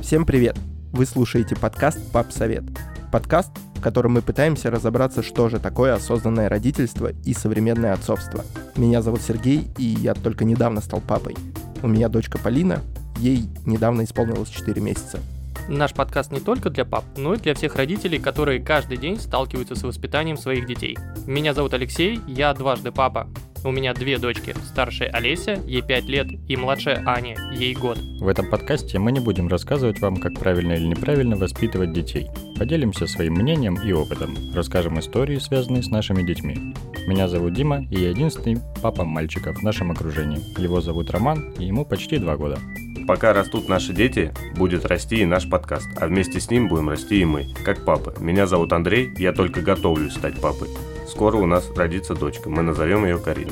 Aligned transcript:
Всем 0.00 0.24
привет! 0.24 0.56
Вы 0.92 1.04
слушаете 1.06 1.56
подкаст 1.56 1.98
«Пап 2.12 2.30
Совет». 2.30 2.62
Подкаст, 3.10 3.50
в 3.74 3.80
котором 3.80 4.12
мы 4.12 4.22
пытаемся 4.22 4.70
разобраться, 4.70 5.22
что 5.22 5.48
же 5.48 5.58
такое 5.58 5.92
осознанное 5.94 6.48
родительство 6.48 7.10
и 7.24 7.34
современное 7.34 7.92
отцовство. 7.92 8.44
Меня 8.76 9.02
зовут 9.02 9.20
Сергей, 9.20 9.68
и 9.76 9.84
я 9.84 10.14
только 10.14 10.44
недавно 10.44 10.80
стал 10.80 11.00
папой. 11.00 11.36
У 11.82 11.88
меня 11.88 12.08
дочка 12.08 12.38
Полина, 12.38 12.80
ей 13.18 13.50
недавно 13.66 14.04
исполнилось 14.04 14.48
4 14.48 14.80
месяца. 14.80 15.18
Наш 15.68 15.92
подкаст 15.92 16.32
не 16.32 16.40
только 16.40 16.70
для 16.70 16.84
пап, 16.84 17.04
но 17.16 17.34
и 17.34 17.38
для 17.38 17.54
всех 17.54 17.76
родителей, 17.76 18.20
которые 18.20 18.62
каждый 18.62 18.96
день 18.96 19.18
сталкиваются 19.18 19.74
с 19.74 19.82
воспитанием 19.82 20.38
своих 20.38 20.66
детей. 20.66 20.96
Меня 21.26 21.52
зовут 21.52 21.74
Алексей, 21.74 22.20
я 22.26 22.54
дважды 22.54 22.92
папа. 22.92 23.28
У 23.64 23.70
меня 23.72 23.92
две 23.92 24.18
дочки. 24.18 24.54
Старшая 24.64 25.10
Олеся, 25.10 25.60
ей 25.66 25.82
5 25.82 26.04
лет, 26.04 26.28
и 26.48 26.56
младшая 26.56 27.02
Аня, 27.06 27.36
ей 27.52 27.74
год. 27.74 27.98
В 28.20 28.28
этом 28.28 28.48
подкасте 28.48 28.98
мы 28.98 29.10
не 29.10 29.20
будем 29.20 29.48
рассказывать 29.48 30.00
вам, 30.00 30.16
как 30.18 30.34
правильно 30.34 30.74
или 30.74 30.86
неправильно 30.86 31.36
воспитывать 31.36 31.92
детей. 31.92 32.28
Поделимся 32.56 33.06
своим 33.06 33.34
мнением 33.34 33.76
и 33.82 33.92
опытом. 33.92 34.36
Расскажем 34.54 34.98
истории, 35.00 35.38
связанные 35.38 35.82
с 35.82 35.88
нашими 35.88 36.22
детьми. 36.22 36.74
Меня 37.06 37.26
зовут 37.26 37.54
Дима, 37.54 37.84
и 37.90 37.98
я 37.98 38.10
единственный 38.10 38.58
папа 38.80 39.04
мальчиков 39.04 39.58
в 39.58 39.62
нашем 39.62 39.90
окружении. 39.90 40.40
Его 40.60 40.80
зовут 40.80 41.10
Роман, 41.10 41.54
и 41.58 41.64
ему 41.64 41.84
почти 41.84 42.18
два 42.18 42.36
года. 42.36 42.58
Пока 43.08 43.32
растут 43.32 43.68
наши 43.68 43.92
дети, 43.92 44.32
будет 44.56 44.84
расти 44.84 45.16
и 45.16 45.24
наш 45.24 45.48
подкаст, 45.48 45.88
а 45.96 46.06
вместе 46.06 46.40
с 46.40 46.50
ним 46.50 46.68
будем 46.68 46.90
расти 46.90 47.20
и 47.20 47.24
мы, 47.24 47.46
как 47.64 47.84
папы. 47.84 48.14
Меня 48.20 48.46
зовут 48.46 48.72
Андрей, 48.72 49.10
я 49.16 49.32
только 49.32 49.62
готовлюсь 49.62 50.12
стать 50.12 50.38
папой. 50.40 50.68
Скоро 51.08 51.38
у 51.38 51.46
нас 51.46 51.70
родится 51.74 52.14
дочка, 52.14 52.50
мы 52.50 52.62
назовем 52.62 53.04
ее 53.04 53.18
Карина. 53.18 53.50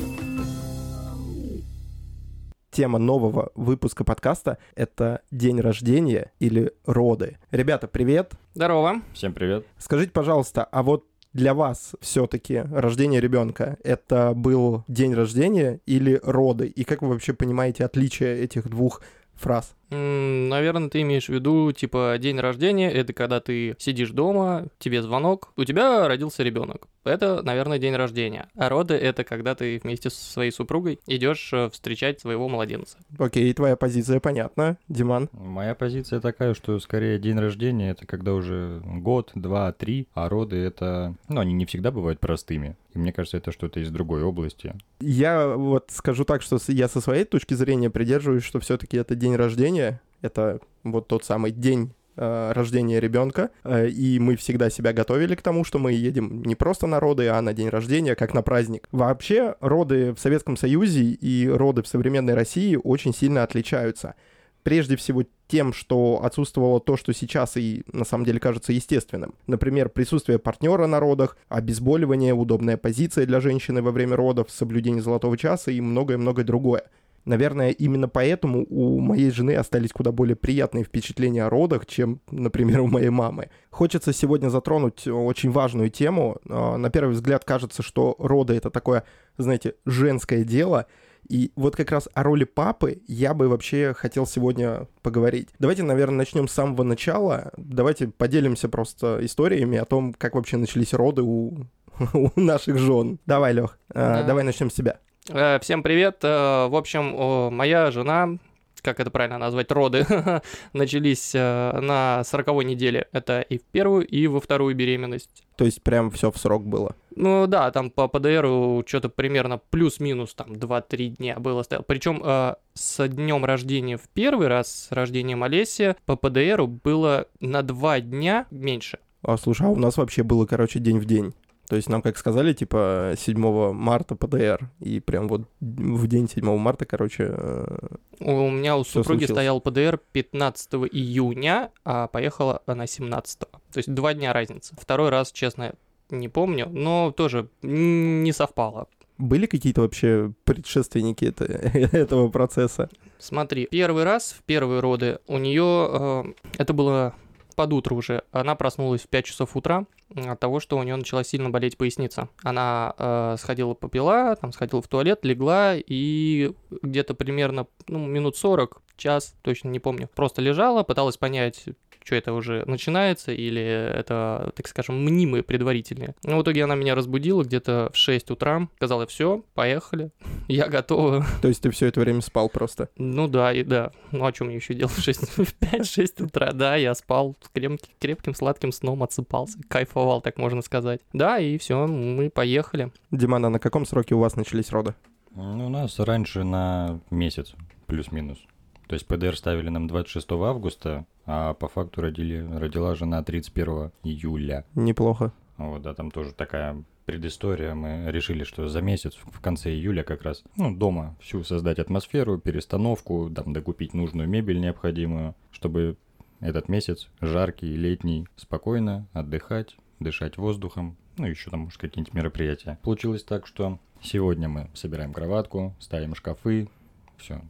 Тема 2.69 2.99
нового 2.99 3.51
выпуска 3.55 4.03
подкаста— 4.03 4.59
это 4.75 5.21
день 5.31 5.59
рождения 5.59 6.31
или 6.39 6.71
роды. 6.85 7.39
Ребята, 7.49 7.87
привет! 7.87 8.33
Здорово. 8.53 9.01
Всем 9.13 9.33
привет. 9.33 9.65
Скажите, 9.79 10.11
пожалуйста, 10.11 10.65
а 10.65 10.83
вот 10.83 11.05
для 11.33 11.55
вас 11.55 11.95
все-таки 11.99 12.63
рождение 12.71 13.19
ребенка 13.19 13.77
это 13.83 14.33
был 14.35 14.83
день 14.87 15.15
рождения 15.15 15.81
или 15.87 16.21
роды? 16.23 16.67
И 16.67 16.83
как 16.83 17.01
вы 17.01 17.09
вообще 17.09 17.33
понимаете 17.33 17.85
отличие 17.85 18.39
этих 18.39 18.69
двух 18.69 19.01
фраз? 19.33 19.75
Наверное, 19.89 20.89
ты 20.89 21.01
имеешь 21.01 21.27
в 21.27 21.29
виду, 21.29 21.71
типа, 21.71 22.17
день 22.19 22.39
рождения, 22.39 22.91
это 22.91 23.13
когда 23.13 23.39
ты 23.39 23.75
сидишь 23.79 24.11
дома, 24.11 24.67
тебе 24.79 25.01
звонок, 25.01 25.53
у 25.55 25.63
тебя 25.63 26.07
родился 26.07 26.43
ребенок. 26.43 26.87
Это, 27.07 27.41
наверное, 27.43 27.79
день 27.79 27.95
рождения. 27.95 28.49
А 28.55 28.69
роды 28.69 28.93
это 28.95 29.23
когда 29.23 29.55
ты 29.55 29.79
вместе 29.83 30.09
со 30.09 30.31
своей 30.31 30.51
супругой 30.51 30.99
идешь 31.07 31.49
э, 31.53 31.69
встречать 31.69 32.19
своего 32.19 32.47
младенца. 32.49 32.97
Окей, 33.17 33.51
твоя 33.53 33.75
позиция 33.75 34.19
понятна. 34.19 34.77
Диман? 34.87 35.29
Моя 35.31 35.75
позиция 35.75 36.19
такая, 36.19 36.53
что 36.53 36.79
скорее 36.79 37.19
день 37.19 37.37
рождения 37.37 37.91
это 37.91 38.05
когда 38.05 38.33
уже 38.33 38.81
год, 38.83 39.31
два, 39.35 39.71
три, 39.71 40.07
а 40.13 40.29
роды 40.29 40.57
это... 40.57 41.15
Ну, 41.27 41.39
они 41.39 41.53
не 41.53 41.65
всегда 41.65 41.91
бывают 41.91 42.19
простыми. 42.19 42.75
И 42.93 42.99
мне 42.99 43.13
кажется, 43.13 43.37
это 43.37 43.51
что-то 43.51 43.79
из 43.79 43.89
другой 43.91 44.23
области. 44.23 44.75
Я 44.99 45.55
вот 45.55 45.89
скажу 45.91 46.25
так, 46.25 46.41
что 46.41 46.57
я 46.67 46.87
со 46.87 47.01
своей 47.01 47.25
точки 47.25 47.53
зрения 47.53 47.89
придерживаюсь, 47.89 48.43
что 48.43 48.59
все-таки 48.59 48.97
это 48.97 49.15
день 49.15 49.35
рождения, 49.35 50.01
это 50.21 50.59
вот 50.83 51.07
тот 51.07 51.23
самый 51.23 51.51
день 51.51 51.91
рождения 52.17 52.99
ребенка, 52.99 53.51
э, 53.63 53.89
и 53.89 54.19
мы 54.19 54.35
всегда 54.35 54.69
себя 54.69 54.93
готовили 54.93 55.35
к 55.35 55.41
тому, 55.41 55.63
что 55.63 55.79
мы 55.79 55.93
едем 55.93 56.43
не 56.43 56.55
просто 56.55 56.87
на 56.87 56.99
роды, 56.99 57.27
а 57.27 57.41
на 57.41 57.53
день 57.53 57.69
рождения, 57.69 58.15
как 58.15 58.33
на 58.33 58.41
праздник. 58.41 58.87
Вообще, 58.91 59.55
роды 59.61 60.13
в 60.13 60.19
Советском 60.19 60.57
Союзе 60.57 61.01
и 61.01 61.47
роды 61.47 61.83
в 61.83 61.87
современной 61.87 62.33
России 62.33 62.77
очень 62.81 63.13
сильно 63.13 63.43
отличаются. 63.43 64.15
Прежде 64.63 64.97
всего 64.97 65.23
тем, 65.47 65.71
что 65.71 66.19
отсутствовало 66.23 66.81
то, 66.81 66.97
что 66.97 67.13
сейчас 67.13 67.55
и 67.55 67.83
на 67.93 68.03
самом 68.03 68.25
деле 68.25 68.39
кажется 68.39 68.73
естественным. 68.73 69.33
Например, 69.47 69.87
присутствие 69.87 70.39
партнера 70.39 70.87
на 70.87 70.99
родах, 70.99 71.37
обезболивание, 71.47 72.33
удобная 72.33 72.75
позиция 72.75 73.25
для 73.25 73.39
женщины 73.39 73.81
во 73.81 73.91
время 73.91 74.17
родов, 74.17 74.47
соблюдение 74.49 75.01
золотого 75.01 75.37
часа 75.37 75.71
и 75.71 75.79
многое-многое 75.79 76.43
другое. 76.43 76.83
Наверное, 77.27 77.71
именно 77.71 78.07
поэтому 78.07 78.65
у 78.69 78.99
моей 79.01 79.31
жены 79.31 79.55
остались 79.55 79.91
куда 79.91 80.11
более 80.13 80.37
приятные 80.37 80.85
впечатления 80.85 81.43
о 81.43 81.49
родах, 81.49 81.85
чем, 81.85 82.21
например, 82.31 82.79
у 82.79 82.87
моей 82.87 83.09
мамы. 83.09 83.49
Хочется 83.69 84.13
сегодня 84.13 84.47
затронуть 84.49 85.07
очень 85.07 85.51
важную 85.51 85.89
тему. 85.89 86.37
А, 86.49 86.77
На 86.77 86.89
первый 86.89 87.11
взгляд 87.11 87.43
кажется, 87.43 87.83
что 87.83 88.15
роды— 88.17 88.53
это 88.55 88.69
такое, 88.69 89.03
знаете, 89.37 89.75
женское 89.85 90.45
дело, 90.45 90.85
и 91.27 91.51
вот 91.57 91.75
как 91.75 91.91
раз 91.91 92.07
о 92.13 92.23
роли 92.23 92.45
папы 92.45 93.01
я 93.07 93.33
бы 93.33 93.49
вообще 93.49 93.93
хотел 93.93 94.25
сегодня 94.25 94.87
поговорить. 95.01 95.49
Давайте, 95.59 95.83
наверное, 95.83 96.19
начнем 96.19 96.47
с 96.47 96.53
самого 96.53 96.83
начала. 96.83 97.51
Давайте 97.57 98.07
поделимся 98.07 98.69
просто 98.69 99.19
историями 99.21 99.77
о 99.77 99.83
том, 99.83 100.13
как 100.13 100.35
вообще 100.35 100.55
начались 100.55 100.93
роды 100.93 101.23
у, 101.23 101.65
у 102.13 102.31
наших 102.39 102.77
жен. 102.77 103.19
Давай, 103.25 103.51
Лех, 103.53 103.77
Да. 103.93 104.23
давай 104.23 104.45
начнем 104.45 104.69
с 104.71 104.75
себя. 104.75 104.99
Э, 105.29 105.59
Всем 105.61 105.83
привет. 105.83 106.19
Э, 106.23 106.67
В 106.67 106.75
общем, 106.75 107.53
моя 107.53 107.91
жена, 107.91 108.37
как 108.81 108.99
это 108.99 109.11
правильно 109.11 109.37
назвать, 109.37 109.71
роды, 109.71 110.05
начались 110.73 111.33
э, 111.35 111.79
на 111.81 112.23
40 112.23 112.63
неделе. 112.65 113.07
Это 113.11 113.41
и 113.41 113.57
в 113.57 113.63
первую, 113.63 114.05
и 114.05 114.27
во 114.27 114.39
вторую 114.39 114.75
беременность. 114.75 115.43
То 115.57 115.65
есть 115.65 115.81
прям 115.81 116.11
все 116.11 116.31
в 116.31 116.37
срок 116.37 116.65
было. 116.65 116.95
Ну 117.15 117.47
да, 117.47 117.71
там 117.71 117.89
по 117.89 118.07
ПДРу 118.07 118.83
что-то 118.87 119.09
примерно 119.09 119.57
плюс-минус 119.57 120.33
там 120.35 120.53
2-3 120.53 121.07
дня 121.17 121.39
было. 121.39 121.63
Причем 121.87 122.21
э, 122.23 122.55
с 122.73 123.07
днем 123.07 123.43
рождения 123.43 123.97
в 123.97 124.07
первый 124.13 124.47
раз, 124.47 124.87
с 124.89 124.91
рождением 124.91 125.43
Олеси, 125.43 125.95
по 126.05 126.15
ПДРу 126.15 126.67
было 126.67 127.27
на 127.39 127.63
2 127.63 128.01
дня 128.01 128.45
меньше. 128.51 128.99
А 129.23 129.35
слушай, 129.37 129.65
а 129.65 129.69
у 129.69 129.75
нас 129.75 129.97
вообще 129.97 130.23
было, 130.23 130.45
короче, 130.45 130.79
день 130.79 130.99
в 130.99 131.05
день. 131.05 131.33
То 131.69 131.75
есть 131.75 131.89
нам, 131.89 132.01
как 132.01 132.17
сказали, 132.17 132.53
типа 132.53 133.13
7 133.17 133.73
марта 133.73 134.15
ПДР, 134.15 134.69
и 134.79 134.99
прям 135.01 135.27
вот 135.27 135.41
в 135.59 136.07
день 136.07 136.29
7 136.29 136.57
марта, 136.57 136.85
короче, 136.85 137.25
э, 137.29 137.77
У 138.21 138.49
меня 138.49 138.77
у 138.77 138.83
супруги 138.85 139.25
случилось. 139.25 139.31
стоял 139.31 139.59
ПДР 139.61 139.99
15 140.13 140.87
июня, 140.91 141.71
а 141.83 142.07
поехала 142.07 142.61
она 142.65 142.87
17. 142.87 143.39
То 143.39 143.47
есть 143.75 143.93
два 143.93 144.13
дня 144.13 144.31
разницы. 144.31 144.75
Второй 144.79 145.09
раз, 145.09 145.31
честно, 145.33 145.73
не 146.09 146.29
помню, 146.29 146.69
но 146.69 147.11
тоже 147.11 147.49
не 147.61 148.31
совпало. 148.31 148.87
были 149.17 149.45
какие-то 149.47 149.81
вообще 149.81 150.31
предшественники 150.45 151.25
это- 151.25 151.43
этого 151.97 152.29
процесса? 152.29 152.89
Смотри, 153.19 153.67
первый 153.69 154.03
раз 154.05 154.31
в 154.39 154.43
первые 154.43 154.79
роды 154.79 155.19
у 155.27 155.37
нее 155.37 156.33
это 156.57 156.71
было 156.73 157.13
под 157.55 157.73
утро 157.73 157.95
уже. 157.95 158.21
Она 158.31 158.55
проснулась 158.55 159.01
в 159.01 159.07
5 159.09 159.25
часов 159.25 159.57
утра 159.57 159.85
от 160.15 160.39
того, 160.39 160.59
что 160.59 160.77
у 160.77 160.83
нее 160.83 160.95
начала 160.95 161.23
сильно 161.23 161.49
болеть 161.49 161.77
поясница. 161.77 162.29
Она 162.43 162.93
э, 162.97 163.35
сходила 163.39 163.73
попила, 163.73 164.35
там 164.35 164.51
сходила 164.51 164.81
в 164.81 164.87
туалет, 164.87 165.19
легла 165.23 165.73
и 165.75 166.53
где-то 166.81 167.13
примерно 167.13 167.67
ну, 167.87 168.05
минут 168.05 168.37
40, 168.37 168.81
час, 168.97 169.35
точно 169.41 169.69
не 169.69 169.79
помню, 169.79 170.09
просто 170.15 170.41
лежала, 170.41 170.83
пыталась 170.83 171.17
понять, 171.17 171.65
что 172.07 172.15
это 172.15 172.33
уже 172.33 172.63
начинается 172.65 173.33
или 173.33 173.61
это, 173.61 174.51
так 174.55 174.67
скажем, 174.67 175.03
мнимые 175.03 175.43
предварительные. 175.43 176.15
Но 176.23 176.37
в 176.39 176.43
итоге 176.43 176.63
она 176.63 176.75
меня 176.75 176.95
разбудила 176.95 177.43
где-то 177.43 177.89
в 177.93 177.97
6 177.97 178.31
утра, 178.31 178.69
сказала, 178.77 179.05
все, 179.07 179.43
поехали, 179.53 180.11
я 180.47 180.67
готова. 180.67 181.25
То 181.41 181.49
есть 181.49 181.61
ты 181.61 181.69
все 181.69 181.87
это 181.87 181.99
время 181.99 182.21
спал 182.21 182.49
просто? 182.49 182.89
Ну 182.97 183.27
да, 183.27 183.51
и 183.51 183.63
да. 183.63 183.91
Ну 184.11 184.25
а 184.25 184.33
что 184.33 184.45
мне 184.45 184.55
еще 184.55 184.73
делать 184.73 184.93
в 184.93 185.01
6, 185.03 185.27
в 185.37 185.53
5-6 185.59 186.23
утра? 186.25 186.53
Да, 186.53 186.75
я 186.77 186.95
спал 186.95 187.35
с 187.41 187.49
крем- 187.49 187.79
крепким 187.99 188.33
сладким 188.33 188.71
сном, 188.71 189.03
отсыпался, 189.03 189.59
кайфовал, 189.67 190.21
так 190.21 190.37
можно 190.37 190.61
сказать. 190.61 191.01
Да, 191.11 191.39
и 191.39 191.57
все, 191.57 191.87
мы 191.87 192.29
поехали. 192.29 192.91
Диман, 193.11 193.45
а 193.45 193.49
на 193.49 193.59
каком 193.59 193.85
сроке 193.85 194.15
у 194.15 194.19
вас 194.19 194.37
начались 194.37 194.71
роды? 194.71 194.95
Ну, 195.35 195.67
у 195.67 195.69
нас 195.69 195.99
раньше 195.99 196.43
на 196.43 196.99
месяц, 197.11 197.53
плюс-минус. 197.85 198.39
То 198.87 198.93
есть 198.93 199.05
ПДР 199.05 199.35
ставили 199.35 199.69
нам 199.69 199.87
26 199.87 200.31
августа, 200.31 201.05
а 201.25 201.53
по 201.53 201.67
факту 201.67 202.01
родили, 202.01 202.47
родила 202.57 202.95
жена 202.95 203.21
31 203.23 203.91
июля. 204.03 204.65
Неплохо. 204.75 205.33
Вот, 205.57 205.81
да, 205.81 205.93
там 205.93 206.11
тоже 206.11 206.33
такая 206.33 206.83
предыстория. 207.05 207.73
Мы 207.73 208.11
решили, 208.11 208.43
что 208.43 208.67
за 208.67 208.81
месяц, 208.81 209.15
в 209.15 209.39
конце 209.41 209.71
июля 209.71 210.03
как 210.03 210.21
раз, 210.21 210.43
ну, 210.55 210.75
дома 210.75 211.15
всю 211.19 211.43
создать 211.43 211.79
атмосферу, 211.79 212.37
перестановку, 212.37 213.29
там, 213.33 213.53
докупить 213.53 213.93
нужную 213.93 214.29
мебель 214.29 214.59
необходимую, 214.59 215.35
чтобы 215.51 215.97
этот 216.39 216.69
месяц, 216.69 217.09
жаркий, 217.19 217.75
летний, 217.75 218.27
спокойно 218.35 219.07
отдыхать, 219.13 219.75
дышать 219.99 220.37
воздухом, 220.37 220.95
ну, 221.17 221.25
еще 221.25 221.49
там, 221.49 221.61
может, 221.61 221.79
какие-нибудь 221.79 222.13
мероприятия. 222.13 222.77
Получилось 222.83 223.23
так, 223.23 223.47
что 223.47 223.79
сегодня 224.01 224.47
мы 224.47 224.69
собираем 224.75 225.13
кроватку, 225.13 225.75
ставим 225.79 226.13
шкафы, 226.13 226.69
все, 227.17 227.41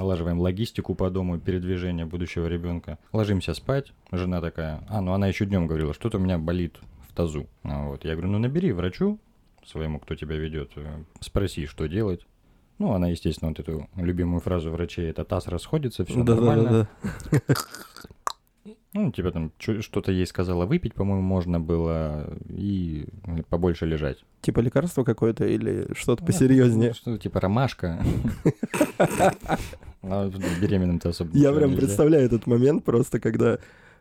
налаживаем 0.00 0.40
логистику 0.40 0.94
по 0.94 1.10
дому, 1.10 1.38
передвижение 1.38 2.06
будущего 2.06 2.46
ребенка. 2.46 2.98
Ложимся 3.12 3.52
спать. 3.54 3.92
Жена 4.10 4.40
такая, 4.40 4.82
а, 4.88 5.00
ну 5.02 5.12
она 5.12 5.28
еще 5.28 5.44
днем 5.44 5.66
говорила, 5.66 5.92
что-то 5.92 6.16
у 6.16 6.20
меня 6.20 6.38
болит 6.38 6.78
в 7.06 7.12
тазу. 7.12 7.46
А 7.64 7.86
вот, 7.88 8.04
я 8.04 8.12
говорю, 8.12 8.30
ну 8.30 8.38
набери 8.38 8.72
врачу 8.72 9.18
своему, 9.66 9.98
кто 10.00 10.14
тебя 10.14 10.36
ведет, 10.36 10.72
э, 10.76 11.04
спроси, 11.20 11.66
что 11.66 11.86
делать. 11.86 12.26
Ну, 12.78 12.92
она, 12.94 13.08
естественно, 13.08 13.50
вот 13.50 13.60
эту 13.60 13.88
любимую 13.94 14.40
фразу 14.40 14.70
врачей, 14.70 15.10
это 15.10 15.22
таз 15.24 15.48
расходится, 15.48 16.06
все 16.06 16.24
Да, 16.24 16.34
да, 16.34 16.40
нормально. 16.40 16.88
да, 17.30 17.40
да. 17.48 17.54
Ну, 18.92 19.12
типа 19.12 19.30
там 19.30 19.52
что-то 19.58 20.10
ей 20.10 20.26
сказала 20.26 20.66
выпить, 20.66 20.94
по-моему, 20.94 21.22
можно 21.22 21.60
было, 21.60 22.36
и 22.48 23.06
побольше 23.48 23.86
лежать. 23.86 24.24
Типа 24.40 24.60
лекарство 24.60 25.04
какое-то 25.04 25.46
или 25.46 25.86
что-то 25.94 26.22
Ну, 26.22 26.26
посерьезнее? 26.26 26.92
Что 26.92 27.16
типа 27.16 27.40
ромашка. 27.40 28.02
А 30.02 30.30
беременным-то 30.62 31.10
особо 31.10 31.36
Я 31.36 31.52
прям 31.52 31.76
представляю 31.76 32.24
этот 32.24 32.46
момент 32.46 32.84
просто, 32.84 33.20
когда 33.20 33.58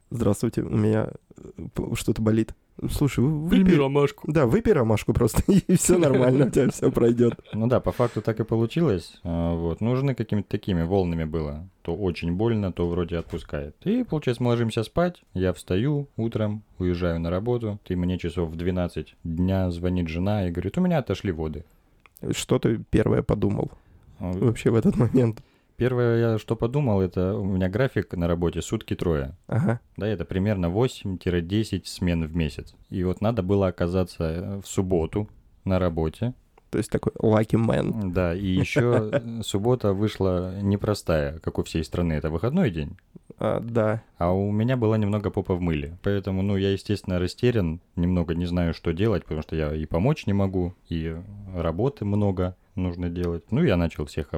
«Здравствуйте, 0.09 0.61
у 0.61 0.69
меня 0.69 1.09
э, 1.37 1.93
что-то 1.95 2.21
болит». 2.21 2.53
Слушай, 2.91 3.25
Прими 3.49 3.63
выпей... 3.63 3.77
ромашку. 3.77 4.31
Да, 4.31 4.45
выпей 4.45 4.71
ромашку 4.71 5.13
просто, 5.13 5.43
и 5.51 5.75
все 5.75 5.97
нормально, 5.97 6.45
у 6.45 6.49
тебя 6.49 6.69
все 6.69 6.89
пройдет. 6.91 7.33
Ну 7.53 7.67
да, 7.67 7.79
по 7.81 7.91
факту 7.91 8.21
так 8.21 8.39
и 8.39 8.43
получилось. 8.45 9.19
А, 9.23 9.53
Вот. 9.55 9.81
Нужны 9.81 10.15
какими-то 10.15 10.47
такими 10.49 10.83
волнами 10.83 11.25
было. 11.25 11.67
То 11.81 11.93
очень 11.93 12.31
больно, 12.31 12.71
то 12.71 12.87
вроде 12.87 13.17
отпускает. 13.17 13.75
И, 13.83 14.03
получается, 14.03 14.43
мы 14.43 14.51
ложимся 14.51 14.83
спать. 14.83 15.21
Я 15.33 15.51
встаю 15.53 16.07
утром, 16.15 16.63
уезжаю 16.77 17.19
на 17.19 17.29
работу. 17.29 17.79
Ты 17.85 17.95
мне 17.97 18.17
часов 18.17 18.49
в 18.49 18.55
12 18.55 19.15
дня 19.23 19.71
звонит 19.71 20.07
жена 20.07 20.47
и 20.47 20.51
говорит, 20.51 20.77
у 20.77 20.81
меня 20.81 20.99
отошли 20.99 21.31
воды. 21.31 21.65
Что 22.31 22.59
ты 22.59 22.81
первое 22.89 23.23
подумал 23.23 23.71
А, 24.19 24.31
вообще 24.31 24.71
в 24.71 24.75
этот 24.75 24.95
момент? 24.95 25.41
Первое, 25.79 26.33
я 26.33 26.37
что 26.37 26.57
подумал, 26.57 27.01
это 27.01 27.35
у 27.35 27.45
меня 27.45 27.69
график 27.69 28.13
на 28.13 28.27
работе 28.27 28.61
сутки 28.61 28.95
трое. 28.95 29.37
Ага. 29.47 29.79
Да, 29.95 30.05
это 30.05 30.25
примерно 30.25 30.65
8-10 30.65 31.83
смен 31.85 32.25
в 32.27 32.35
месяц. 32.35 32.75
И 32.89 33.01
вот 33.05 33.21
надо 33.21 33.43
было 33.43 33.67
оказаться 33.67 34.23
э, 34.23 34.61
в 34.61 34.67
субботу 34.67 35.29
на 35.63 35.79
работе. 35.79 36.33
То 36.69 36.77
есть 36.77 36.91
такой 36.91 37.13
lucky 37.13 37.57
man. 37.57 38.11
Да, 38.11 38.35
и 38.35 38.45
еще 38.45 39.21
суббота 39.41 39.93
вышла 39.93 40.59
непростая, 40.61 41.39
как 41.39 41.57
у 41.57 41.63
всей 41.63 41.85
страны. 41.85 42.13
Это 42.13 42.29
выходной 42.29 42.71
день. 42.71 42.97
А, 43.37 43.61
да. 43.61 44.03
А 44.17 44.33
у 44.33 44.51
меня 44.51 44.75
была 44.75 44.97
немного 44.97 45.29
попа 45.29 45.55
в 45.55 45.61
мыле. 45.61 45.97
Поэтому, 46.03 46.41
ну, 46.41 46.57
я, 46.57 46.71
естественно, 46.71 47.19
растерян, 47.19 47.79
немного 47.95 48.35
не 48.35 48.45
знаю, 48.45 48.73
что 48.73 48.91
делать, 48.91 49.23
потому 49.23 49.43
что 49.43 49.55
я 49.55 49.73
и 49.73 49.85
помочь 49.85 50.27
не 50.27 50.33
могу, 50.33 50.75
и 50.89 51.15
работы 51.55 52.03
много 52.03 52.57
нужно 52.79 53.09
делать. 53.09 53.43
Ну, 53.51 53.63
я 53.63 53.77
начал 53.77 54.05
всех 54.05 54.31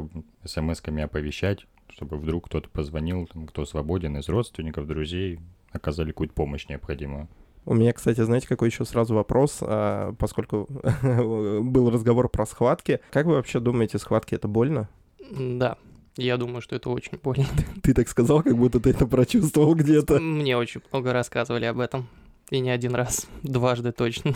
смс-ками 0.43 1.03
оповещать, 1.03 1.65
чтобы 1.89 2.17
вдруг 2.17 2.45
кто-то 2.45 2.69
позвонил, 2.69 3.27
там, 3.27 3.47
кто 3.47 3.65
свободен 3.65 4.17
из 4.17 4.27
родственников, 4.29 4.87
друзей, 4.87 5.39
оказали 5.71 6.09
какую-то 6.09 6.33
помощь 6.33 6.67
необходимую. 6.67 7.27
У 7.65 7.75
меня, 7.75 7.93
кстати, 7.93 8.21
знаете, 8.21 8.47
какой 8.47 8.69
еще 8.69 8.85
сразу 8.85 9.13
вопрос, 9.13 9.59
а, 9.61 10.13
поскольку 10.13 10.67
был 11.03 11.91
разговор 11.91 12.27
про 12.29 12.45
схватки. 12.45 12.99
Как 13.11 13.25
вы 13.25 13.33
вообще 13.33 13.59
думаете, 13.59 13.99
схватки 13.99 14.33
это 14.33 14.47
больно? 14.47 14.89
Да, 15.31 15.77
я 16.17 16.37
думаю, 16.37 16.61
что 16.61 16.75
это 16.75 16.89
очень 16.89 17.17
больно. 17.21 17.45
Ты 17.83 17.93
так 17.93 18.07
сказал, 18.09 18.41
как 18.43 18.57
будто 18.57 18.79
ты 18.79 18.89
это 18.89 19.05
прочувствовал 19.05 19.75
где-то. 19.75 20.19
Мне 20.19 20.57
очень 20.57 20.81
много 20.91 21.13
рассказывали 21.13 21.65
об 21.65 21.79
этом. 21.79 22.07
И 22.51 22.59
не 22.59 22.69
один 22.69 22.93
раз, 22.95 23.27
дважды 23.43 23.91
точно. 23.91 24.33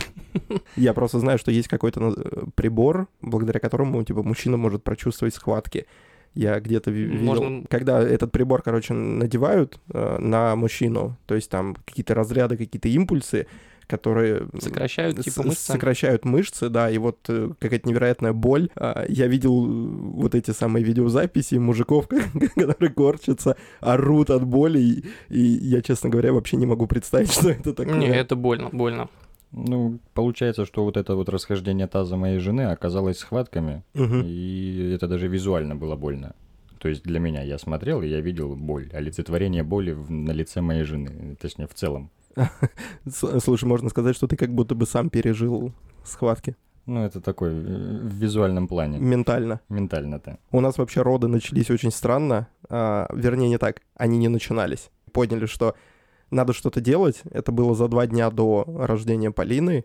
Я 0.76 0.92
просто 0.94 1.20
знаю, 1.20 1.38
что 1.38 1.50
есть 1.52 1.68
какой-то 1.68 2.50
прибор, 2.56 3.06
благодаря 3.22 3.60
которому, 3.60 4.02
типа, 4.04 4.22
мужчина 4.22 4.56
может 4.56 4.82
прочувствовать 4.82 5.34
схватки. 5.34 5.86
Я 6.34 6.58
где-то 6.60 6.90
ви- 6.90 7.04
видел, 7.04 7.24
Можно- 7.24 7.64
когда 7.68 8.00
этот 8.02 8.32
прибор, 8.32 8.62
короче, 8.62 8.92
надевают 8.94 9.78
э, 9.92 10.18
на 10.18 10.54
мужчину, 10.56 11.16
то 11.26 11.34
есть 11.34 11.50
там 11.50 11.76
какие-то 11.86 12.14
разряды, 12.14 12.56
какие-то 12.56 12.88
импульсы, 12.88 13.46
которые 13.86 14.48
Сокращают 14.58 15.20
типа 15.22 15.42
мышцы. 15.44 15.64
сокращают 15.72 16.24
мышцы, 16.24 16.68
да, 16.68 16.90
и 16.90 16.98
вот 16.98 17.18
э, 17.28 17.50
какая-то 17.58 17.88
невероятная 17.88 18.32
боль. 18.32 18.68
А, 18.76 19.04
Я 19.08 19.26
видел 19.26 19.64
э, 19.66 19.68
вот 19.68 20.34
эти 20.34 20.50
самые 20.50 20.84
видеозаписи 20.84 21.54
мужиков, 21.56 22.08
которые 22.56 22.92
корчатся, 22.92 23.56
орут 23.80 24.30
от 24.30 24.44
боли, 24.44 24.78
и, 24.80 25.04
и 25.28 25.40
я, 25.40 25.82
честно 25.82 26.10
говоря, 26.10 26.32
вообще 26.32 26.56
не 26.56 26.66
могу 26.66 26.86
представить, 26.86 27.32
что 27.32 27.50
это 27.50 27.72
такое. 27.74 27.94
Не, 27.96 28.08
это 28.08 28.36
больно, 28.36 28.70
больно. 28.72 29.08
Ну, 29.52 30.00
получается, 30.12 30.66
что 30.66 30.84
вот 30.84 30.96
это 30.96 31.14
вот 31.14 31.28
расхождение 31.28 31.86
таза 31.86 32.16
моей 32.16 32.38
жены 32.40 32.62
оказалось 32.72 33.18
схватками, 33.18 33.82
Мгм. 33.94 34.22
и 34.26 34.92
это 34.94 35.06
даже 35.08 35.28
визуально 35.28 35.76
было 35.76 35.96
больно. 35.96 36.34
То 36.78 36.88
есть 36.88 37.04
для 37.04 37.20
меня 37.20 37.42
я 37.42 37.58
смотрел, 37.58 38.02
и 38.02 38.08
я 38.08 38.20
видел 38.20 38.54
боль, 38.56 38.90
олицетворение 38.92 39.62
боли 39.62 39.92
в- 39.92 40.10
на 40.10 40.32
лице 40.32 40.60
моей 40.60 40.82
жены, 40.82 41.36
точнее, 41.40 41.66
в 41.68 41.74
целом. 41.74 42.10
Слушай, 43.40 43.64
можно 43.64 43.88
сказать, 43.88 44.16
что 44.16 44.26
ты 44.26 44.36
как 44.36 44.54
будто 44.54 44.74
бы 44.74 44.86
сам 44.86 45.10
пережил 45.10 45.72
схватки 46.04 46.56
Ну, 46.86 47.04
это 47.04 47.20
такой 47.20 47.50
э, 47.50 47.52
в 47.54 48.12
визуальном 48.12 48.68
плане, 48.68 48.98
ментально. 48.98 49.60
ментально-то. 49.68 50.38
У 50.52 50.60
нас 50.60 50.78
вообще 50.78 51.02
роды 51.02 51.28
начались 51.28 51.70
очень 51.70 51.90
странно. 51.90 52.48
а, 52.68 53.08
вернее, 53.12 53.48
не 53.48 53.58
так. 53.58 53.82
Они 53.96 54.18
не 54.18 54.28
начинались. 54.28 54.90
Поняли, 55.12 55.46
что 55.46 55.74
надо 56.30 56.52
что-то 56.52 56.80
делать. 56.80 57.22
Это 57.30 57.52
было 57.52 57.74
за 57.74 57.88
два 57.88 58.06
дня 58.06 58.30
до 58.30 58.64
рождения 58.66 59.30
Полины. 59.30 59.84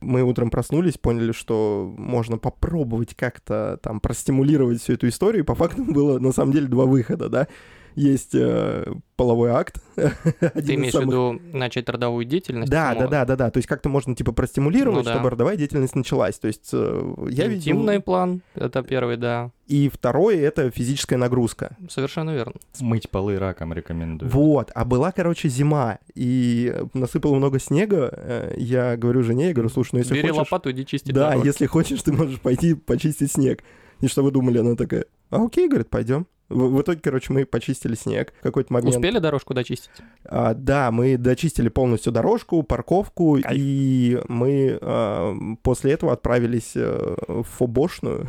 Мы 0.00 0.22
утром 0.22 0.50
проснулись, 0.50 0.98
поняли, 0.98 1.32
что 1.32 1.92
можно 1.96 2.36
попробовать 2.36 3.14
как-то 3.14 3.78
там 3.82 4.00
простимулировать 4.00 4.82
всю 4.82 4.92
эту 4.92 5.08
историю. 5.08 5.42
И 5.42 5.46
по 5.46 5.54
факту 5.54 5.84
было 5.84 6.18
на 6.18 6.32
самом 6.32 6.52
деле 6.52 6.66
два 6.66 6.84
выхода, 6.84 7.28
да. 7.28 7.48
Есть 7.96 8.34
э, 8.34 8.84
половой 9.16 9.50
акт. 9.50 9.82
Ты 9.96 10.74
имеешь 10.74 10.92
в 10.92 10.98
самых 10.98 11.08
виду 11.08 11.40
начать 11.52 11.88
родовую 11.88 12.26
деятельность? 12.26 12.70
да, 12.70 12.94
да, 12.94 13.06
да, 13.08 13.24
да, 13.24 13.36
да. 13.36 13.50
То 13.50 13.56
есть 13.56 13.66
как-то 13.66 13.88
можно 13.88 14.14
типа 14.14 14.32
простимулировать, 14.32 14.98
Ну 14.98 15.04
да. 15.04 15.14
чтобы 15.14 15.30
родовая 15.30 15.56
деятельность 15.56 15.94
началась. 15.96 16.38
То 16.38 16.46
есть 16.46 16.68
э, 16.74 17.14
я 17.30 17.46
видел... 17.46 17.72
Интимный 17.72 18.00
план, 18.00 18.42
это 18.54 18.82
первый, 18.82 19.16
да. 19.16 19.50
И 19.66 19.88
второе 19.88 20.36
это 20.40 20.70
физическая 20.70 21.18
нагрузка. 21.18 21.74
Совершенно 21.88 22.34
верно. 22.34 22.52
Мыть 22.80 23.08
полы 23.08 23.38
раком 23.38 23.72
рекомендую. 23.72 24.30
Вот, 24.30 24.70
а 24.74 24.84
была, 24.84 25.10
короче, 25.10 25.48
зима, 25.48 25.98
и 26.14 26.74
насыпало 26.92 27.34
много 27.36 27.58
снега. 27.58 28.10
э, 28.12 28.54
Я 28.58 28.98
говорю 28.98 29.22
жене, 29.22 29.48
я 29.48 29.52
говорю, 29.54 29.70
слушай, 29.70 29.90
ну 29.94 29.98
если 30.00 30.12
Бери 30.12 30.28
хочешь... 30.28 30.38
лопату, 30.38 30.70
иди 30.70 30.84
чисти 30.84 31.12
Да, 31.12 31.30
дорогу. 31.30 31.46
если 31.46 31.64
хочешь, 31.64 32.02
ты 32.02 32.12
можешь 32.12 32.40
пойти 32.40 32.74
почистить 32.74 33.32
снег. 33.32 33.64
И 34.00 34.06
что 34.08 34.22
вы 34.22 34.30
думали? 34.30 34.58
Она 34.58 34.76
такая, 34.76 35.06
а 35.30 35.42
окей, 35.42 35.66
говорит, 35.66 35.88
пойдем. 35.88 36.26
В, 36.48 36.76
в 36.76 36.82
итоге, 36.82 37.00
короче, 37.00 37.32
мы 37.32 37.44
почистили 37.44 37.94
снег. 37.94 38.32
Какой-то 38.42 38.72
момент... 38.72 38.94
Успели 38.94 39.18
дорожку 39.18 39.54
дочистить? 39.54 39.90
А, 40.24 40.54
да, 40.54 40.90
мы 40.90 41.16
дочистили 41.16 41.68
полностью 41.68 42.12
дорожку, 42.12 42.62
парковку, 42.62 43.36
и 43.36 44.20
мы 44.28 44.78
а, 44.80 45.34
после 45.62 45.92
этого 45.92 46.12
отправились 46.12 46.72
э, 46.74 47.16
в 47.26 47.42
фубошную 47.44 48.28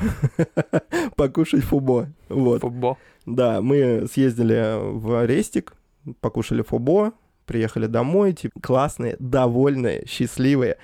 покушать 1.16 1.64
фубо. 1.64 2.10
Вот. 2.30 2.62
Фубо. 2.62 2.98
Да, 3.26 3.62
мы 3.62 4.08
съездили 4.12 4.78
в 4.80 5.26
Рестик, 5.26 5.74
покушали 6.22 6.64
фубо, 6.64 7.14
приехали 7.46 7.88
домой, 7.88 8.34
типа, 8.34 8.60
классные, 8.62 9.16
довольные, 9.20 10.06
счастливые. 10.08 10.78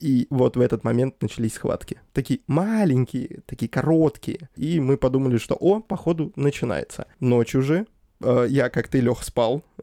И 0.00 0.26
вот 0.30 0.56
в 0.56 0.60
этот 0.60 0.84
момент 0.84 1.20
начались 1.20 1.54
схватки. 1.54 2.00
Такие 2.12 2.40
маленькие, 2.46 3.40
такие 3.46 3.68
короткие. 3.68 4.48
И 4.56 4.80
мы 4.80 4.96
подумали, 4.96 5.38
что, 5.38 5.54
о, 5.54 5.80
походу, 5.80 6.32
начинается. 6.36 7.06
Ночью 7.20 7.62
же 7.62 7.86
э, 8.20 8.46
я, 8.48 8.70
как 8.70 8.88
ты, 8.88 9.00
Лех, 9.00 9.24
спал. 9.24 9.64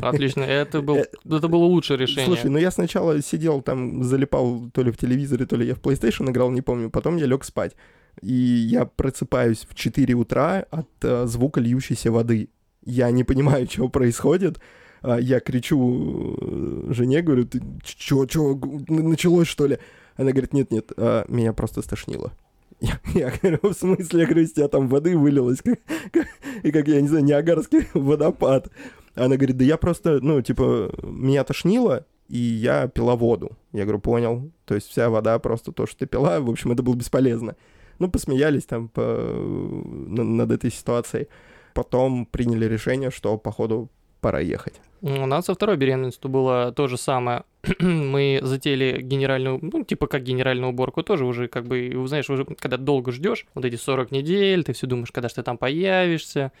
Отлично. 0.00 0.42
Это, 0.42 0.80
был, 0.80 0.96
Э, 0.96 1.04
это 1.24 1.48
было 1.48 1.64
лучшее 1.64 1.98
решение. 1.98 2.24
Слушай, 2.24 2.50
ну 2.50 2.58
я 2.58 2.70
сначала 2.70 3.20
сидел 3.22 3.60
там, 3.60 4.02
залипал 4.02 4.70
то 4.72 4.82
ли 4.82 4.90
в 4.90 4.96
телевизоре, 4.96 5.44
то 5.46 5.56
ли 5.56 5.66
я 5.66 5.74
в 5.74 5.80
PlayStation 5.80 6.30
играл, 6.30 6.50
не 6.50 6.62
помню. 6.62 6.90
Потом 6.90 7.16
я 7.16 7.26
лег 7.26 7.44
спать. 7.44 7.76
И 8.22 8.32
я 8.32 8.84
просыпаюсь 8.86 9.66
в 9.68 9.74
4 9.74 10.14
утра 10.14 10.64
от 10.70 10.88
э, 11.02 11.26
звука 11.26 11.60
льющейся 11.60 12.10
воды. 12.10 12.48
Я 12.84 13.10
не 13.10 13.24
понимаю, 13.24 13.66
что 13.70 13.88
происходит. 13.88 14.58
А, 15.02 15.18
Я 15.18 15.40
кричу 15.40 16.36
э, 16.40 16.92
жене, 16.92 17.22
говорю, 17.22 17.44
ты 17.46 17.60
чё, 17.84 18.26
чё, 18.26 18.58
началось 18.88 19.48
что 19.48 19.66
ли? 19.66 19.78
Она 20.16 20.30
говорит, 20.32 20.52
нет-нет, 20.52 20.92
а, 20.96 21.24
меня 21.28 21.52
просто 21.52 21.82
стошнило. 21.82 22.32
Я, 22.80 23.00
я 23.14 23.32
говорю, 23.42 23.58
в 23.62 23.72
смысле? 23.74 24.20
Я 24.20 24.26
говорю, 24.26 24.42
из 24.44 24.52
тебя 24.52 24.68
там 24.68 24.88
воды 24.88 25.16
вылилось, 25.16 25.60
как, 25.62 25.78
как- 26.12 26.26
и 26.62 26.70
как, 26.70 26.86
я 26.88 27.00
не 27.00 27.08
знаю, 27.08 27.24
Ниагарский 27.24 27.88
водопад. 27.94 28.70
Она 29.16 29.36
говорит, 29.36 29.56
да 29.56 29.64
я 29.64 29.76
просто, 29.76 30.20
ну, 30.22 30.40
типа, 30.42 30.92
меня 31.02 31.42
тошнило, 31.42 32.06
и 32.28 32.38
я 32.38 32.86
пила 32.86 33.16
воду. 33.16 33.56
Я 33.72 33.82
говорю, 33.82 33.98
понял. 34.00 34.52
То 34.64 34.74
есть 34.76 34.86
вся 34.88 35.10
вода 35.10 35.38
просто 35.40 35.72
то, 35.72 35.86
что 35.86 35.98
ты 35.98 36.06
пила, 36.06 36.40
в 36.40 36.48
общем, 36.50 36.70
это 36.70 36.82
было 36.84 36.94
бесполезно. 36.94 37.56
Ну, 37.98 38.08
посмеялись 38.08 38.64
там 38.64 38.88
по, 38.88 39.02
на- 39.02 40.22
над 40.24 40.52
этой 40.52 40.70
ситуацией. 40.70 41.26
Потом 41.74 42.26
приняли 42.26 42.66
решение, 42.66 43.10
что, 43.10 43.36
походу, 43.38 43.88
пора 44.20 44.40
ехать. 44.40 44.80
У 45.00 45.26
нас 45.26 45.46
со 45.46 45.54
второй 45.54 45.76
беременностью 45.76 46.28
было 46.28 46.72
то 46.72 46.88
же 46.88 46.96
самое. 46.96 47.44
Мы 47.80 48.40
затеяли 48.42 49.00
генеральную, 49.00 49.60
ну, 49.62 49.84
типа 49.84 50.08
как 50.08 50.24
генеральную 50.24 50.70
уборку, 50.70 51.02
тоже 51.02 51.24
уже 51.24 51.46
как 51.46 51.66
бы, 51.66 51.92
знаешь, 52.06 52.28
уже 52.28 52.44
когда 52.44 52.76
долго 52.76 53.12
ждешь, 53.12 53.46
вот 53.54 53.64
эти 53.64 53.76
40 53.76 54.10
недель, 54.10 54.64
ты 54.64 54.72
все 54.72 54.86
думаешь, 54.86 55.12
когда 55.12 55.28
же 55.28 55.36
ты 55.36 55.42
там 55.42 55.56
появишься, 55.56 56.52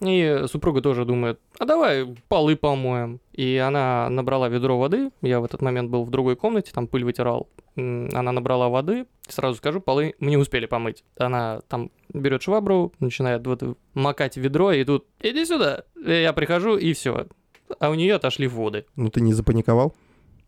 И 0.00 0.44
супруга 0.46 0.80
тоже 0.80 1.04
думает, 1.04 1.40
а 1.58 1.66
давай 1.66 2.14
полы 2.28 2.56
помоем. 2.56 3.20
И 3.32 3.56
она 3.56 4.08
набрала 4.08 4.48
ведро 4.48 4.78
воды, 4.78 5.10
я 5.20 5.40
в 5.40 5.44
этот 5.44 5.60
момент 5.60 5.90
был 5.90 6.04
в 6.04 6.10
другой 6.10 6.36
комнате, 6.36 6.72
там 6.72 6.86
пыль 6.86 7.04
вытирал. 7.04 7.48
Она 7.76 8.32
набрала 8.32 8.68
воды, 8.68 9.06
сразу 9.28 9.56
скажу, 9.56 9.80
полы 9.80 10.14
мы 10.18 10.30
не 10.30 10.36
успели 10.36 10.66
помыть. 10.66 11.04
Она 11.18 11.60
там 11.68 11.90
берет 12.12 12.42
швабру, 12.42 12.92
начинает 12.98 13.46
вот 13.46 13.62
макать 13.94 14.36
ведро, 14.36 14.72
и 14.72 14.84
тут 14.84 15.06
иди 15.20 15.44
сюда. 15.44 15.84
Я 15.96 16.32
прихожу, 16.32 16.76
и 16.76 16.92
все. 16.94 17.26
А 17.78 17.90
у 17.90 17.94
нее 17.94 18.14
отошли 18.14 18.48
воды. 18.48 18.86
Ну 18.96 19.10
ты 19.10 19.20
не 19.20 19.32
запаниковал? 19.32 19.94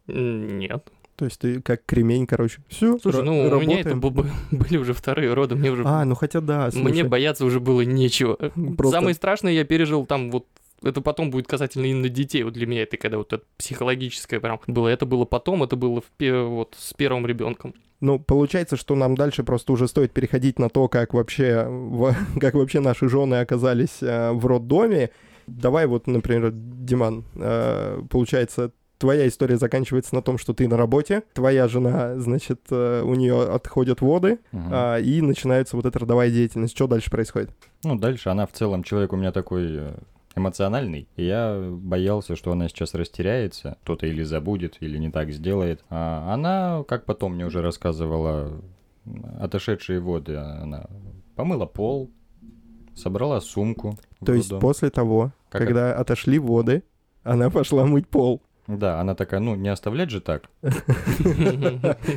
Нет. 0.07 0.91
То 1.23 1.26
есть 1.26 1.38
ты 1.38 1.62
как 1.62 1.87
кремень, 1.87 2.26
короче, 2.26 2.59
все, 2.67 2.99
Слушай, 2.99 3.23
ну 3.23 3.47
у 3.49 3.61
меня 3.61 3.79
это 3.79 3.95
были 4.50 4.76
уже 4.76 4.93
вторые 4.93 5.33
роды, 5.35 5.55
мне 5.55 5.71
уже 5.71 5.85
А, 5.87 6.05
ну 6.05 6.17
хотя 6.17 6.41
да, 6.41 6.69
Мне 6.75 6.83
слушай, 6.83 7.02
бояться 7.05 7.45
уже 7.45 7.61
было 7.61 7.83
нечего. 7.83 8.35
Просто- 8.76 8.99
Самое 8.99 9.14
страшное 9.14 9.52
я 9.52 9.62
пережил 9.62 10.05
там 10.05 10.33
вот 10.33 10.49
это 10.83 11.00
потом 11.00 11.31
будет 11.31 11.47
касательно 11.47 11.85
именно 11.85 12.09
детей. 12.09 12.43
Вот 12.43 12.55
для 12.55 12.67
меня 12.67 12.83
это 12.83 12.97
когда 12.97 13.19
вот 13.19 13.33
это 13.33 13.45
психологическое 13.57 14.41
прям 14.41 14.59
было. 14.67 14.88
Это 14.88 15.07
было 15.07 15.25
потом, 15.25 15.62
это 15.62 15.76
было 15.76 16.00
в 16.00 16.49
вот 16.49 16.75
с 16.76 16.93
первым 16.93 17.25
ребенком. 17.25 17.73
Ну, 18.00 18.19
получается, 18.19 18.76
что 18.76 18.97
нам 18.97 19.14
дальше 19.14 19.45
просто 19.45 19.75
уже 19.75 19.87
стоит 19.87 20.11
переходить 20.11 20.59
на 20.59 20.71
то, 20.71 20.88
как 20.88 21.14
вообще, 21.14 21.69
как 22.41 22.55
вообще 22.55 22.81
наши 22.81 23.09
жены 23.09 23.37
оказались 23.37 24.02
э, 24.02 24.33
в 24.33 24.45
роддоме. 24.45 25.11
Давай 25.47 25.87
вот, 25.87 26.09
например, 26.09 26.50
Диман, 26.52 27.26
э, 27.37 28.00
получается, 28.11 28.73
твоя 29.03 29.27
история 29.27 29.57
заканчивается 29.57 30.15
на 30.15 30.23
том, 30.23 30.39
что 30.39 30.55
ты 30.55 30.69
на 30.69 30.77
работе, 30.77 31.25
твоя 31.35 31.67
жена, 31.67 32.21
значит, 32.21 32.61
э, 32.71 33.03
у 33.03 33.15
нее 33.15 33.43
отходят 33.43 34.01
воды, 34.01 34.39
а, 34.53 34.99
и 34.99 35.21
начинается 35.21 35.75
вот 35.75 35.87
эта 35.87 35.99
родовая 35.99 36.31
деятельность. 36.31 36.73
Что 36.77 36.87
дальше 36.87 37.11
происходит? 37.11 37.51
Ну, 37.83 37.99
дальше 37.99 38.29
она 38.29 38.47
в 38.47 38.53
целом, 38.53 38.85
человек 38.85 39.13
у 39.13 39.17
меня 39.17 39.33
такой 39.33 39.67
э, 39.71 39.95
эмоциональный, 40.37 41.09
и 41.17 41.25
я 41.25 41.61
боялся, 41.61 42.37
что 42.37 42.53
она 42.53 42.69
сейчас 42.69 42.95
растеряется, 42.95 43.77
кто-то 43.83 44.07
или 44.07 44.23
забудет, 44.23 44.77
или 44.79 44.99
не 44.99 45.11
так 45.11 45.33
сделает. 45.33 45.83
А 45.91 46.33
она, 46.33 46.85
как 46.87 47.05
потом 47.05 47.35
мне 47.35 47.45
уже 47.45 47.61
рассказывала, 47.61 48.53
отошедшие 49.41 49.99
воды, 49.99 50.37
она 50.37 50.87
помыла 51.35 51.67
пол, 51.67 52.09
собрала 52.95 53.41
сумку. 53.41 53.99
То 54.25 54.33
есть 54.33 54.57
после 54.61 54.91
того, 54.91 55.33
Как 55.51 55.63
когда 55.63 55.93
отошли 55.93 56.39
воды, 56.39 56.85
она 57.25 57.51
пошла 57.51 57.85
мыть 57.85 58.07
пол. 58.07 58.41
Да, 58.66 59.00
она 59.00 59.14
такая, 59.14 59.40
ну, 59.40 59.54
не 59.54 59.69
оставлять 59.69 60.11
же 60.11 60.21
так. 60.21 60.49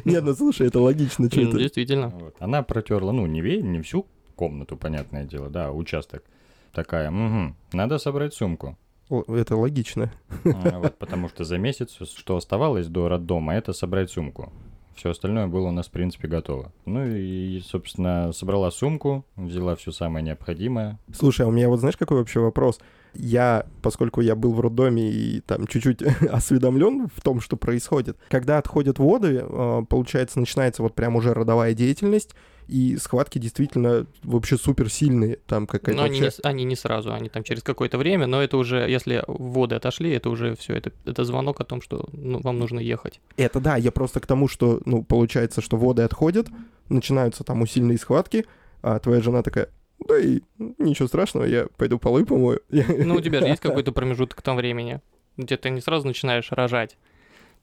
Нет, 0.05 0.23
ну 0.23 0.33
слушай, 0.35 0.67
это 0.67 0.79
логично, 0.79 1.27
что 1.27 1.41
это? 1.41 1.57
Действительно. 1.57 2.13
Она 2.39 2.61
протерла, 2.61 3.11
ну, 3.11 3.25
не, 3.25 3.41
не 3.61 3.81
всю 3.81 4.05
комнату, 4.35 4.77
понятное 4.77 5.25
дело, 5.25 5.49
да, 5.49 5.71
участок. 5.71 6.23
Такая, 6.71 7.09
угу, 7.09 7.55
надо 7.73 7.97
собрать 7.97 8.33
сумку. 8.33 8.77
Это 9.09 9.55
логично. 9.55 10.11
А, 10.43 10.79
вот, 10.79 10.97
потому 10.97 11.29
что 11.29 11.43
за 11.43 11.57
месяц, 11.57 11.97
что 12.15 12.37
оставалось 12.37 12.87
до 12.87 13.07
роддома, 13.07 13.55
это 13.55 13.71
собрать 13.73 14.09
сумку. 14.09 14.51
Все 14.95 15.09
остальное 15.11 15.47
было 15.47 15.67
у 15.67 15.71
нас, 15.71 15.87
в 15.87 15.91
принципе, 15.91 16.27
готово. 16.27 16.71
Ну 16.85 17.05
и, 17.05 17.59
собственно, 17.59 18.31
собрала 18.31 18.71
сумку, 18.71 19.25
взяла 19.35 19.75
все 19.75 19.91
самое 19.91 20.23
необходимое. 20.23 20.99
Слушай, 21.13 21.45
а 21.45 21.49
у 21.49 21.51
меня 21.51 21.69
вот 21.69 21.81
знаешь, 21.81 21.97
какой 21.97 22.17
вообще 22.17 22.39
вопрос? 22.39 22.79
Я, 23.15 23.65
поскольку 23.81 24.22
я 24.22 24.36
был 24.36 24.53
в 24.53 24.60
роддоме 24.60 25.10
и 25.10 25.41
там 25.41 25.67
чуть-чуть 25.67 26.01
осведомлен 26.29 27.07
в 27.13 27.22
том, 27.22 27.41
что 27.41 27.57
происходит, 27.57 28.17
когда 28.29 28.57
отходят 28.57 29.00
воды, 29.00 29.43
э, 29.43 29.81
получается, 29.89 30.39
начинается 30.39 30.84
вот 30.84 30.93
прям 30.95 31.15
уже 31.15 31.34
родовая 31.34 31.74
деятельность, 31.74 32.36
и 32.67 32.98
схватки 32.98 33.38
действительно 33.38 34.07
вообще 34.24 34.57
супер 34.57 34.89
сильные, 34.89 35.38
там 35.45 35.67
какая-то 35.67 35.98
Но 35.98 36.03
они 36.03 36.19
не, 36.19 36.25
вообще... 36.25 36.39
они 36.43 36.63
не 36.63 36.75
сразу, 36.75 37.13
они 37.13 37.29
там 37.29 37.43
через 37.43 37.63
какое-то 37.63 37.98
время, 37.98 38.25
но 38.27 38.41
это 38.41 38.57
уже, 38.57 38.89
если 38.89 39.24
воды 39.27 39.75
отошли, 39.75 40.12
это 40.12 40.29
уже 40.29 40.55
все, 40.55 40.75
это, 40.75 40.91
это 41.05 41.24
звонок 41.24 41.62
о 41.62 41.63
том, 41.63 41.81
что 41.81 42.07
ну, 42.12 42.39
вам 42.39 42.57
нужно 42.57 42.79
ехать. 42.79 43.22
Это 43.38 43.60
да, 43.60 43.75
я 43.75 43.91
просто 43.91 44.19
к 44.19 44.27
тому, 44.27 44.48
что, 44.48 44.81
ну, 44.86 45.03
получается, 45.03 45.62
что 45.62 45.77
воды 45.77 46.01
отходят, 46.01 46.48
начинаются 46.89 47.43
там 47.43 47.62
усиленные 47.62 47.98
схватки, 47.98 48.45
а 48.81 49.00
твоя 49.00 49.22
жена 49.22 49.43
такая, 49.43 49.69
да 49.99 50.19
и 50.19 50.41
ничего 50.57 51.07
страшного, 51.07 51.45
я 51.45 51.67
пойду 51.77 51.99
полы 51.99 52.25
помою. 52.25 52.61
Ну, 52.69 53.15
у 53.15 53.21
тебя 53.21 53.39
же 53.39 53.47
есть 53.47 53.61
какой-то 53.61 53.91
промежуток 53.91 54.41
там 54.41 54.55
времени, 54.57 55.01
где 55.37 55.57
ты 55.57 55.69
не 55.69 55.81
сразу 55.81 56.07
начинаешь 56.07 56.51
рожать. 56.51 56.97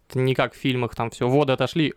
Это 0.09 0.19
не 0.19 0.35
как 0.35 0.55
в 0.55 0.57
фильмах, 0.57 0.95
там 0.95 1.11
все, 1.11 1.29
воды 1.29 1.53
отошли, 1.53 1.93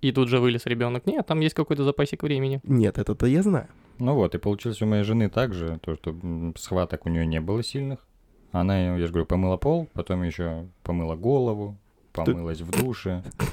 и 0.00 0.12
тут 0.12 0.28
же 0.28 0.38
вылез 0.38 0.66
ребенок. 0.66 1.06
Нет, 1.06 1.26
там 1.26 1.40
есть 1.40 1.54
какой-то 1.54 1.84
запасик 1.84 2.22
времени. 2.22 2.60
Нет, 2.64 2.98
это-то 2.98 3.26
я 3.26 3.42
знаю. 3.42 3.68
Ну 3.98 4.14
вот, 4.14 4.34
и 4.34 4.38
получилось 4.38 4.82
у 4.82 4.86
моей 4.86 5.02
жены 5.02 5.30
также, 5.30 5.78
то, 5.82 5.96
что 5.96 6.14
схваток 6.56 7.06
у 7.06 7.08
нее 7.08 7.26
не 7.26 7.40
было 7.40 7.62
сильных. 7.62 8.06
Она, 8.52 8.96
я 8.96 8.98
же 8.98 9.08
говорю, 9.08 9.26
помыла 9.26 9.56
пол, 9.56 9.88
потом 9.92 10.22
еще 10.22 10.66
помыла 10.82 11.16
голову, 11.16 11.76
помылась 12.24 12.60
в 12.60 12.70
душе. 12.70 13.22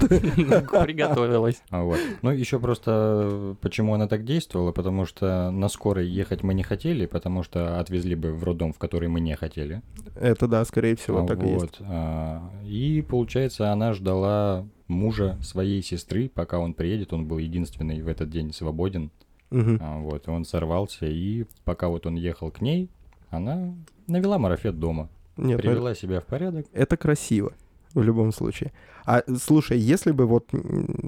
Приготовилась. 0.84 1.62
А 1.70 1.82
Вот. 1.82 1.98
Ну, 2.22 2.30
еще 2.30 2.58
просто 2.58 3.28
э, 3.30 3.54
почему 3.60 3.94
она 3.94 4.08
так 4.08 4.24
действовала, 4.24 4.72
потому 4.72 5.06
что 5.06 5.50
на 5.50 5.68
скорой 5.68 6.06
ехать 6.08 6.42
мы 6.42 6.54
не 6.54 6.62
хотели, 6.62 7.06
потому 7.06 7.42
что 7.42 7.78
отвезли 7.80 8.14
бы 8.14 8.32
в 8.32 8.44
роддом, 8.44 8.72
в 8.72 8.78
который 8.78 9.08
мы 9.08 9.20
не 9.20 9.36
хотели. 9.36 9.82
Это 10.14 10.46
да, 10.48 10.64
скорее 10.64 10.96
всего, 10.96 11.24
А 11.24 11.26
так 11.26 11.42
и 11.42 11.48
есть. 11.48 11.78
а, 11.80 12.50
И, 12.64 13.04
получается, 13.08 13.70
она 13.72 13.92
ждала 13.92 14.66
мужа 14.88 15.38
своей 15.42 15.82
сестры, 15.82 16.28
пока 16.28 16.58
он 16.58 16.74
приедет. 16.74 17.12
Он 17.12 17.26
был 17.26 17.38
единственный 17.38 18.02
в 18.02 18.08
этот 18.08 18.30
день 18.30 18.52
свободен. 18.52 19.10
А, 19.50 19.98
Вот, 20.00 20.28
он 20.28 20.44
сорвался, 20.44 21.06
и 21.06 21.44
пока 21.64 21.88
вот 21.88 22.06
он 22.06 22.16
ехал 22.16 22.50
к 22.50 22.60
ней, 22.60 22.90
она 23.30 23.74
навела 24.06 24.38
марафет 24.38 24.78
дома. 24.78 25.08
Нет, 25.36 25.62
ну, 25.64 25.70
Привела 25.70 25.94
себя 25.94 26.20
в 26.20 26.26
порядок. 26.26 26.66
это 26.72 26.96
красиво 26.96 27.52
в 27.94 28.02
любом 28.02 28.32
случае. 28.32 28.72
А 29.06 29.22
слушай, 29.38 29.78
если 29.78 30.12
бы 30.12 30.26
вот, 30.26 30.48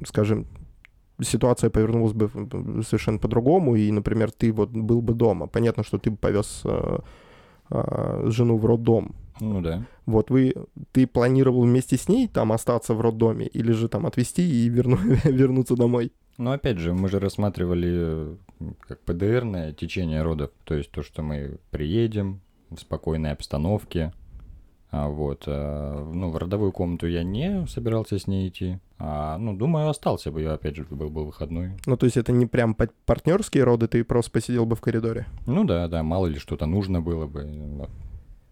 скажем, 0.07 0.47
ситуация 1.23 1.71
повернулась 1.71 2.13
бы 2.13 2.31
совершенно 2.83 3.19
по-другому, 3.19 3.77
и, 3.77 3.91
например, 3.91 4.31
ты 4.31 4.53
вот 4.53 4.71
был 4.71 5.01
бы 5.03 5.15
дома, 5.15 5.47
понятно, 5.47 5.83
что 5.83 5.99
ты 5.99 6.11
бы 6.11 6.17
повез 6.17 6.63
э, 6.65 6.99
э, 7.71 8.25
жену 8.31 8.59
в 8.59 8.67
роддом. 8.67 9.15
Ну 9.41 9.61
да. 9.61 9.85
Вот 10.07 10.31
вы, 10.31 10.55
ты 10.93 11.07
планировал 11.07 11.63
вместе 11.63 11.97
с 11.97 12.09
ней 12.09 12.29
там 12.29 12.53
остаться 12.53 12.95
в 12.95 13.01
роддоме, 13.01 13.47
или 13.47 13.73
же 13.73 13.89
там 13.89 14.07
отвезти 14.07 14.43
и 14.43 14.71
верну- 14.71 14.99
вернуться 15.31 15.77
домой? 15.77 16.13
Но 16.39 16.53
опять 16.53 16.79
же, 16.79 16.93
мы 16.93 17.09
же 17.09 17.19
рассматривали 17.19 18.37
как 18.81 19.01
ПДРное 19.01 19.73
течение 19.73 20.23
родов. 20.23 20.51
То 20.65 20.75
есть 20.75 20.91
то, 20.91 21.03
что 21.03 21.23
мы 21.23 21.59
приедем 21.71 22.41
в 22.71 22.79
спокойной 22.79 23.33
обстановке. 23.33 24.13
А 24.91 25.09
вот, 25.09 25.45
а, 25.47 26.11
ну, 26.13 26.31
в 26.31 26.37
родовую 26.37 26.73
комнату 26.73 27.07
я 27.07 27.23
не 27.25 27.67
собирался 27.67 28.19
с 28.19 28.27
ней 28.27 28.49
идти. 28.49 28.79
А, 28.99 29.37
ну, 29.37 29.57
думаю, 29.57 29.89
остался 29.89 30.31
бы 30.31 30.43
я, 30.43 30.55
опять 30.55 30.77
же, 30.77 30.85
был 30.89 31.11
бы 31.11 31.27
выходной. 31.27 31.73
Ну, 31.87 31.97
то 31.97 32.07
есть 32.07 32.17
это 32.17 32.33
не 32.33 32.47
прям 32.47 32.75
па- 32.75 32.89
партнерские 33.05 33.65
роды, 33.65 33.89
ты 33.89 34.05
просто 34.05 34.31
посидел 34.31 34.65
бы 34.65 34.77
в 34.77 34.81
коридоре. 34.81 35.27
Ну 35.47 35.65
да, 35.65 35.89
да, 35.89 36.03
мало 36.03 36.27
ли 36.27 36.39
что-то 36.39 36.67
нужно 36.67 37.01
было 37.01 37.27
бы. 37.27 37.89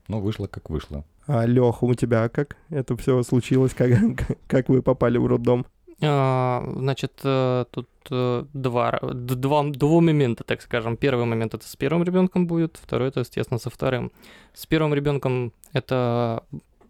Ну, 0.08 0.20
вышло 0.20 0.46
как 0.46 0.68
вышло. 0.70 1.04
А 1.26 1.46
Леха, 1.46 1.84
у 1.84 1.94
тебя 1.94 2.28
как 2.28 2.56
это 2.68 2.96
все 2.96 3.22
случилось? 3.22 3.72
Как, 3.72 3.90
как 4.46 4.68
вы 4.68 4.82
попали 4.82 5.16
в 5.18 5.26
роддом? 5.26 5.64
А, 6.06 6.62
Значит, 6.76 7.20
э, 7.24 7.64
тут 7.70 7.88
э, 8.10 8.44
два, 8.52 8.98
два, 9.02 9.62
два 9.64 10.00
момента, 10.00 10.44
так 10.44 10.62
скажем. 10.62 10.96
Первый 10.96 11.24
момент 11.24 11.54
это 11.54 11.66
с 11.66 11.76
первым 11.76 12.04
ребенком 12.04 12.46
будет, 12.46 12.78
второй 12.80 13.08
это, 13.08 13.20
естественно, 13.20 13.58
со 13.58 13.70
вторым. 13.70 14.12
С 14.52 14.66
первым 14.66 14.94
ребенком 14.94 15.52
это, 15.72 16.44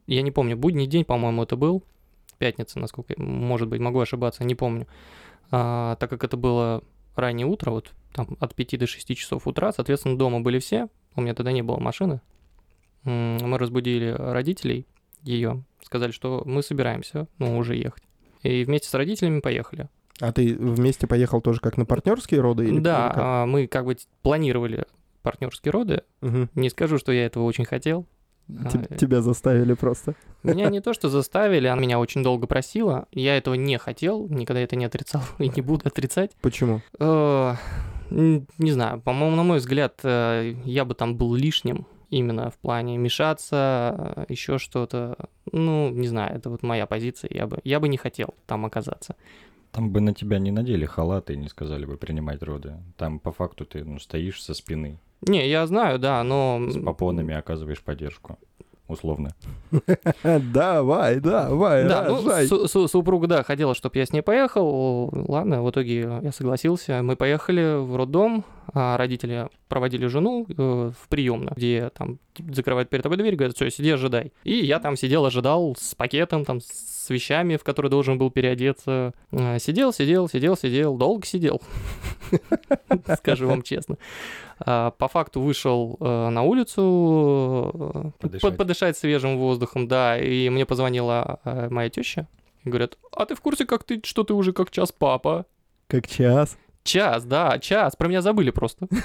я 0.07 0.23
не 0.23 0.31
помню, 0.31 0.57
будний 0.57 0.87
день, 0.87 1.05
по-моему, 1.05 1.43
это 1.43 1.57
был, 1.57 1.83
пятница, 2.39 2.79
насколько, 2.79 3.15
может 3.21 3.69
быть, 3.69 3.81
могу 3.81 4.01
ошибаться, 4.01 4.45
не 4.45 4.55
помню. 4.55 4.87
А, 5.51 5.97
так 5.97 6.11
как 6.11 6.25
это 6.25 6.37
было 6.37 6.83
раннее 7.15 7.47
утро, 7.47 7.71
вот 7.71 7.93
там 8.13 8.37
от 8.41 8.55
5 8.55 8.79
до 8.79 8.87
6 8.87 9.17
часов 9.17 9.47
утра, 9.47 9.73
соответственно, 9.73 10.19
дома 10.19 10.41
были 10.41 10.59
все, 10.59 10.89
у 11.17 11.21
меня 11.21 11.35
тогда 11.35 11.53
не 11.53 11.63
было 11.63 11.79
машины. 11.79 12.21
Мы 13.05 13.59
разбудили 13.59 14.15
родителей 14.17 14.87
ее, 15.23 15.63
сказали, 15.83 16.11
что 16.11 16.43
мы 16.47 16.63
собираемся, 16.63 17.29
ну, 17.39 17.59
уже 17.59 17.77
ехать. 17.77 18.03
И 18.45 18.65
вместе 18.65 18.89
с 18.89 18.95
родителями 18.95 19.41
поехали. 19.41 19.89
А 20.21 20.33
ты 20.33 20.55
вместе 20.55 21.07
поехал 21.09 21.41
тоже 21.41 21.61
как 21.61 21.77
на 21.77 21.85
партнерские 21.85 22.41
роды? 22.41 22.67
Или 22.67 22.79
да, 22.79 23.07
или 23.07 23.15
как? 23.15 23.19
а, 23.19 23.47
мы 23.47 23.67
как 23.67 23.85
бы 23.87 23.97
планировали 24.23 24.85
партнерские 25.23 25.73
роды. 25.73 26.03
Мгм. 26.21 26.51
Не 26.55 26.71
скажу, 26.71 26.99
что 26.99 27.11
я 27.11 27.27
этого 27.27 27.45
очень 27.45 27.65
хотел. 27.65 28.07
А, 28.49 28.97
Тебя 28.97 29.23
заставили 29.23 29.73
просто. 29.73 30.15
Меня 30.43 30.69
не 30.69 30.81
то, 30.83 30.93
что 30.93 31.09
заставили, 31.09 31.67
она 31.67 31.81
меня 31.81 31.99
очень 31.99 32.23
долго 32.23 32.47
просила. 32.47 33.09
Я 33.11 33.37
этого 33.37 33.55
не 33.55 33.79
хотел, 33.79 34.29
никогда 34.29 34.61
это 34.61 34.77
не 34.77 34.85
отрицал 34.85 35.23
и 35.39 35.49
не 35.49 35.63
буду 35.63 35.89
отрицать. 35.89 36.33
Почему? 36.43 36.83
Э, 37.01 37.55
Не 38.11 38.71
знаю, 38.71 39.01
по-моему, 39.01 39.35
на 39.37 39.43
мой 39.43 39.59
взгляд, 39.59 39.99
э, 40.05 40.55
я 40.65 40.85
бы 40.85 40.95
там 40.95 41.17
был 41.17 41.35
лишним 41.35 41.87
именно 42.11 42.51
в 42.51 42.59
плане 42.59 42.97
мешаться, 42.99 44.27
еще 44.29 44.59
что-то. 44.59 45.17
Ну, 45.53 45.91
не 45.91 46.09
знаю, 46.09 46.37
это 46.37 46.51
вот 46.51 46.63
моя 46.63 46.87
позиция. 46.87 47.31
Я 47.33 47.47
бы, 47.47 47.61
я 47.65 47.81
бы 47.81 47.89
не 47.89 47.97
хотел 47.97 48.35
там 48.47 48.65
оказаться. 48.67 49.17
Там 49.73 49.91
бы 49.91 50.01
на 50.01 50.15
тебя 50.15 50.39
не 50.39 50.53
надели 50.53 50.87
халаты 50.87 51.35
и 51.35 51.37
не 51.37 51.49
сказали 51.49 51.85
бы 51.85 51.97
принимать 51.97 52.43
роды. 52.43 52.75
Там 52.97 53.19
по 53.19 53.33
факту 53.33 53.65
ты 53.65 53.85
ну, 53.85 53.99
стоишь 53.99 54.43
со 54.43 54.55
спины. 54.55 54.99
Не, 55.23 55.49
я 55.49 55.67
знаю, 55.67 55.99
да, 55.99 56.23
но... 56.23 56.61
С 56.71 56.79
попонами 56.79 57.35
оказываешь 57.35 57.83
поддержку. 57.83 58.39
Условно. 58.87 59.31
Давай, 60.23 61.19
давай, 61.19 61.89
Да, 61.89 62.07
ну, 62.07 62.89
супруга, 62.89 63.27
да, 63.27 63.43
хотела, 63.43 63.75
чтобы 63.75 63.99
я 63.99 64.05
с 64.05 64.13
ней 64.13 64.21
поехал. 64.21 65.09
Ладно, 65.27 65.63
в 65.63 65.71
итоге 65.71 66.01
я 66.23 66.33
согласился. 66.33 67.03
Мы 67.03 67.17
поехали 67.17 67.83
в 67.83 67.97
роддом, 67.97 68.45
а 68.75 68.99
родители 68.99 69.49
проводили 69.69 70.07
жену 70.07 70.47
э, 70.49 70.91
в 70.99 71.09
приемную, 71.09 71.53
где 71.57 71.91
там 71.97 72.19
закрывают 72.51 72.91
перед 72.91 73.03
тобой 73.03 73.17
дверь, 73.17 73.37
говорят, 73.37 73.57
все, 73.57 73.71
сиди, 73.71 73.91
ожидай. 73.91 74.33
И 74.45 74.55
я 74.55 74.79
там 74.81 74.97
сидел, 74.97 75.25
ожидал 75.25 75.75
с 75.79 75.95
пакетом, 75.95 76.45
там, 76.45 76.61
с 76.61 77.09
вещами, 77.09 77.57
в 77.57 77.65
которые 77.65 77.91
должен 77.91 78.19
был 78.19 78.31
переодеться. 78.31 79.13
Э, 79.33 79.59
Сидел, 79.59 79.93
сидел, 79.93 80.29
сидел, 80.29 80.57
сидел, 80.57 80.97
долго 80.97 81.27
сидел, 81.27 81.63
скажу 83.19 83.49
вам 83.49 83.63
честно. 83.63 83.97
А, 84.59 84.91
По 84.93 85.09
факту 85.09 85.41
вышел 85.41 85.97
э, 86.01 86.29
на 86.29 86.43
улицу 86.43 87.71
э, 87.75 88.11
Подышать. 88.21 88.43
под- 88.43 88.57
подышать 88.57 88.97
свежим 88.99 89.39
воздухом, 89.39 89.89
да, 89.89 90.19
и 90.19 90.49
мне 90.49 90.67
позвонила 90.67 91.41
э, 91.45 91.69
моя 91.71 91.91
теща. 91.91 92.29
Говорят, 92.65 92.99
а 93.13 93.27
ты 93.27 93.35
в 93.35 93.41
курсе, 93.41 93.67
как 93.67 93.85
ты, 93.85 94.01
что 94.05 94.25
ты 94.25 94.33
уже 94.35 94.53
как 94.53 94.71
час 94.71 94.93
папа? 94.93 95.47
Как 95.87 96.07
час. 96.09 96.57
Час, 96.83 97.25
да, 97.25 97.59
час. 97.59 97.97
Про 97.97 98.09
меня 98.09 98.23
забыли 98.23 98.51
просто. 98.51 98.87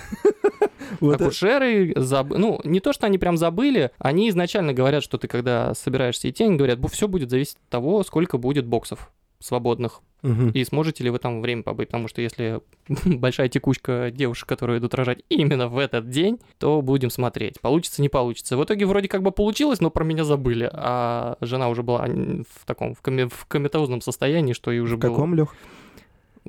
Вот 1.02 1.22
Акушеры, 1.22 1.94
заб... 1.96 2.30
ну, 2.36 2.60
не 2.64 2.80
то, 2.80 2.94
что 2.94 3.06
они 3.06 3.20
прям 3.20 3.38
забыли, 3.38 3.92
они 4.00 4.30
изначально 4.30 4.74
говорят, 4.74 5.04
что 5.04 5.20
ты, 5.20 5.28
когда 5.28 5.76
собираешься 5.76 6.30
идти, 6.30 6.44
они 6.44 6.56
говорят, 6.56 6.80
все 6.92 7.08
будет 7.08 7.30
зависеть 7.30 7.58
от 7.58 7.70
того, 7.70 8.02
сколько 8.04 8.40
будет 8.40 8.66
боксов 8.66 9.12
свободных, 9.40 10.02
Мгм. 10.22 10.50
и 10.50 10.64
сможете 10.66 11.04
ли 11.06 11.10
вы 11.10 11.18
там 11.18 11.42
время 11.42 11.64
побыть, 11.64 11.88
потому 11.88 12.10
что 12.10 12.22
если 12.22 12.60
большая 13.06 13.48
текучка 13.48 14.12
девушек, 14.12 14.50
которые 14.50 14.80
идут 14.80 14.94
рожать 14.94 15.20
именно 15.30 15.68
в 15.70 15.78
этот 15.78 16.10
день, 16.10 16.40
то 16.58 16.82
будем 16.82 17.10
смотреть, 17.10 17.62
получится, 17.62 18.02
не 18.02 18.10
получится. 18.10 18.58
В 18.58 18.64
итоге 18.66 18.86
вроде 18.86 19.08
как 19.08 19.24
бы 19.24 19.32
получилось, 19.32 19.80
но 19.80 19.90
про 19.90 20.04
меня 20.04 20.26
забыли, 20.26 20.70
а 20.74 21.38
жена 21.40 21.70
уже 21.70 21.84
была 21.84 22.06
в 22.06 22.66
таком, 22.66 22.96
в, 22.96 23.02
коме- 23.02 23.30
в 23.30 23.46
коматозном 23.46 24.02
состоянии, 24.02 24.52
что 24.54 24.72
и 24.72 24.80
уже 24.80 24.98
В 24.98 25.00
было... 25.00 25.12
каком, 25.12 25.36
Лех? 25.36 25.56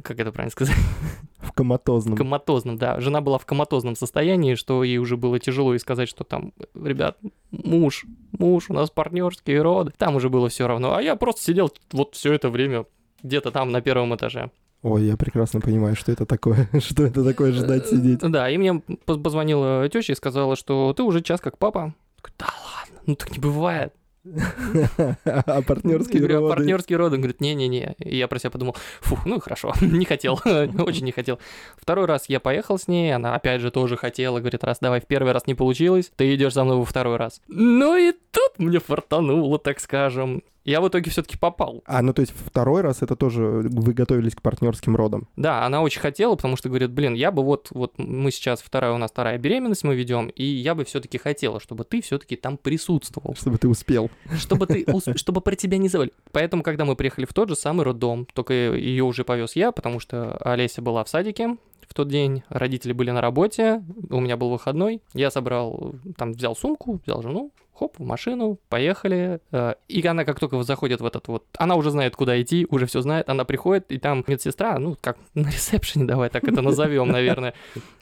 Как 0.02 0.18
это 0.18 0.32
правильно 0.32 0.50
сказать? 0.50 0.76
В 1.40 1.52
коматозном. 1.52 2.16
коматозном, 2.16 2.76
да. 2.76 3.00
Жена 3.00 3.20
была 3.20 3.38
в 3.38 3.46
коматозном 3.46 3.96
состоянии, 3.96 4.54
что 4.54 4.84
ей 4.84 4.98
уже 4.98 5.16
было 5.16 5.38
тяжело 5.38 5.74
и 5.74 5.78
сказать, 5.78 6.08
что 6.08 6.22
там, 6.22 6.52
ребят, 6.74 7.18
муж, 7.50 8.04
муж, 8.38 8.66
у 8.68 8.74
нас 8.74 8.90
партнерские 8.90 9.62
роды. 9.62 9.92
Там 9.96 10.16
уже 10.16 10.28
было 10.28 10.48
все 10.48 10.66
равно. 10.68 10.94
А 10.94 11.02
я 11.02 11.16
просто 11.16 11.42
сидел 11.42 11.72
вот 11.92 12.14
все 12.14 12.34
это 12.34 12.50
время 12.50 12.84
где-то 13.22 13.50
там 13.50 13.72
на 13.72 13.80
первом 13.80 14.14
этаже. 14.14 14.50
Ой, 14.82 15.04
я 15.04 15.16
прекрасно 15.16 15.60
понимаю, 15.60 15.96
что 15.96 16.12
это 16.12 16.24
такое. 16.24 16.68
Что 16.80 17.04
это 17.04 17.22
такое 17.24 17.52
ждать 17.52 17.88
сидеть. 17.88 18.20
Да, 18.20 18.48
и 18.48 18.56
мне 18.56 18.80
поз- 19.04 19.20
позвонила 19.20 19.86
теща 19.90 20.12
и 20.12 20.16
сказала, 20.16 20.56
что 20.56 20.92
ты 20.94 21.02
уже 21.02 21.20
час 21.20 21.40
как 21.40 21.58
папа. 21.58 21.94
Да 22.38 22.46
ладно, 22.46 23.00
ну 23.06 23.14
так 23.14 23.30
не 23.32 23.38
бывает. 23.38 23.92
А 24.24 25.62
партнерские 25.62 26.24
а 26.24 26.40
роды? 26.40 26.54
партнерский 26.54 26.96
роды? 26.96 27.16
Он 27.16 27.22
говорит, 27.22 27.40
не-не-не. 27.40 27.94
И 27.98 28.16
я 28.16 28.28
про 28.28 28.38
себя 28.38 28.50
подумал, 28.50 28.76
фух, 29.00 29.24
ну 29.24 29.40
хорошо, 29.40 29.72
не 29.80 30.04
хотел, 30.04 30.40
очень 30.44 31.04
не 31.04 31.12
хотел. 31.12 31.38
Второй 31.76 32.06
раз 32.06 32.28
я 32.28 32.40
поехал 32.40 32.78
с 32.78 32.86
ней, 32.88 33.14
она 33.14 33.34
опять 33.34 33.60
же 33.60 33.70
тоже 33.70 33.96
хотела, 33.96 34.40
говорит, 34.40 34.62
раз 34.64 34.78
давай 34.80 35.00
в 35.00 35.06
первый 35.06 35.32
раз 35.32 35.46
не 35.46 35.54
получилось, 35.54 36.12
ты 36.16 36.34
идешь 36.34 36.52
со 36.52 36.64
мной 36.64 36.76
во 36.76 36.84
второй 36.84 37.16
раз. 37.16 37.40
Ну 37.48 37.96
и 37.96 38.12
тут 38.12 38.58
мне 38.58 38.78
фартануло, 38.78 39.58
так 39.58 39.80
скажем. 39.80 40.42
Я 40.64 40.80
в 40.80 40.88
итоге 40.88 41.10
все-таки 41.10 41.38
попал. 41.38 41.82
А, 41.86 42.02
ну 42.02 42.12
то 42.12 42.20
есть 42.20 42.32
второй 42.46 42.82
раз 42.82 43.02
это 43.02 43.16
тоже 43.16 43.42
вы 43.42 43.92
готовились 43.92 44.34
к 44.34 44.42
партнерским 44.42 44.94
родам. 44.94 45.28
Да, 45.36 45.64
она 45.64 45.82
очень 45.82 46.00
хотела, 46.00 46.36
потому 46.36 46.56
что 46.56 46.68
говорит, 46.68 46.90
блин, 46.90 47.14
я 47.14 47.30
бы 47.30 47.42
вот, 47.42 47.68
вот 47.70 47.94
мы 47.98 48.30
сейчас 48.30 48.60
вторая 48.60 48.92
у 48.92 48.98
нас 48.98 49.10
вторая 49.10 49.38
беременность 49.38 49.84
мы 49.84 49.94
ведем, 49.94 50.28
и 50.28 50.44
я 50.44 50.74
бы 50.74 50.84
все-таки 50.84 51.18
хотела, 51.18 51.60
чтобы 51.60 51.84
ты 51.84 52.02
все-таки 52.02 52.36
там 52.36 52.56
присутствовал. 52.56 53.34
Чтобы 53.34 53.58
ты 53.58 53.68
успел. 53.68 54.10
чтобы 54.38 54.66
ты 54.66 54.86
чтобы 55.16 55.40
про 55.40 55.56
тебя 55.56 55.78
не 55.78 55.88
забыли. 55.88 56.12
Поэтому, 56.32 56.62
когда 56.62 56.84
мы 56.84 56.96
приехали 56.96 57.24
в 57.24 57.32
тот 57.32 57.48
же 57.48 57.56
самый 57.56 57.84
роддом, 57.84 58.26
только 58.32 58.52
ее 58.54 59.04
уже 59.04 59.24
повез 59.24 59.56
я, 59.56 59.72
потому 59.72 60.00
что 60.00 60.36
Олеся 60.38 60.82
была 60.82 61.04
в 61.04 61.08
садике 61.08 61.56
в 61.90 61.94
тот 61.94 62.08
день, 62.08 62.44
родители 62.48 62.92
были 62.92 63.10
на 63.10 63.20
работе, 63.20 63.82
у 64.10 64.20
меня 64.20 64.36
был 64.36 64.50
выходной, 64.50 65.02
я 65.12 65.30
собрал, 65.30 65.96
там, 66.16 66.32
взял 66.32 66.54
сумку, 66.54 67.00
взял 67.04 67.20
жену, 67.20 67.50
хоп, 67.74 67.98
в 67.98 68.04
машину, 68.04 68.60
поехали, 68.68 69.40
э, 69.50 69.74
и 69.88 70.06
она 70.06 70.24
как 70.24 70.38
только 70.38 70.62
заходит 70.62 71.00
в 71.00 71.06
этот 71.06 71.26
вот, 71.26 71.44
она 71.58 71.74
уже 71.74 71.90
знает, 71.90 72.14
куда 72.14 72.40
идти, 72.40 72.64
уже 72.70 72.86
все 72.86 73.00
знает, 73.00 73.28
она 73.28 73.44
приходит, 73.44 73.90
и 73.90 73.98
там 73.98 74.22
медсестра, 74.28 74.78
ну, 74.78 74.96
как 75.00 75.18
на 75.34 75.48
ресепшене, 75.48 76.04
давай 76.04 76.30
так 76.30 76.44
это 76.44 76.62
назовем, 76.62 77.08
наверное, 77.08 77.54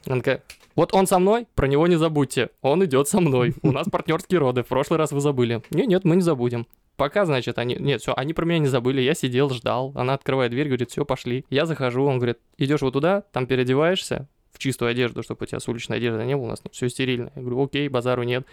она 0.05 0.17
такая, 0.17 0.43
вот 0.75 0.93
он 0.93 1.07
со 1.07 1.17
мной, 1.17 1.47
про 1.55 1.67
него 1.67 1.87
не 1.87 1.97
забудьте. 1.97 2.51
Он 2.61 2.85
идет 2.85 3.09
со 3.09 3.19
мной. 3.19 3.53
У 3.63 3.71
нас 3.73 3.87
партнерские 3.91 4.39
роды. 4.39 4.63
В 4.63 4.67
прошлый 4.67 4.97
раз 4.97 5.11
вы 5.11 5.19
забыли. 5.19 5.61
Нет, 5.71 5.87
нет, 5.87 6.05
мы 6.05 6.15
не 6.15 6.21
забудем. 6.21 6.67
Пока, 6.99 7.25
значит, 7.25 7.57
они... 7.57 7.77
Нет, 7.79 8.01
все, 8.01 8.13
они 8.13 8.33
про 8.33 8.43
меня 8.43 8.59
не 8.59 8.67
забыли. 8.67 8.99
Я 8.99 9.13
сидел, 9.13 9.49
ждал. 9.51 9.93
Она 9.95 10.15
открывает 10.15 10.51
дверь, 10.51 10.67
говорит, 10.67 10.91
все, 10.91 11.05
пошли. 11.05 11.45
Я 11.49 11.65
захожу, 11.65 12.03
он 12.03 12.17
говорит, 12.17 12.39
идешь 12.57 12.81
вот 12.81 12.91
туда, 12.91 13.23
там 13.31 13.47
переодеваешься 13.47 14.27
в 14.51 14.59
чистую 14.59 14.91
одежду, 14.91 15.23
чтобы 15.23 15.43
у 15.43 15.45
тебя 15.45 15.61
с 15.61 15.67
уличной 15.69 15.95
одежды 15.95 16.25
не 16.25 16.35
было, 16.35 16.43
у 16.43 16.49
нас 16.49 16.61
все 16.73 16.89
стерильно. 16.89 17.31
Я 17.37 17.41
говорю, 17.41 17.63
окей, 17.63 17.87
базару 17.87 18.23
нет. 18.23 18.45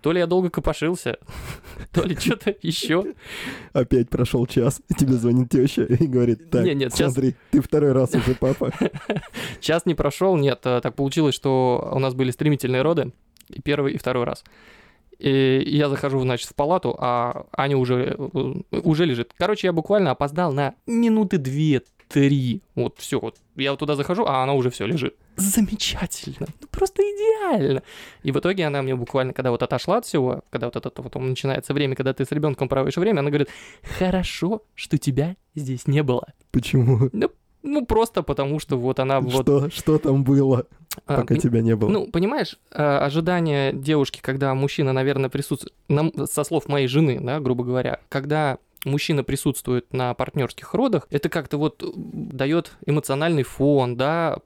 То 0.00 0.12
ли 0.12 0.20
я 0.20 0.28
долго 0.28 0.48
копошился, 0.48 1.18
то 1.92 2.04
ли 2.04 2.14
что-то 2.14 2.54
еще. 2.62 3.14
Опять 3.72 4.08
прошел 4.10 4.46
час, 4.46 4.80
тебе 4.96 5.14
звонит 5.14 5.50
теща 5.50 5.82
и 5.82 6.06
говорит, 6.06 6.50
так, 6.50 6.64
Не, 6.64 6.76
нет, 6.76 6.94
сейчас- 6.94 7.14
смотри, 7.14 7.34
ты 7.50 7.60
второй 7.60 7.90
раз 7.90 8.14
уже 8.14 8.36
папа. 8.36 8.70
Час 9.60 9.86
не 9.86 9.96
прошел, 9.96 10.36
нет, 10.36 10.60
э, 10.62 10.80
так 10.80 10.94
получилось, 10.94 11.34
что 11.34 11.90
у 11.92 11.98
нас 11.98 12.14
были 12.14 12.30
стремительные 12.30 12.82
роды, 12.82 13.10
и 13.48 13.60
первый, 13.60 13.94
и 13.94 13.98
второй 13.98 14.22
раз. 14.22 14.44
И 15.18 15.62
я 15.66 15.88
захожу, 15.88 16.20
значит, 16.20 16.48
в 16.48 16.54
палату, 16.54 16.96
а 16.98 17.46
Аня 17.56 17.76
уже, 17.76 18.16
э, 18.16 18.78
уже 18.82 19.04
лежит. 19.04 19.32
Короче, 19.36 19.66
я 19.66 19.72
буквально 19.72 20.12
опоздал 20.12 20.52
на 20.52 20.74
минуты 20.86 21.38
две-три. 21.38 22.62
Вот 22.74 22.98
все, 22.98 23.18
вот 23.18 23.36
я 23.56 23.72
вот 23.72 23.80
туда 23.80 23.96
захожу, 23.96 24.24
а 24.26 24.42
она 24.42 24.54
уже 24.54 24.70
все 24.70 24.86
лежит. 24.86 25.16
Замечательно, 25.36 26.46
ну 26.60 26.68
просто 26.70 27.02
идеально. 27.02 27.82
И 28.22 28.32
в 28.32 28.38
итоге 28.38 28.66
она 28.66 28.82
мне 28.82 28.94
буквально, 28.94 29.32
когда 29.32 29.50
вот 29.50 29.62
отошла 29.62 29.98
от 29.98 30.06
всего, 30.06 30.42
когда 30.50 30.66
вот 30.66 30.76
это 30.76 31.02
вот 31.02 31.14
начинается 31.16 31.74
время, 31.74 31.96
когда 31.96 32.12
ты 32.12 32.24
с 32.24 32.32
ребенком 32.32 32.68
проводишь 32.68 32.96
время, 32.96 33.20
она 33.20 33.30
говорит, 33.30 33.48
хорошо, 33.98 34.62
что 34.74 34.98
тебя 34.98 35.36
здесь 35.54 35.86
не 35.86 36.02
было. 36.02 36.26
Почему? 36.52 37.10
Ну, 37.12 37.30
просто 37.86 38.22
потому, 38.22 38.58
что 38.60 38.76
вот 38.78 39.00
она 39.00 39.20
вот... 39.20 39.42
Что, 39.42 39.70
что 39.70 39.98
там 39.98 40.24
было, 40.24 40.66
а, 41.06 41.16
пока 41.16 41.34
пон- 41.34 41.38
тебя 41.38 41.60
не 41.60 41.76
было? 41.76 41.88
Ну, 41.88 42.10
понимаешь, 42.10 42.58
э, 42.70 42.82
ожидание 42.82 43.72
девушки, 43.72 44.20
когда 44.22 44.54
мужчина, 44.54 44.92
наверное, 44.92 45.30
присутствует, 45.30 45.74
нам- 45.88 46.12
со 46.26 46.44
слов 46.44 46.68
моей 46.68 46.88
жены, 46.88 47.18
да, 47.20 47.40
грубо 47.40 47.64
говоря, 47.64 48.00
когда 48.08 48.58
мужчина 48.84 49.24
присутствует 49.24 49.92
на 49.92 50.14
партнерских 50.14 50.74
родах, 50.74 51.06
это 51.10 51.28
как-то 51.28 51.58
вот 51.58 51.82
дает 51.94 52.72
эмоциональный 52.86 53.42
фон, 53.42 53.96
да, 53.96 54.38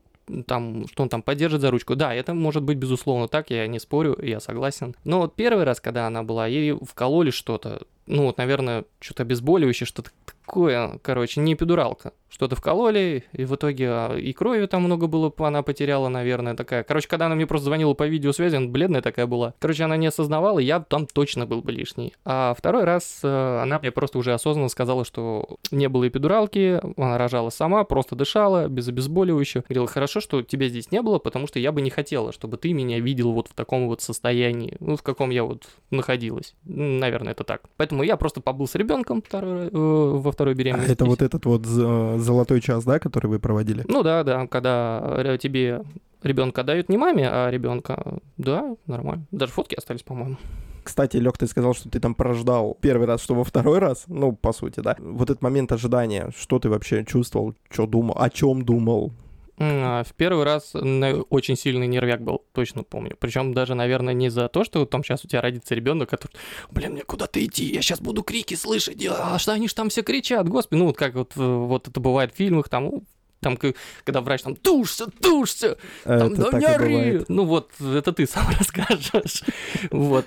там, 0.46 0.86
что 0.88 1.02
он 1.02 1.08
там 1.08 1.22
поддержит 1.22 1.60
за 1.60 1.70
ручку. 1.70 1.96
Да, 1.96 2.14
это 2.14 2.32
может 2.32 2.62
быть, 2.62 2.78
безусловно, 2.78 3.28
так, 3.28 3.50
я 3.50 3.66
не 3.66 3.78
спорю, 3.78 4.16
я 4.22 4.40
согласен. 4.40 4.94
Но 5.04 5.20
вот 5.20 5.34
первый 5.34 5.64
раз, 5.64 5.80
когда 5.80 6.06
она 6.06 6.22
была, 6.22 6.46
ей 6.46 6.72
вкололи 6.72 7.30
что-то, 7.30 7.82
ну 8.06 8.24
вот, 8.24 8.38
наверное, 8.38 8.84
что-то 9.00 9.24
обезболивающее, 9.24 9.86
что-то 9.86 10.10
такое, 10.24 10.98
короче, 11.02 11.40
не 11.40 11.54
эпидуралка. 11.54 12.12
Что-то 12.32 12.56
вкололи, 12.56 13.24
и 13.32 13.44
в 13.44 13.54
итоге 13.56 13.88
а, 13.90 14.16
и 14.16 14.32
крови 14.32 14.64
там 14.66 14.84
много 14.84 15.06
было, 15.06 15.30
она 15.38 15.62
потеряла, 15.62 16.08
наверное, 16.08 16.54
такая. 16.56 16.82
Короче, 16.82 17.06
когда 17.06 17.26
она 17.26 17.34
мне 17.34 17.46
просто 17.46 17.66
звонила 17.66 17.92
по 17.92 18.06
видеосвязи, 18.06 18.56
она 18.56 18.68
бледная 18.68 19.02
такая 19.02 19.26
была. 19.26 19.52
Короче, 19.58 19.84
она 19.84 19.98
не 19.98 20.06
осознавала, 20.06 20.58
я 20.58 20.80
там 20.80 21.06
точно 21.06 21.44
был 21.44 21.60
бы 21.60 21.72
лишний. 21.72 22.14
А 22.24 22.54
второй 22.56 22.84
раз 22.84 23.20
э, 23.22 23.60
она 23.62 23.78
мне 23.78 23.90
просто 23.90 24.16
уже 24.16 24.32
осознанно 24.32 24.70
сказала, 24.70 25.04
что 25.04 25.58
не 25.70 25.90
было 25.90 26.08
эпидуралки, 26.08 26.80
она 26.96 27.18
рожала 27.18 27.50
сама, 27.50 27.84
просто 27.84 28.16
дышала, 28.16 28.66
без 28.68 28.88
обезболивающего. 28.88 29.64
Говорила, 29.68 29.86
хорошо, 29.86 30.20
что 30.20 30.40
тебя 30.42 30.68
здесь 30.68 30.90
не 30.90 31.02
было, 31.02 31.18
потому 31.18 31.46
что 31.46 31.58
я 31.58 31.70
бы 31.70 31.82
не 31.82 31.90
хотела, 31.90 32.32
чтобы 32.32 32.56
ты 32.56 32.72
меня 32.72 32.98
видел 32.98 33.32
вот 33.32 33.48
в 33.48 33.52
таком 33.54 33.88
вот 33.88 34.00
состоянии, 34.00 34.76
ну, 34.80 34.96
в 34.96 35.02
каком 35.02 35.28
я 35.28 35.44
вот 35.44 35.64
находилась. 35.90 36.54
Наверное, 36.64 37.32
это 37.32 37.44
так. 37.44 37.62
Поэтому 37.76 38.02
я 38.04 38.16
просто 38.16 38.40
побыл 38.40 38.66
с 38.66 38.74
ребенком 38.74 39.20
второй, 39.22 39.66
э, 39.66 39.70
во 39.72 40.32
второй 40.32 40.54
А 40.54 40.56
беременности. 40.56 40.92
это 40.92 41.04
вот 41.04 41.20
этот 41.20 41.44
вот 41.44 41.66
з- 41.66 42.18
золотой 42.22 42.60
час, 42.60 42.84
да, 42.84 42.98
который 42.98 43.26
вы 43.26 43.38
проводили? 43.38 43.84
Ну 43.88 44.02
да, 44.02 44.24
да, 44.24 44.46
когда 44.46 45.36
тебе 45.38 45.82
ребенка 46.22 46.62
дают 46.64 46.88
не 46.88 46.96
маме, 46.96 47.28
а 47.28 47.50
ребенка, 47.50 48.18
да, 48.36 48.76
нормально. 48.86 49.26
Даже 49.30 49.52
фотки 49.52 49.74
остались, 49.74 50.02
по-моему. 50.02 50.36
Кстати, 50.84 51.16
Лёг, 51.16 51.38
ты 51.38 51.46
сказал, 51.46 51.74
что 51.74 51.88
ты 51.88 52.00
там 52.00 52.14
прождал 52.14 52.76
первый 52.80 53.06
раз, 53.06 53.22
что 53.22 53.34
во 53.34 53.44
второй 53.44 53.78
раз, 53.78 54.04
ну, 54.08 54.32
по 54.32 54.52
сути, 54.52 54.80
да. 54.80 54.96
Вот 54.98 55.30
этот 55.30 55.40
момент 55.40 55.70
ожидания, 55.70 56.32
что 56.36 56.58
ты 56.58 56.68
вообще 56.68 57.04
чувствовал, 57.04 57.54
что 57.70 57.86
думал, 57.86 58.16
о 58.18 58.28
чем 58.30 58.64
думал? 58.64 59.12
А 59.58 60.02
В 60.04 60.14
первый 60.14 60.44
раз 60.44 60.70
на- 60.74 61.22
очень 61.22 61.56
сильный 61.56 61.86
нервяк 61.86 62.22
был, 62.22 62.42
точно 62.52 62.82
помню. 62.82 63.16
Причем 63.20 63.52
даже, 63.54 63.74
наверное, 63.74 64.14
не 64.14 64.28
за 64.30 64.48
то, 64.48 64.64
что 64.64 64.84
там 64.86 65.04
сейчас 65.04 65.24
у 65.24 65.28
тебя 65.28 65.40
родится 65.42 65.74
ребенок, 65.74 66.08
который, 66.10 66.32
блин, 66.70 66.92
мне 66.92 67.02
куда-то 67.02 67.44
идти, 67.44 67.64
я 67.66 67.82
сейчас 67.82 68.00
буду 68.00 68.22
крики 68.22 68.54
слышать, 68.54 69.04
а 69.08 69.38
что 69.38 69.52
они 69.52 69.68
ж 69.68 69.74
там 69.74 69.88
все 69.90 70.02
кричат, 70.02 70.48
господи, 70.48 70.78
ну 70.78 70.86
вот 70.86 70.96
как 70.96 71.14
вот, 71.14 71.32
э, 71.36 71.40
вот 71.44 71.86
это 71.88 72.00
бывает 72.00 72.32
в 72.32 72.36
фильмах, 72.36 72.68
там, 72.68 73.02
Там, 73.40 73.58
когда 74.04 74.20
врач 74.20 74.42
там 74.42 74.54
тушься, 74.54 75.06
тушься, 75.20 75.76
там, 76.04 76.32
да 76.34 76.58
не 76.58 76.64
ори!» 76.64 77.24
Ну 77.26 77.44
вот, 77.44 77.72
это 77.80 78.12
ты 78.12 78.24
сам 78.26 78.46
расскажешь. 78.58 79.42
Вот. 79.90 80.26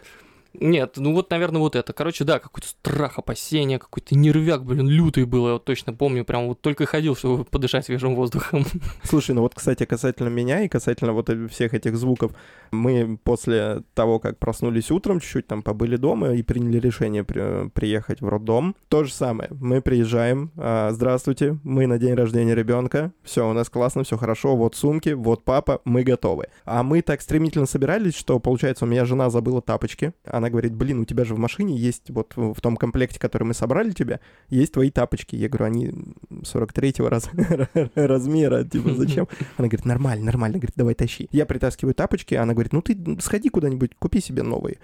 Нет, 0.59 0.93
ну 0.97 1.13
вот, 1.13 1.29
наверное, 1.31 1.59
вот 1.59 1.75
это. 1.75 1.93
Короче, 1.93 2.23
да, 2.23 2.39
какой-то 2.39 2.67
страх, 2.67 3.17
опасение, 3.17 3.79
какой-то 3.79 4.15
нервяк, 4.15 4.63
блин, 4.63 4.87
лютый 4.87 5.25
был, 5.25 5.47
я 5.47 5.53
вот 5.53 5.65
точно 5.65 5.93
помню, 5.93 6.25
прям 6.25 6.47
вот 6.47 6.61
только 6.61 6.85
ходил, 6.85 7.15
чтобы 7.15 7.45
подышать 7.45 7.85
свежим 7.85 8.15
воздухом. 8.15 8.65
Слушай, 9.03 9.35
ну 9.35 9.41
вот, 9.41 9.55
кстати, 9.55 9.85
касательно 9.85 10.29
меня 10.29 10.61
и 10.61 10.67
касательно 10.67 11.13
вот 11.13 11.29
всех 11.51 11.73
этих 11.73 11.97
звуков, 11.97 12.31
мы 12.71 13.17
после 13.23 13.83
того, 13.93 14.19
как 14.19 14.37
проснулись 14.37 14.91
утром, 14.91 15.19
чуть-чуть 15.19 15.47
там 15.47 15.63
побыли 15.63 15.97
дома 15.97 16.33
и 16.33 16.43
приняли 16.43 16.79
решение 16.79 17.23
при- 17.23 17.69
приехать 17.69 18.21
в 18.21 18.27
роддом. 18.27 18.75
То 18.89 19.03
же 19.03 19.13
самое. 19.13 19.49
Мы 19.51 19.81
приезжаем, 19.81 20.51
а, 20.57 20.91
здравствуйте, 20.91 21.57
мы 21.63 21.87
на 21.87 21.97
день 21.97 22.13
рождения 22.13 22.55
ребенка, 22.55 23.11
все, 23.23 23.49
у 23.49 23.53
нас 23.53 23.69
классно, 23.69 24.03
все 24.03 24.17
хорошо, 24.17 24.55
вот 24.55 24.75
сумки, 24.75 25.09
вот 25.09 25.43
папа, 25.43 25.81
мы 25.85 26.03
готовы. 26.03 26.47
А 26.65 26.83
мы 26.83 27.01
так 27.01 27.21
стремительно 27.21 27.65
собирались, 27.65 28.15
что, 28.15 28.39
получается, 28.39 28.85
у 28.85 28.87
меня 28.87 29.05
жена 29.05 29.29
забыла 29.29 29.61
тапочки. 29.61 30.13
Она 30.25 30.44
говорит, 30.49 30.73
блин, 30.73 30.99
у 30.99 31.05
тебя 31.05 31.25
же 31.25 31.35
в 31.35 31.37
машине 31.37 31.77
есть, 31.77 32.09
вот 32.09 32.33
в 32.35 32.55
в 32.55 32.61
том 32.61 32.77
комплекте, 32.77 33.19
который 33.19 33.43
мы 33.43 33.53
собрали 33.53 33.91
тебе, 33.91 34.19
есть 34.49 34.73
твои 34.73 34.89
тапочки. 34.89 35.35
Я 35.35 35.49
говорю, 35.49 35.65
они 35.65 35.93
43-го 36.29 37.09
раз, 37.09 37.29
размера, 37.95 38.63
типа, 38.63 38.93
зачем? 38.93 39.27
Она 39.57 39.67
говорит, 39.67 39.85
нормально, 39.85 40.25
нормально, 40.25 40.57
говорит, 40.57 40.75
давай 40.75 40.95
тащи. 40.95 41.27
Я 41.31 41.45
притаскиваю 41.45 41.93
тапочки, 41.93 42.35
она 42.35 42.53
говорит, 42.53 42.73
ну 42.73 42.81
ты 42.81 42.97
сходи 43.19 43.49
куда-нибудь, 43.49 43.95
купи 43.99 44.21
себе 44.21 44.43
новые. 44.43 44.77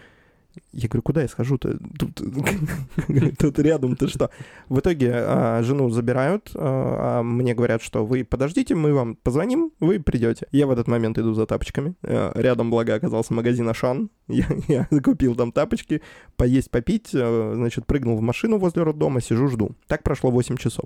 Я 0.74 0.90
говорю, 0.90 1.02
куда 1.04 1.22
я 1.22 1.28
схожу-то? 1.28 1.78
Тут, 1.98 2.22
тут 3.40 3.60
рядом 3.60 3.96
ты 3.96 4.08
что? 4.08 4.30
В 4.70 4.80
итоге 4.80 5.12
а, 5.14 5.62
жену 5.64 5.90
забирают, 5.90 6.52
а, 6.56 7.20
а 7.20 7.24
мне 7.24 7.54
говорят, 7.54 7.82
что 7.82 8.06
вы 8.06 8.24
подождите, 8.24 8.76
мы 8.76 8.94
вам 8.94 9.16
позвоним, 9.16 9.72
вы 9.80 10.00
придете. 10.00 10.48
Я 10.52 10.68
в 10.68 10.72
этот 10.72 10.88
момент 10.88 11.18
иду 11.18 11.34
за 11.34 11.46
тапочками. 11.46 11.96
А, 12.04 12.32
Рядом, 12.36 12.70
благо, 12.70 12.96
оказался 12.96 13.34
магазин 13.34 13.68
Ашан. 13.70 14.10
Я, 14.28 14.48
я 14.68 14.88
купил 15.02 15.36
там 15.36 15.52
тапочки, 15.52 16.02
поесть, 16.38 16.72
попить, 16.72 17.12
а, 17.14 17.54
значит, 17.56 17.86
прыгнул 17.86 18.18
в 18.18 18.22
машину 18.22 18.58
возле 18.58 18.84
роддома, 18.84 19.22
сижу, 19.22 19.48
жду. 19.48 19.76
Так 19.88 20.04
прошло 20.04 20.32
8 20.32 20.58
часов. 20.58 20.86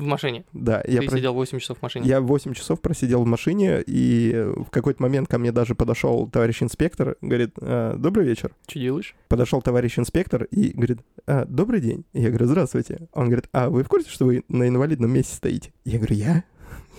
В 0.00 0.06
машине. 0.06 0.44
Да, 0.52 0.82
я 0.88 1.00
Ты 1.00 1.06
про- 1.08 1.16
сидел 1.18 1.34
8 1.34 1.58
часов 1.58 1.78
в 1.78 1.82
машине. 1.82 2.06
я 2.08 2.20
8 2.20 2.54
часов 2.54 2.80
просидел 2.80 3.22
в 3.22 3.26
машине, 3.26 3.82
и 3.86 4.32
в 4.56 4.70
какой-то 4.70 5.02
момент 5.02 5.28
ко 5.28 5.38
мне 5.38 5.52
даже 5.52 5.74
подошел 5.74 6.26
товарищ 6.28 6.62
инспектор, 6.62 7.16
говорит, 7.20 7.50
«А, 7.60 7.96
добрый 7.96 8.24
вечер. 8.26 8.52
Что 8.66 8.78
делаешь? 8.80 9.14
Подошел 9.28 9.60
товарищ 9.62 9.98
инспектор 9.98 10.44
и 10.44 10.70
говорит, 10.70 10.98
«А, 11.26 11.44
добрый 11.44 11.80
день. 11.80 12.04
Я 12.12 12.28
говорю, 12.30 12.46
здравствуйте. 12.46 13.08
Он 13.12 13.26
говорит, 13.26 13.48
а 13.52 13.68
вы 13.68 13.82
в 13.84 13.88
курсе, 13.88 14.08
что 14.10 14.24
вы 14.24 14.42
на 14.48 14.66
инвалидном 14.68 15.10
месте 15.12 15.34
стоите? 15.36 15.72
Я 15.84 15.98
говорю, 15.98 16.16
я? 16.16 16.44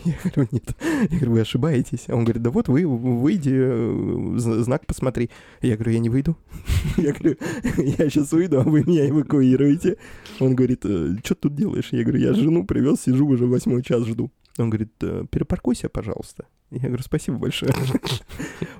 Я 0.05 0.13
говорю, 0.23 0.49
нет. 0.51 0.75
Я 1.09 1.17
говорю, 1.17 1.31
вы 1.31 1.39
ошибаетесь. 1.41 2.05
Он 2.09 2.23
говорит, 2.23 2.41
да 2.41 2.49
вот 2.49 2.67
вы 2.67 2.85
выйди, 2.87 3.51
э, 3.53 4.33
знак 4.37 4.85
посмотри. 4.85 5.29
Я 5.61 5.75
говорю, 5.75 5.91
я 5.91 5.99
не 5.99 6.09
выйду. 6.09 6.37
Я 6.97 7.13
говорю, 7.13 7.37
я 7.77 8.09
сейчас 8.09 8.31
выйду, 8.31 8.59
а 8.59 8.63
вы 8.63 8.83
меня 8.83 9.07
эвакуируете. 9.09 9.97
Он 10.39 10.55
говорит, 10.55 10.81
что 10.83 11.35
ты 11.35 11.41
тут 11.41 11.55
делаешь? 11.55 11.89
Я 11.91 12.03
говорю, 12.03 12.19
я 12.19 12.33
жену 12.33 12.65
привез, 12.65 13.01
сижу 13.01 13.27
уже 13.27 13.45
восьмой 13.45 13.83
час 13.83 14.05
жду. 14.05 14.31
Он 14.57 14.69
говорит, 14.69 14.91
«Э, 15.01 15.23
перепаркуйся, 15.31 15.87
пожалуйста. 15.87 16.45
Я 16.71 16.87
говорю, 16.87 17.03
спасибо 17.03 17.37
большое. 17.37 17.71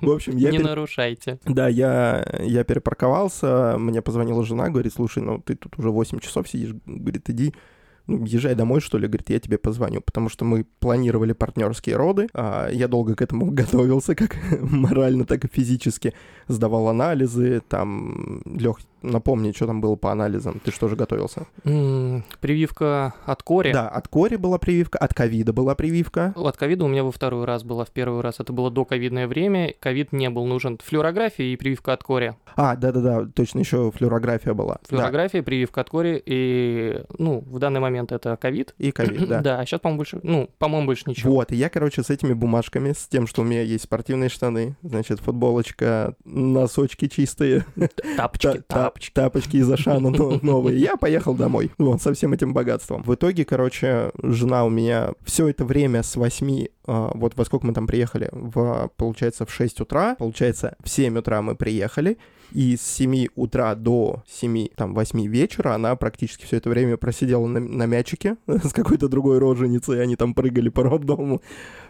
В 0.02 0.10
общем, 0.10 0.36
я 0.36 0.50
Не 0.50 0.58
пере- 0.58 0.68
нарушайте. 0.68 1.38
да, 1.46 1.66
я, 1.68 2.24
я 2.42 2.62
перепарковался, 2.64 3.76
мне 3.78 4.02
позвонила 4.02 4.44
жена, 4.44 4.68
говорит, 4.68 4.92
слушай, 4.92 5.22
ну 5.22 5.38
ты 5.40 5.54
тут 5.54 5.78
уже 5.78 5.90
8 5.90 6.18
часов 6.20 6.46
сидишь, 6.48 6.74
говорит, 6.86 7.28
иди, 7.30 7.54
ну, 8.06 8.24
езжай 8.24 8.54
домой, 8.54 8.80
что 8.80 8.98
ли, 8.98 9.06
говорит, 9.06 9.30
я 9.30 9.38
тебе 9.38 9.58
позвоню, 9.58 10.00
потому 10.00 10.28
что 10.28 10.44
мы 10.44 10.64
планировали 10.80 11.32
партнерские 11.32 11.96
роды, 11.96 12.28
а 12.34 12.68
я 12.70 12.88
долго 12.88 13.14
к 13.14 13.22
этому 13.22 13.50
готовился, 13.50 14.14
как 14.14 14.36
морально, 14.60 15.24
так 15.24 15.44
и 15.44 15.48
физически, 15.48 16.12
сдавал 16.48 16.88
анализы, 16.88 17.62
там, 17.68 18.42
Лех, 18.44 18.78
напомни, 19.02 19.52
что 19.52 19.66
там 19.66 19.80
было 19.80 19.96
по 19.96 20.12
анализам, 20.12 20.60
ты 20.64 20.70
что 20.70 20.88
же 20.88 20.96
готовился? 20.96 21.46
М, 21.64 22.24
Прививка 22.40 23.14
от 23.26 23.42
кори. 23.42 23.72
Да, 23.72 23.88
от 23.88 24.08
кори 24.08 24.36
была 24.36 24.58
прививка, 24.58 24.98
от 24.98 25.14
ковида 25.14 25.52
была 25.52 25.74
прививка, 25.74 26.32
От 26.36 26.56
ковида 26.56 26.84
у 26.84 26.88
меня 26.88 27.04
во 27.04 27.12
второй 27.12 27.44
раз 27.44 27.64
была. 27.64 27.84
В 27.84 27.90
первый 27.90 28.20
раз 28.20 28.40
это 28.40 28.52
было 28.52 28.70
до 28.70 28.84
ковидное 28.84 29.26
время. 29.26 29.74
Ковид 29.80 30.12
не 30.12 30.28
был 30.30 30.46
нужен. 30.46 30.78
Флюорография 30.84 31.46
и 31.46 31.56
прививка 31.56 31.92
от 31.92 32.02
кори. 32.04 32.34
а, 32.56 32.76
да-да-да, 32.76 33.26
точно 33.34 33.60
еще 33.60 33.90
флюорография 33.94 34.54
была, 34.54 34.74
да, 34.74 34.80
Флюорография, 34.88 35.42
прививка 35.42 35.80
от 35.80 35.90
кори 35.90 36.22
и, 36.24 37.02
ну, 37.18 37.40
в 37.46 37.58
данный 37.58 37.80
момент 37.80 38.12
это 38.12 38.36
ковид. 38.36 38.74
и 38.78 38.90
ковид, 38.92 39.28
да. 39.28 39.40
Да, 39.42 39.60
а 39.60 39.66
сейчас, 39.66 39.80
по-моему, 39.80 39.98
больше, 39.98 40.20
ну, 40.22 40.48
по-моему, 40.58 40.86
больше 40.86 41.04
ничего. 41.06 41.32
Вот, 41.34 41.52
и 41.52 41.56
я, 41.56 41.68
короче, 41.68 42.02
с 42.02 42.10
этими 42.10 42.32
бумажками, 42.32 42.92
с 42.92 43.08
тем, 43.08 43.26
что 43.26 43.42
у 43.42 43.44
меня 43.44 43.62
есть 43.62 43.84
спортивные 43.84 44.28
штаны, 44.28 44.76
значит, 44.82 45.18
футболочка, 45.20 46.14
носочки 46.24 47.08
чистые, 47.08 47.64
Тапочки, 48.16 48.62
та- 48.68 48.74
та- 48.90 48.91
тапочки. 48.92 49.12
тапочки 49.14 49.56
из 49.56 49.70
Ашана 49.70 50.10
но- 50.16 50.38
новые, 50.42 50.78
я 50.78 50.96
поехал 50.96 51.34
домой, 51.34 51.70
вот, 51.78 52.02
со 52.02 52.12
всем 52.12 52.32
этим 52.32 52.52
богатством. 52.52 53.02
В 53.02 53.14
итоге, 53.14 53.44
короче, 53.44 54.10
жена 54.22 54.64
у 54.64 54.70
меня 54.70 55.12
все 55.24 55.48
это 55.48 55.64
время 55.64 56.02
с 56.02 56.16
8, 56.16 56.66
а, 56.86 57.12
вот 57.14 57.36
во 57.36 57.44
сколько 57.44 57.66
мы 57.66 57.72
там 57.72 57.86
приехали, 57.86 58.28
в, 58.32 58.90
получается, 58.96 59.46
в 59.46 59.52
6 59.52 59.80
утра, 59.80 60.14
получается, 60.16 60.76
в 60.82 60.88
7 60.88 61.18
утра 61.18 61.42
мы 61.42 61.54
приехали, 61.54 62.18
и 62.52 62.76
с 62.76 62.82
7 62.82 63.28
утра 63.34 63.74
до 63.74 64.22
7, 64.28 64.68
там, 64.76 64.94
8 64.94 65.26
вечера 65.26 65.74
она 65.74 65.96
практически 65.96 66.44
все 66.44 66.58
это 66.58 66.68
время 66.68 66.96
просидела 66.96 67.46
на, 67.46 67.60
на 67.60 67.86
мячике 67.86 68.36
с 68.46 68.72
какой-то 68.72 69.08
другой 69.08 69.38
роженицей, 69.38 70.02
они 70.02 70.16
там 70.16 70.34
прыгали 70.34 70.68
по 70.68 70.82
роддому, 70.82 71.40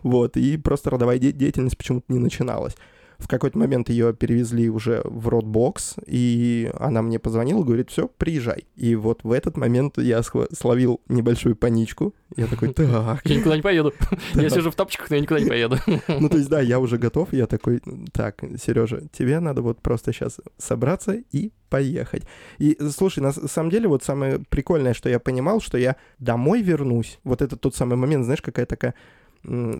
вот, 0.02 0.36
и 0.36 0.56
просто 0.56 0.90
родовая 0.90 1.18
де- 1.18 1.32
деятельность 1.32 1.76
почему-то 1.76 2.12
не 2.12 2.18
начиналась. 2.18 2.76
В 3.22 3.28
какой-то 3.28 3.56
момент 3.56 3.88
ее 3.88 4.12
перевезли 4.12 4.68
уже 4.68 5.00
в 5.04 5.28
родбокс, 5.28 5.94
и 6.06 6.72
она 6.78 7.02
мне 7.02 7.20
позвонила, 7.20 7.62
говорит, 7.62 7.88
все, 7.88 8.08
приезжай. 8.08 8.64
И 8.74 8.96
вот 8.96 9.20
в 9.22 9.30
этот 9.30 9.56
момент 9.56 9.96
я 9.98 10.22
словил 10.24 11.00
небольшую 11.08 11.54
паничку. 11.54 12.14
Я 12.36 12.48
такой, 12.48 12.72
так, 12.74 13.24
Я 13.24 13.36
никуда 13.36 13.54
не 13.54 13.62
поеду. 13.62 13.92
Я 14.34 14.50
сижу 14.50 14.72
в 14.72 14.74
тапочках, 14.74 15.08
но 15.08 15.16
я 15.16 15.22
никуда 15.22 15.38
не 15.38 15.46
поеду. 15.46 15.76
ну, 16.08 16.28
то 16.28 16.36
есть, 16.36 16.48
да, 16.48 16.60
я 16.60 16.80
уже 16.80 16.98
готов. 16.98 17.32
Я 17.32 17.46
такой, 17.46 17.80
так, 18.12 18.42
Сережа, 18.60 19.02
тебе 19.12 19.38
надо 19.38 19.62
вот 19.62 19.80
просто 19.80 20.12
сейчас 20.12 20.40
собраться 20.58 21.14
и 21.30 21.52
поехать. 21.68 22.24
И, 22.58 22.76
слушай, 22.90 23.20
на 23.20 23.32
самом 23.32 23.70
деле, 23.70 23.86
вот 23.86 24.02
самое 24.02 24.40
прикольное, 24.48 24.94
что 24.94 25.08
я 25.08 25.20
понимал, 25.20 25.60
что 25.60 25.78
я 25.78 25.94
домой 26.18 26.62
вернусь. 26.62 27.20
Вот 27.22 27.40
это 27.40 27.56
тот 27.56 27.76
самый 27.76 27.96
момент, 27.96 28.24
знаешь, 28.24 28.42
какая 28.42 28.66
такая 28.66 28.94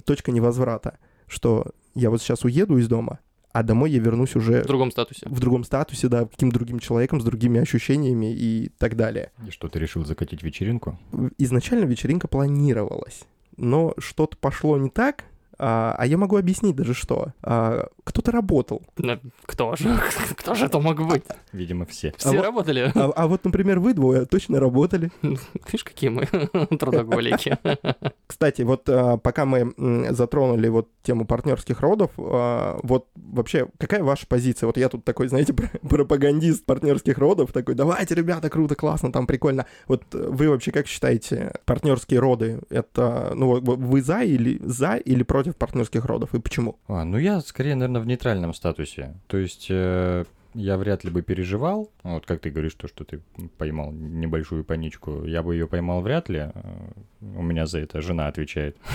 точка 0.05 0.31
невозврата, 0.31 0.99
что 1.27 1.73
я 1.95 2.11
вот 2.11 2.23
сейчас 2.23 2.45
уеду 2.45 2.79
из 2.79 2.89
дома, 2.89 3.19
а 3.53 3.63
домой 3.63 3.91
я 3.91 3.99
вернусь 4.01 4.35
уже 4.37 4.63
В 4.63 4.67
другом 4.67 4.91
статусе. 4.91 5.27
в 5.29 5.41
другом 5.41 5.65
статусе, 5.65 6.09
да, 6.09 6.25
каким-то 6.27 6.59
другим 6.59 6.79
человеком, 6.79 7.21
с 7.21 7.25
другими 7.25 7.61
ощущениями 7.61 8.33
и 8.35 8.71
так 8.79 8.97
далее. 8.97 9.31
И 9.47 9.51
что, 9.51 9.69
ты 9.69 9.79
решил 9.79 10.05
закатить 10.05 10.43
вечеринку? 10.43 10.99
Изначально 11.39 11.85
вечеринка 11.85 12.29
планировалась, 12.29 13.23
но 13.57 13.95
что-то 13.99 14.37
пошло 14.37 14.77
не 14.79 14.91
так, 14.91 15.25
а, 15.65 15.95
а 15.97 16.07
я 16.07 16.19
могу 16.19 16.37
объяснить 16.37 16.75
даже 16.75 16.93
что. 16.93 17.29
А, 17.41 17.87
кто-то 18.03 18.33
работал. 18.33 18.83
Кто 19.47 19.77
же? 19.77 19.97
Кто 20.37 20.55
же 20.55 20.67
это 20.67 20.81
мог 20.81 21.01
быть? 21.07 21.23
Видимо, 21.53 21.87
все. 21.87 22.13
Все 22.17 22.31
вот- 22.31 22.43
работали. 22.43 22.91
А, 22.95 23.13
а 23.15 23.27
вот, 23.29 23.45
например, 23.45 23.79
вы 23.79 23.95
двое 23.95 24.25
точно 24.25 24.59
работали. 24.59 25.13
Видишь, 25.23 25.85
какие 25.85 26.11
мы 26.11 26.27
трудоголики. 26.79 27.57
Кстати, 28.27 28.63
вот 28.63 28.89
а, 28.89 29.19
пока 29.19 29.45
мы 29.45 29.73
затронули 30.11 30.67
вот 30.67 30.89
тему 31.05 31.27
партнерских 31.27 31.81
родов, 31.81 32.11
а, 32.19 32.81
вот 32.83 33.07
вообще 33.15 33.69
какая 33.79 34.03
ваша 34.03 34.27
позиция? 34.27 34.67
Вот 34.67 34.77
я 34.77 34.89
тут 34.89 35.05
такой, 35.05 35.29
знаете, 35.29 35.53
пр- 35.55 35.71
пропагандист 35.89 36.67
партнерских 36.67 37.19
родов, 37.19 37.53
такой, 37.53 37.77
давайте, 37.77 38.17
ребята, 38.17 38.51
круто, 38.51 38.75
классно, 38.75 39.13
там 39.13 39.29
прикольно. 39.29 39.67
Вот 39.87 40.03
э, 40.13 40.29
вы 40.29 40.49
вообще 40.49 40.73
как 40.73 40.89
считаете, 40.89 41.55
партнерские 41.67 42.19
роды, 42.19 42.61
это, 42.69 43.33
ну, 43.37 43.61
вы 43.61 44.03
за 44.03 44.23
или 44.23 44.61
за 44.65 44.97
или 44.97 45.23
против 45.23 45.52
партнерских 45.57 46.05
родов 46.05 46.35
и 46.35 46.41
почему? 46.41 46.77
А, 46.89 47.05
ну 47.05 47.19
я 47.19 47.41
скорее, 47.41 47.75
наверное, 47.75 48.01
в 48.01 48.07
нейтральном 48.07 48.55
статусе. 48.55 49.15
То 49.27 49.37
есть 49.37 49.67
э, 49.71 50.25
я 50.55 50.77
вряд 50.77 51.05
ли 51.05 51.11
бы 51.11 51.23
переживал. 51.23 51.91
Вот 52.03 52.27
как 52.27 52.41
ты 52.41 52.51
говоришь, 52.51 52.75
то, 52.75 52.89
что 52.89 53.05
ты 53.05 53.21
поймал 53.59 53.93
небольшую 53.93 54.65
паничку. 54.65 55.25
Я 55.25 55.43
бы 55.43 55.55
ее 55.55 55.67
поймал 55.67 56.01
вряд 56.03 56.29
ли. 56.29 56.51
Э, 56.55 56.63
У 57.21 57.43
меня 57.43 57.67
за 57.67 57.79
это 57.81 58.01
жена 58.01 58.27
отвечает. 58.29 58.77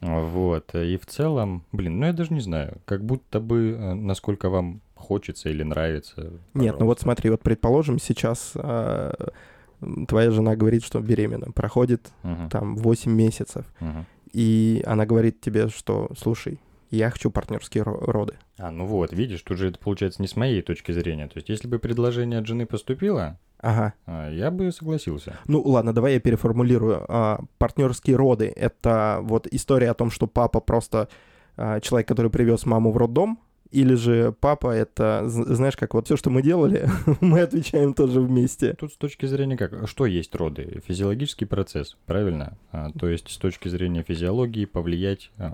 Вот. 0.00 0.74
И 0.74 0.98
в 0.98 1.06
целом, 1.06 1.64
блин, 1.72 1.98
ну 1.98 2.06
я 2.06 2.12
даже 2.12 2.32
не 2.32 2.40
знаю. 2.40 2.78
Как 2.84 3.02
будто 3.02 3.40
бы, 3.40 3.72
э, 3.78 3.94
насколько 3.94 4.50
вам 4.50 4.80
хочется 4.94 5.48
или 5.48 5.62
нравится. 5.62 6.32
Нет, 6.54 6.76
ну 6.78 6.86
вот 6.86 7.00
смотри, 7.00 7.30
вот 7.30 7.40
предположим, 7.40 7.98
сейчас 7.98 8.52
м, 8.56 10.06
твоя 10.06 10.30
жена 10.30 10.56
говорит, 10.56 10.84
что 10.84 11.00
беременна, 11.00 11.50
проходит 11.52 12.10
Мгм, 12.22 12.48
там 12.50 12.76
8 12.76 13.12
месяцев, 13.12 13.64
мгм. 13.80 14.06
И 14.36 14.82
она 14.84 15.06
говорит 15.06 15.40
тебе, 15.40 15.68
что, 15.68 16.10
слушай, 16.14 16.60
я 16.90 17.08
хочу 17.10 17.30
партнерские 17.30 17.84
ро- 17.84 18.04
роды. 18.04 18.34
А, 18.58 18.70
ну 18.70 18.84
вот, 18.84 19.14
видишь, 19.14 19.40
тут 19.40 19.56
же 19.56 19.68
это 19.68 19.78
получается 19.78 20.20
не 20.20 20.28
с 20.28 20.36
моей 20.36 20.60
точки 20.60 20.92
зрения. 20.92 21.26
То 21.26 21.38
есть, 21.38 21.48
если 21.48 21.68
бы 21.68 21.78
предложение 21.78 22.38
от 22.40 22.46
жены 22.46 22.66
поступило, 22.66 23.38
Ага. 23.58 23.94
А, 24.04 24.30
Я 24.30 24.50
бы 24.50 24.70
согласился. 24.70 25.36
Ну 25.48 25.62
ладно, 25.62 25.94
давай 25.94 26.12
я 26.12 26.20
переформулирую. 26.20 27.06
А, 27.08 27.40
партнерские 27.56 28.16
роды— 28.16 28.52
это 28.56 29.20
вот 29.22 29.46
история 29.46 29.90
о 29.90 29.94
том, 29.94 30.10
что 30.10 30.26
папа 30.26 30.60
просто 30.60 31.08
а, 31.56 31.80
человек, 31.80 32.06
который 32.06 32.30
привез 32.30 32.66
маму 32.66 32.92
в 32.92 32.98
роддом, 32.98 33.38
или 33.76 33.94
же 33.94 34.34
папа— 34.40 34.68
это, 34.74 35.24
знаешь, 35.26 35.76
как 35.76 35.92
вот 35.92 36.06
все, 36.06 36.16
что 36.16 36.30
мы 36.30 36.42
делали, 36.42 36.88
мы 37.20 37.40
отвечаем 37.40 37.92
тоже 37.92 38.20
вместе. 38.20 38.72
Тут 38.72 38.92
с 38.92 38.96
точки 38.96 39.26
зрения 39.26 39.58
как, 39.58 39.86
что 39.86 40.06
есть 40.06 40.34
роды? 40.34 40.82
Физиологический 40.86 41.46
процесс, 41.46 41.96
правильно? 42.06 42.56
А, 42.72 42.90
то 42.92 43.06
есть 43.06 43.28
с 43.30 43.36
точки 43.36 43.68
зрения 43.68 44.02
физиологии 44.02 44.64
повлиять 44.64 45.30
а, 45.36 45.52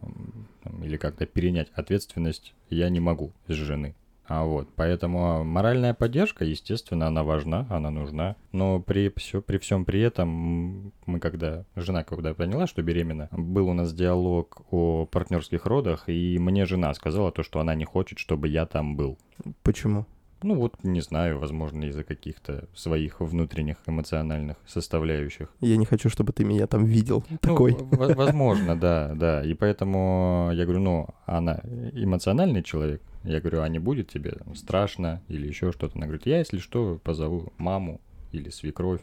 или 0.85 0.97
как-то 0.97 1.27
перенять 1.27 1.69
ответственность 1.75 2.55
я 2.71 2.89
не 2.91 3.01
могу 3.01 3.33
с 3.49 3.55
жены. 3.55 3.97
А 4.35 4.45
вот, 4.45 4.67
поэтому 4.77 5.45
моральная 5.45 5.93
поддержка, 5.93 6.47
естественно, 6.47 7.09
она 7.09 7.23
важна, 7.23 7.67
она 7.69 7.91
нужна. 7.91 8.37
Но 8.51 8.81
при, 8.81 9.13
все, 9.15 9.43
при 9.43 9.59
всем 9.59 9.85
при 9.85 10.01
этом, 10.01 10.95
мы 11.05 11.21
когда, 11.21 11.67
жена 11.77 12.03
когда 12.03 12.33
поняла, 12.33 12.67
что 12.67 12.83
беременна, 12.83 13.29
был 13.31 13.69
у 13.69 13.75
нас 13.75 13.93
диалог 13.93 14.63
о 14.71 15.05
партнерских 15.05 15.67
родах, 15.67 16.09
и 16.09 16.39
мне 16.39 16.65
жена 16.65 16.95
сказала 16.95 17.31
то, 17.31 17.43
что 17.43 17.61
она 17.61 17.75
не 17.75 17.85
хочет, 17.85 18.19
чтобы 18.19 18.49
я 18.49 18.65
там 18.65 18.97
был. 18.97 19.19
Почему? 19.63 20.07
Ну 20.43 20.55
вот, 20.57 20.83
не 20.83 21.01
знаю, 21.01 21.39
возможно, 21.39 21.85
из-за 21.85 22.05
каких-то 22.05 22.69
своих 22.75 23.21
внутренних 23.21 23.77
эмоциональных 23.87 24.57
составляющих. 24.67 25.49
Я 25.61 25.77
не 25.77 25.85
хочу, 25.87 26.09
чтобы 26.09 26.33
ты 26.33 26.45
меня 26.45 26.67
там 26.67 26.85
видел 26.85 27.25
Ну, 27.31 27.39
такой. 27.39 27.77
возможно, 27.79 28.77
да, 28.81 29.13
да. 29.15 29.45
И 29.45 29.55
поэтому 29.55 30.51
я 30.53 30.65
говорю, 30.65 30.81
ну, 30.81 31.09
она 31.27 31.61
эмоциональный 31.93 32.63
человек. 32.63 33.03
Я 33.25 33.41
говорю, 33.41 33.63
а 33.63 33.69
не 33.69 33.79
будет 33.79 34.09
тебе 34.09 34.37
страшно 34.55 35.23
или 35.29 35.47
еще 35.47 35.71
что-то? 35.73 35.97
Она 35.97 36.07
говорит, 36.07 36.27
я, 36.27 36.39
если 36.39 36.59
что, 36.59 37.01
позову 37.05 37.53
маму 37.59 38.01
или 38.33 38.51
свекровь. 38.51 39.01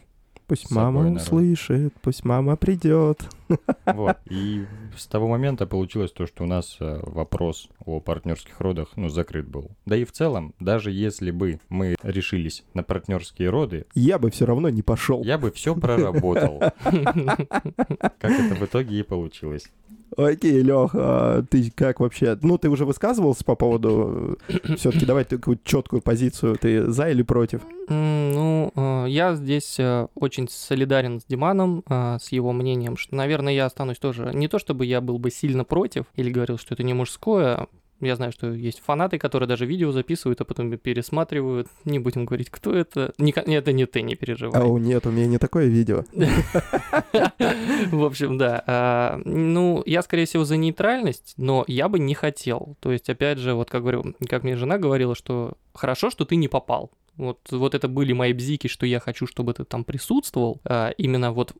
Пусть 0.50 0.70
мама 0.72 1.04
народ. 1.04 1.22
услышит, 1.22 1.94
пусть 2.02 2.24
мама 2.24 2.56
придет. 2.56 3.20
Вот. 3.86 4.16
И 4.28 4.64
с 4.96 5.06
того 5.06 5.28
момента 5.28 5.64
получилось 5.64 6.10
то, 6.10 6.26
что 6.26 6.42
у 6.42 6.46
нас 6.48 6.76
э, 6.80 7.00
вопрос 7.04 7.68
о 7.84 8.00
партнерских 8.00 8.60
родах, 8.60 8.88
ну, 8.96 9.08
закрыт 9.08 9.46
был. 9.46 9.70
Да 9.86 9.96
и 9.96 10.04
в 10.04 10.10
целом, 10.10 10.52
даже 10.58 10.90
если 10.90 11.30
бы 11.30 11.60
мы 11.68 11.94
решились 12.02 12.64
на 12.74 12.82
партнерские 12.82 13.50
роды, 13.50 13.86
Я 13.94 14.18
бы 14.18 14.30
все 14.32 14.44
равно 14.44 14.70
не 14.70 14.82
пошел. 14.82 15.22
я 15.22 15.38
бы 15.38 15.52
все 15.52 15.76
проработал. 15.76 16.58
Как 16.82 18.30
это 18.32 18.54
в 18.56 18.62
итоге 18.64 18.98
и 18.98 19.02
получилось. 19.04 19.70
Окей, 20.16 20.62
Лех, 20.62 20.90
а 20.94 21.42
ты 21.42 21.70
как 21.70 22.00
вообще? 22.00 22.36
Ну, 22.42 22.58
ты 22.58 22.68
уже 22.68 22.84
высказывался 22.84 23.44
по 23.44 23.54
поводу... 23.54 24.38
Все-таки 24.76 25.06
давай 25.06 25.24
такую 25.24 25.58
четкую 25.62 26.02
позицию. 26.02 26.56
Ты 26.60 26.90
за 26.90 27.10
или 27.10 27.22
против? 27.22 27.62
Ну, 27.88 28.72
э, 28.74 29.06
я 29.08 29.34
здесь 29.34 29.78
э, 29.78 30.06
очень 30.14 30.48
солидарен 30.48 31.20
с 31.20 31.24
Диманом, 31.24 31.82
э, 31.88 32.18
с 32.20 32.32
его 32.32 32.52
мнением, 32.52 32.96
что, 32.96 33.14
наверное, 33.14 33.52
я 33.52 33.66
останусь 33.66 33.98
тоже... 33.98 34.30
Не 34.32 34.48
то 34.48 34.58
чтобы 34.58 34.86
я 34.86 35.00
был 35.00 35.18
бы 35.18 35.30
сильно 35.30 35.64
против 35.64 36.06
или 36.14 36.30
говорил, 36.30 36.58
что 36.58 36.74
это 36.74 36.82
не 36.82 36.94
мужское, 36.94 37.66
я 38.00 38.16
знаю, 38.16 38.32
что 38.32 38.52
есть 38.52 38.80
фанаты, 38.80 39.18
которые 39.18 39.48
даже 39.48 39.66
видео 39.66 39.92
записывают, 39.92 40.40
а 40.40 40.44
потом 40.44 40.76
пересматривают. 40.78 41.68
Не 41.84 41.98
будем 41.98 42.24
говорить, 42.24 42.50
кто 42.50 42.74
это. 42.74 43.12
Не, 43.18 43.32
это 43.32 43.72
не 43.72 43.86
ты, 43.86 44.02
не 44.02 44.14
переживай. 44.14 44.62
О, 44.62 44.78
нет, 44.78 45.06
у 45.06 45.10
меня 45.10 45.26
не 45.26 45.38
такое 45.38 45.66
видео. 45.66 46.04
В 47.90 48.04
общем, 48.04 48.38
да. 48.38 48.62
А, 48.66 49.20
Ну, 49.24 49.82
я, 49.86 50.02
скорее 50.02 50.26
всего, 50.26 50.44
за 50.44 50.56
нейтральность, 50.56 51.34
но 51.36 51.64
я 51.66 51.88
бы 51.88 51.98
не 51.98 52.14
хотел. 52.14 52.76
То 52.80 52.92
есть, 52.92 53.08
опять 53.10 53.38
же, 53.38 53.54
вот 53.54 53.70
как 53.70 53.82
говорю, 53.82 54.14
как 54.28 54.44
мне 54.44 54.56
жена 54.56 54.78
говорила, 54.78 55.14
что 55.14 55.54
хорошо, 55.74 56.10
что 56.10 56.24
ты 56.24 56.36
не 56.36 56.48
попал. 56.48 56.90
Вот, 57.16 57.40
вот 57.50 57.74
это 57.74 57.86
были 57.88 58.12
мои 58.12 58.32
бзики, 58.32 58.66
что 58.66 58.86
я 58.86 58.98
хочу, 58.98 59.26
чтобы 59.26 59.52
ты 59.52 59.64
там 59.64 59.84
присутствовал. 59.84 60.60
А, 60.64 60.90
Именно 60.96 61.32
вот 61.32 61.52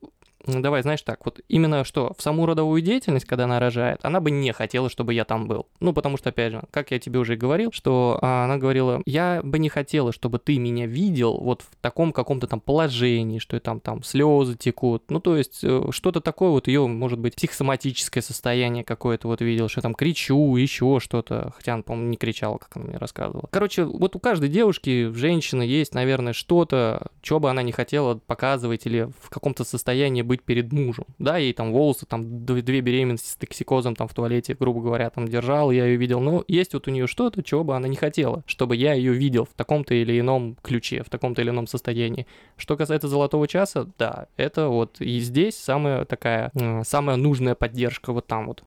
Давай, 0.47 0.83
знаешь 0.83 1.03
так, 1.03 1.25
вот 1.25 1.41
именно 1.49 1.85
что, 1.85 2.15
в 2.17 2.23
саму 2.23 2.47
родовую 2.47 2.81
деятельность, 2.81 3.27
когда 3.27 3.45
она 3.45 3.61
рожает, 3.61 3.99
она 4.03 4.21
бы 4.21 4.31
не 4.31 4.53
хотела, 4.53 4.89
чтобы 4.89 5.13
я 5.13 5.25
там 5.25 5.47
был. 5.47 5.67
Ну, 5.81 5.93
потому 5.93 6.17
что, 6.17 6.31
опять 6.31 6.53
же, 6.53 6.63
как 6.71 6.91
я 6.91 6.99
тебе 6.99 7.19
уже 7.19 7.35
и 7.35 7.37
говорил, 7.37 7.73
что 7.73 8.19
а, 8.23 8.45
она 8.45 8.57
говорила, 8.57 9.03
я 9.05 9.41
бы 9.43 9.59
не 9.59 9.69
хотела, 9.69 10.13
чтобы 10.13 10.39
ты 10.39 10.59
меня 10.59 10.87
видел 10.87 11.39
вот 11.39 11.63
в 11.63 11.77
таком 11.81 12.13
каком-то 12.13 12.47
там 12.47 12.61
положении, 12.61 13.39
что 13.39 13.61
там, 13.61 13.81
там 13.81 14.03
слезы 14.03 14.57
текут. 14.57 15.05
Ну, 15.11 15.21
то 15.21 15.37
есть, 15.37 15.61
э, 15.63 15.83
что-то 15.91 16.21
такое 16.21 16.51
вот 16.51 16.69
ее, 16.69 16.87
может 16.87 17.19
быть, 17.19 17.37
психосоматическое 17.37 18.23
состояние 18.23 18.85
какое-то 18.85 19.29
вот 19.29 19.43
видел, 19.43 19.69
что 19.69 19.83
там 19.83 19.95
кричу, 19.95 20.57
еще 20.57 20.99
что-то. 21.01 21.53
Хотя 21.57 21.75
она, 21.75 21.83
по-моему, 21.83 22.11
не 22.11 22.17
кричала, 22.17 22.59
как 22.59 22.77
она 22.77 22.87
мне 22.87 22.99
рассказывала. 22.99 23.49
Короче, 23.51 23.85
вот 23.85 24.17
у 24.17 24.19
каждой 24.19 24.49
девушки, 24.49 25.11
женщины 25.13 25.63
есть, 25.63 25.95
наверное, 25.95 26.33
что-то, 26.33 27.09
что 27.23 27.41
бы 27.41 27.51
она 27.51 27.63
не 27.63 27.73
хотела 27.73 28.15
показывать 28.15 28.87
или 28.87 29.11
в 29.21 29.31
каком-то 29.31 29.65
состоянии 29.65 30.23
быть 30.31 30.45
перед 30.45 30.73
мужем. 30.73 31.07
Да, 31.19 31.39
ей 31.39 31.53
там 31.53 31.73
волосы, 31.73 32.07
там 32.07 32.47
две, 32.47 32.81
беременности 32.81 33.27
с 33.27 33.35
токсикозом 33.35 33.97
там 33.97 34.07
в 34.07 34.15
туалете, 34.15 34.57
грубо 34.59 34.81
говоря, 34.81 35.11
там 35.11 35.27
держал, 35.27 35.73
я 35.73 35.87
ее 35.87 35.97
видел. 35.97 36.21
Но 36.21 36.45
есть 36.47 36.73
вот 36.73 36.87
у 36.87 36.93
нее 36.93 37.09
что-то, 37.09 37.43
чего 37.43 37.65
бы 37.65 37.75
она 37.75 37.89
не 37.89 37.97
хотела, 37.97 38.45
чтобы 38.47 38.77
я 38.77 38.93
ее 38.93 39.13
видел 39.13 39.45
в 39.45 39.55
таком-то 39.55 39.93
или 39.93 40.21
ином 40.21 40.57
ключе, 40.63 41.03
в 41.03 41.11
таком-то 41.11 41.43
или 41.43 41.51
ином 41.51 41.67
состоянии. 41.67 42.29
Что 42.57 42.77
касается 42.77 43.09
золотого 43.09 43.49
часа, 43.49 43.89
да, 43.99 44.29
это 44.37 44.69
вот 44.69 45.01
и 45.01 45.19
здесь 45.19 45.57
самая 45.57 46.05
такая, 46.05 46.53
м, 46.55 46.85
самая 46.85 47.17
нужная 47.17 47.57
поддержка 47.57 48.13
вот 48.13 48.29
там 48.29 48.47
вот. 48.47 48.63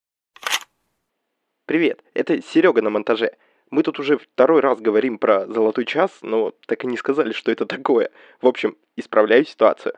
Привет, 1.65 2.03
это 2.13 2.41
Серега 2.41 2.81
на 2.81 2.89
монтаже. 2.89 3.31
Мы 3.71 3.83
тут 3.83 3.99
уже 3.99 4.17
второй 4.17 4.59
раз 4.59 4.81
говорим 4.81 5.17
про 5.17 5.47
золотой 5.47 5.85
час, 5.85 6.11
но 6.23 6.51
так 6.67 6.83
и 6.83 6.87
не 6.87 6.97
сказали, 6.97 7.31
что 7.31 7.53
это 7.53 7.65
такое. 7.65 8.09
В 8.41 8.47
общем, 8.47 8.75
исправляю 8.97 9.45
ситуацию. 9.45 9.93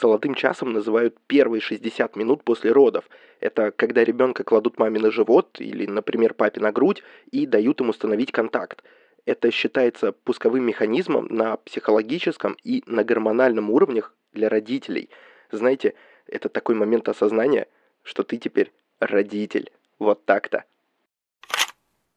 Золотым 0.00 0.34
часом 0.34 0.72
называют 0.72 1.16
первые 1.26 1.60
60 1.60 2.16
минут 2.16 2.42
после 2.42 2.72
родов. 2.72 3.04
Это 3.40 3.70
когда 3.70 4.02
ребенка 4.02 4.42
кладут 4.42 4.78
маме 4.78 4.98
на 4.98 5.10
живот 5.10 5.60
или, 5.60 5.86
например, 5.86 6.34
папе 6.34 6.60
на 6.60 6.72
грудь 6.72 7.02
и 7.30 7.46
дают 7.46 7.80
им 7.80 7.90
установить 7.90 8.32
контакт. 8.32 8.82
Это 9.24 9.50
считается 9.50 10.12
пусковым 10.12 10.64
механизмом 10.64 11.26
на 11.30 11.56
психологическом 11.58 12.56
и 12.64 12.82
на 12.86 13.04
гормональном 13.04 13.70
уровнях 13.70 14.14
для 14.32 14.48
родителей. 14.48 15.10
Знаете, 15.50 15.94
это 16.26 16.48
такой 16.48 16.74
момент 16.74 17.08
осознания, 17.08 17.68
что 18.02 18.24
ты 18.24 18.36
теперь 18.36 18.72
родитель. 18.98 19.70
Вот 19.98 20.24
так-то. 20.24 20.64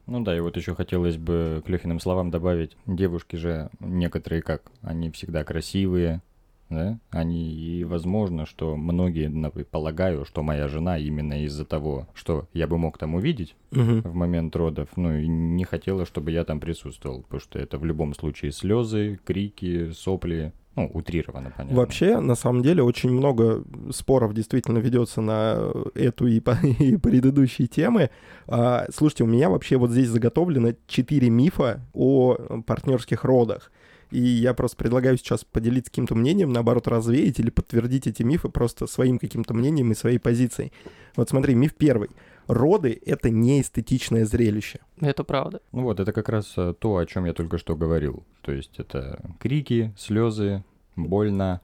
Ну 0.08 0.22
да, 0.22 0.36
и 0.36 0.40
вот 0.40 0.58
еще 0.58 0.74
хотелось 0.74 1.18
бы 1.18 1.62
к 1.66 1.70
Лехиным 1.70 2.00
словам 2.00 2.32
добавить, 2.32 2.78
девушки 2.86 3.36
же 3.36 3.70
некоторые 3.80 4.42
как, 4.42 4.64
они 4.82 5.12
всегда 5.12 5.44
красивые, 5.44 6.22
да, 6.70 7.00
они, 7.12 7.54
и 7.54 7.84
возможно, 7.84 8.46
что 8.46 8.76
многие, 8.76 9.30
полагаю, 9.64 10.26
что 10.26 10.44
моя 10.44 10.68
жена 10.68 10.98
именно 10.98 11.44
из-за 11.46 11.66
того, 11.66 12.08
что 12.14 12.48
я 12.54 12.68
бы 12.68 12.78
мог 12.78 12.98
там 12.98 13.16
увидеть 13.16 13.56
в 13.72 14.14
момент 14.14 14.56
родов, 14.56 14.90
ну, 14.96 15.14
и 15.16 15.28
не 15.28 15.64
хотела, 15.64 16.06
чтобы 16.06 16.32
я 16.32 16.44
там 16.44 16.60
присутствовал, 16.60 17.22
потому 17.24 17.40
что 17.42 17.60
это 17.60 17.78
в 17.78 17.86
любом 17.86 18.14
случае 18.14 18.52
слезы, 18.52 19.20
крики, 19.26 19.92
сопли, 19.92 20.52
ну, 20.76 20.92
утрированно, 20.94 21.52
понятно. 21.58 21.76
Вообще, 21.76 22.20
на 22.20 22.36
самом 22.36 22.62
деле, 22.62 22.84
очень 22.84 23.10
много 23.10 23.64
споров 23.92 24.34
действительно 24.36 24.78
ведется 24.78 25.22
на 25.22 25.72
эту 25.96 26.28
и, 26.28 26.40
по- 26.40 26.58
и 26.80 26.98
предыдущие 26.98 27.68
темы. 27.68 28.12
А, 28.48 28.86
слушайте, 28.94 29.24
у 29.24 29.28
меня 29.28 29.50
вообще 29.50 29.78
вот 29.78 29.90
здесь 29.90 30.10
заготовлено 30.10 30.74
4 30.86 31.30
мифа 31.32 31.82
о 31.94 32.36
партнерских 32.66 33.24
родах. 33.24 33.72
И 34.12 34.20
я 34.20 34.54
просто 34.54 34.78
предлагаю 34.78 35.18
сейчас 35.18 35.44
поделиться 35.44 35.92
каким-то 35.92 36.16
мнением, 36.16 36.54
наоборот, 36.54 36.88
развеять 36.88 37.40
или 37.40 37.50
подтвердить 37.50 38.08
эти 38.08 38.24
мифы 38.24 38.50
просто 38.50 38.88
своим 38.88 39.20
каким-то 39.20 39.54
мнением 39.54 39.92
и 39.92 39.96
своей 39.96 40.18
позицией. 40.18 40.72
Вот 41.16 41.30
смотри, 41.30 41.56
миф 41.56 41.76
первый. 41.76 42.10
Роды— 42.48 43.00
это 43.06 43.30
не 43.30 43.62
эстетичное 43.62 44.26
зрелище. 44.26 44.80
Это 45.02 45.24
правда. 45.24 45.62
Ну 45.74 45.84
вот, 45.84 46.00
это 46.00 46.14
как 46.14 46.30
раз 46.30 46.54
э, 46.56 46.74
то, 46.80 46.98
о 46.98 47.06
чем 47.06 47.26
я 47.26 47.34
только 47.34 47.58
что 47.58 47.76
говорил. 47.76 48.24
То 48.42 48.54
есть 48.54 48.80
это 48.80 49.20
крики, 49.40 49.94
слезы, 49.98 50.64
больно. 50.96 51.60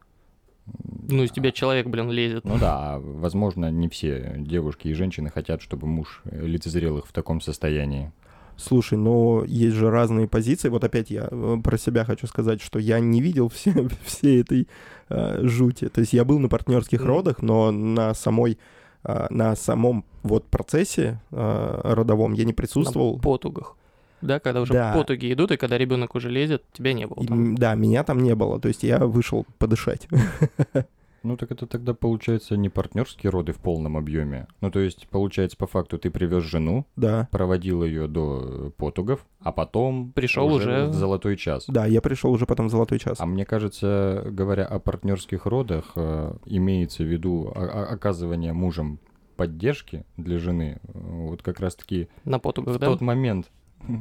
Ну, 0.66 1.24
из 1.24 1.32
тебя 1.32 1.52
человек, 1.52 1.88
блин, 1.88 2.10
лезет. 2.10 2.44
Ну 2.44 2.58
да, 2.58 2.96
а, 2.96 3.00
возможно, 3.00 3.72
не 3.72 3.88
все 3.88 4.36
девушки 4.38 4.90
и 4.90 4.94
женщины 4.94 5.30
хотят, 5.30 5.62
чтобы 5.62 5.88
муж 5.88 6.22
э, 6.26 6.46
лицезрел 6.46 6.98
их 6.98 7.08
в 7.08 7.14
таком 7.14 7.40
состоянии. 7.40 8.12
Слушай, 8.58 8.98
но 8.98 9.44
есть 9.46 9.76
же 9.76 9.90
разные 9.90 10.28
позиции. 10.28 10.70
Вот 10.70 10.84
опять 10.84 11.10
я 11.10 11.28
э, 11.30 11.58
про 11.64 11.78
себя 11.78 12.06
хочу 12.06 12.28
сказать, 12.28 12.62
что 12.62 12.80
я 12.80 13.00
не 13.00 13.22
видел 13.22 13.50
все, 13.50 13.88
всей 14.06 14.42
этой 14.42 14.68
э, 15.10 15.40
жути. 15.46 15.90
То 15.90 16.02
есть 16.02 16.14
я 16.14 16.24
был 16.24 16.40
на 16.40 16.50
партнерских 16.50 17.04
родах, 17.04 17.42
но 17.42 17.72
на 17.72 18.14
самой 18.14 18.58
э, 19.04 19.28
на 19.30 19.56
самом 19.56 20.06
вот 20.22 20.46
процессе 20.46 21.20
э, 21.32 21.82
родовом 21.84 22.34
я 22.34 22.46
не 22.46 22.54
присутствовал. 22.54 23.16
На 23.16 23.22
потугах. 23.22 23.76
Да, 24.22 24.40
когда 24.40 24.62
уже 24.62 24.72
Да. 24.72 24.94
потуги 24.94 25.34
идут, 25.34 25.52
и 25.52 25.58
когда 25.58 25.78
ребенок 25.78 26.16
уже 26.16 26.30
лезет, 26.30 26.64
тебя 26.72 26.94
не 26.94 27.06
было 27.08 27.22
И, 27.22 27.28
там. 27.28 27.38
м, 27.50 27.56
да, 27.56 27.76
меня 27.76 28.04
там 28.06 28.20
не 28.24 28.36
было. 28.36 28.58
То 28.60 28.70
есть 28.70 28.84
я 28.84 29.00
вышел 29.00 29.46
подышать. 29.58 30.08
Ну 31.24 31.38
так 31.38 31.52
это 31.52 31.66
тогда 31.68 31.94
получается 31.94 32.58
не 32.58 32.70
партнерские 32.70 33.30
роды 33.32 33.54
в 33.54 33.58
полном 33.58 33.96
объеме. 33.98 34.48
Ну 34.62 34.70
то 34.72 34.80
есть 34.80 35.08
получается 35.08 35.56
по 35.58 35.68
факту 35.68 35.98
ты 35.98 36.12
привез 36.12 36.44
жену, 36.44 36.86
Да. 36.96 37.28
проводил 37.32 37.84
ее 37.84 38.08
до 38.08 38.72
потугов, 38.78 39.26
а 39.40 39.52
потом 39.52 40.12
Пришел 40.14 40.48
уже- 40.54 40.88
в 40.88 40.94
золотой 40.94 41.38
час. 41.38 41.66
Да, 41.68 41.86
я 41.86 42.02
пришел 42.02 42.32
уже 42.32 42.46
потом 42.46 42.68
в 42.68 42.72
золотой 42.72 43.00
час. 43.00 43.20
А 43.22 43.26
мне 43.26 43.46
кажется, 43.46 44.24
говоря 44.32 44.66
о 44.66 44.80
партнерских 44.80 45.46
родах, 45.46 45.94
э, 45.96 46.36
имеется 46.46 47.04
в 47.04 47.08
виду 47.08 47.52
оказывание 47.56 48.52
мужем 48.54 49.00
поддержки 49.38 50.06
для 50.18 50.38
жены. 50.38 50.80
Э, 50.84 50.90
Вот 50.94 51.42
как 51.42 51.60
раз-таки 51.60 52.10
На 52.26 52.38
потугах, 52.40 52.76
в 52.76 52.80
да? 52.80 52.88
тот 52.88 53.02
момент, 53.02 53.50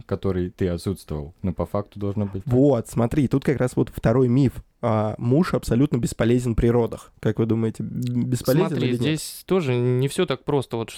который 0.06 0.50
ты 0.50 0.68
отсутствовал. 0.68 1.34
Но 1.42 1.52
по 1.52 1.66
факту 1.66 1.98
должно 1.98 2.26
быть. 2.26 2.42
Вот, 2.46 2.88
смотри, 2.88 3.28
тут 3.28 3.44
как 3.44 3.56
раз 3.58 3.76
вот 3.76 3.88
второй 3.94 4.28
миф. 4.28 4.62
А, 4.84 5.14
муж 5.18 5.54
абсолютно 5.54 5.98
бесполезен 5.98 6.56
при 6.56 6.66
родах. 6.66 7.12
Как 7.20 7.38
вы 7.38 7.46
думаете, 7.46 7.84
бесполезен 7.84 8.68
Смотри, 8.70 8.88
или 8.88 8.92
нет? 8.94 9.00
здесь 9.00 9.44
тоже 9.46 9.76
не 9.76 10.08
все 10.08 10.26
так 10.26 10.42
просто. 10.44 10.76
Вот 10.76 10.92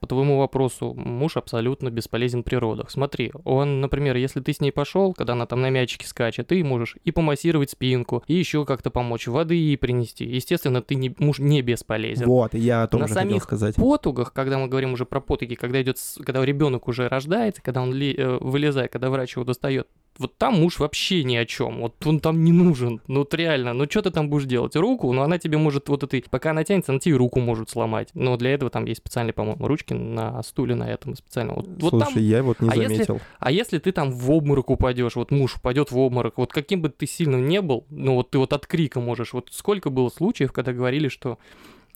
по 0.00 0.06
твоему 0.06 0.38
вопросу, 0.38 0.92
муж 0.92 1.38
абсолютно 1.38 1.90
бесполезен 1.90 2.42
при 2.42 2.56
родах. 2.56 2.90
Смотри, 2.90 3.32
он, 3.44 3.80
например, 3.80 4.16
если 4.16 4.40
ты 4.40 4.52
с 4.52 4.60
ней 4.60 4.72
пошел, 4.72 5.14
когда 5.14 5.32
она 5.32 5.46
там 5.46 5.62
на 5.62 5.70
мячике 5.70 6.06
скачет, 6.06 6.48
ты 6.48 6.62
можешь 6.62 6.96
и 7.02 7.10
помассировать 7.10 7.70
спинку, 7.70 8.22
и 8.26 8.34
еще 8.34 8.66
как-то 8.66 8.90
помочь, 8.90 9.26
воды 9.26 9.54
ей 9.54 9.78
принести. 9.78 10.26
Естественно, 10.26 10.82
ты 10.82 10.94
не, 10.94 11.14
муж 11.18 11.38
не 11.38 11.62
бесполезен. 11.62 12.26
Вот, 12.26 12.52
я 12.52 12.82
о 12.82 12.88
том 12.88 13.00
На 13.00 13.08
же 13.08 13.14
хотел 13.14 13.30
самих 13.30 13.42
сказать. 13.42 13.76
потугах, 13.76 14.34
когда 14.34 14.58
мы 14.58 14.68
говорим 14.68 14.92
уже 14.92 15.06
про 15.06 15.20
потуги, 15.20 15.54
когда 15.54 15.80
идет, 15.80 15.96
когда 16.24 16.44
ребенок 16.44 16.86
уже 16.88 17.08
рождается, 17.08 17.62
когда 17.62 17.80
он 17.80 17.94
ли- 17.94 18.14
э, 18.14 18.36
вылезает, 18.38 18.92
когда 18.92 19.08
врач 19.08 19.34
его 19.36 19.44
достает, 19.46 19.88
вот 20.18 20.36
там 20.36 20.54
муж 20.60 20.78
вообще 20.78 21.22
ни 21.24 21.36
о 21.36 21.44
чем, 21.46 21.78
вот 21.80 21.94
он 22.06 22.20
там 22.20 22.42
не 22.44 22.52
нужен, 22.52 23.00
ну 23.06 23.20
вот 23.20 23.32
реально, 23.34 23.72
ну 23.72 23.84
что 23.88 24.02
ты 24.02 24.10
там 24.10 24.28
будешь 24.28 24.44
делать? 24.46 24.74
Руку, 24.76 25.12
ну 25.12 25.22
она 25.22 25.38
тебе 25.38 25.58
может 25.58 25.88
вот 25.88 26.02
этой, 26.02 26.24
пока 26.28 26.50
она 26.50 26.64
тянется, 26.64 26.92
она 26.92 26.98
тебе 26.98 27.16
руку 27.16 27.40
может 27.40 27.70
сломать, 27.70 28.08
но 28.14 28.36
для 28.36 28.50
этого 28.52 28.70
там 28.70 28.84
есть 28.84 28.98
специальные, 29.00 29.32
по-моему, 29.32 29.66
ручки 29.66 29.92
на 29.94 30.42
стуле 30.42 30.74
на 30.74 30.90
этом 30.90 31.14
специально. 31.14 31.54
Вот, 31.54 31.66
вот 31.80 31.90
Слушай, 31.90 32.14
там, 32.14 32.22
я 32.22 32.42
вот 32.42 32.60
не 32.60 32.68
а 32.68 32.74
если- 32.76 32.94
заметил. 32.94 33.20
а 33.38 33.50
если 33.52 33.78
ты 33.78 33.92
там 33.92 34.10
в 34.10 34.30
обморок 34.30 34.70
упадешь, 34.70 35.16
вот 35.16 35.30
муж 35.30 35.56
упадет 35.56 35.90
в 35.90 35.98
обморок, 35.98 36.38
вот 36.38 36.52
каким 36.52 36.82
бы 36.82 36.88
ты 36.88 37.06
сильным 37.06 37.46
не 37.48 37.60
был, 37.60 37.84
ну 37.90 38.14
вот 38.14 38.30
ты 38.30 38.38
вот 38.38 38.52
от 38.52 38.66
крика 38.66 39.00
можешь, 39.00 39.32
вот 39.32 39.48
сколько 39.52 39.90
было 39.90 40.08
случаев, 40.08 40.52
когда 40.52 40.72
говорили, 40.72 41.08
что 41.08 41.38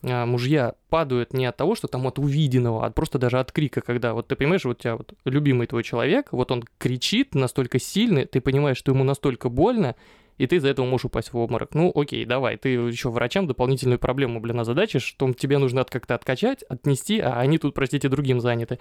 мужья 0.03 0.75
падают 0.89 1.33
не 1.33 1.47
от 1.47 1.57
того, 1.57 1.75
что 1.75 1.89
там 1.89 2.07
от 2.07 2.19
увиденного, 2.19 2.85
а 2.85 2.91
просто 2.91 3.19
даже 3.19 3.39
от 3.39 3.53
крика, 3.53 3.81
когда 3.81 4.15
вот 4.15 4.29
ты 4.29 4.37
понимаешь, 4.37 4.65
вот 4.65 4.79
у 4.79 4.83
тебя 4.83 4.97
вот 4.97 5.15
любимый 5.25 5.67
твой 5.67 5.83
человек, 5.85 6.29
вот 6.33 6.51
он 6.51 6.65
кричит 6.79 7.35
настолько 7.35 7.79
сильно, 7.79 8.27
ты 8.27 8.41
понимаешь, 8.41 8.77
что 8.77 8.93
ему 8.93 9.05
настолько 9.05 9.49
больно, 9.49 9.95
и 10.39 10.47
ты 10.47 10.57
из-за 10.57 10.71
этого 10.71 10.87
можешь 10.87 11.05
упасть 11.05 11.33
в 11.33 11.37
обморок. 11.37 11.75
Ну, 11.75 11.93
окей, 11.95 12.25
давай, 12.25 12.57
ты 12.57 12.71
еще 12.71 13.11
врачам 13.11 13.47
дополнительную 13.47 13.99
проблему, 13.99 14.41
блин, 14.41 14.59
озадачишь, 14.61 15.05
что 15.05 15.33
тебе 15.35 15.59
нужно 15.59 15.83
от- 15.83 15.91
как-то 15.91 16.15
откачать, 16.15 16.65
отнести, 16.65 17.21
а 17.21 17.39
они 17.39 17.59
тут, 17.59 17.75
простите, 17.75 18.09
другим 18.09 18.41
заняты. 18.41 18.79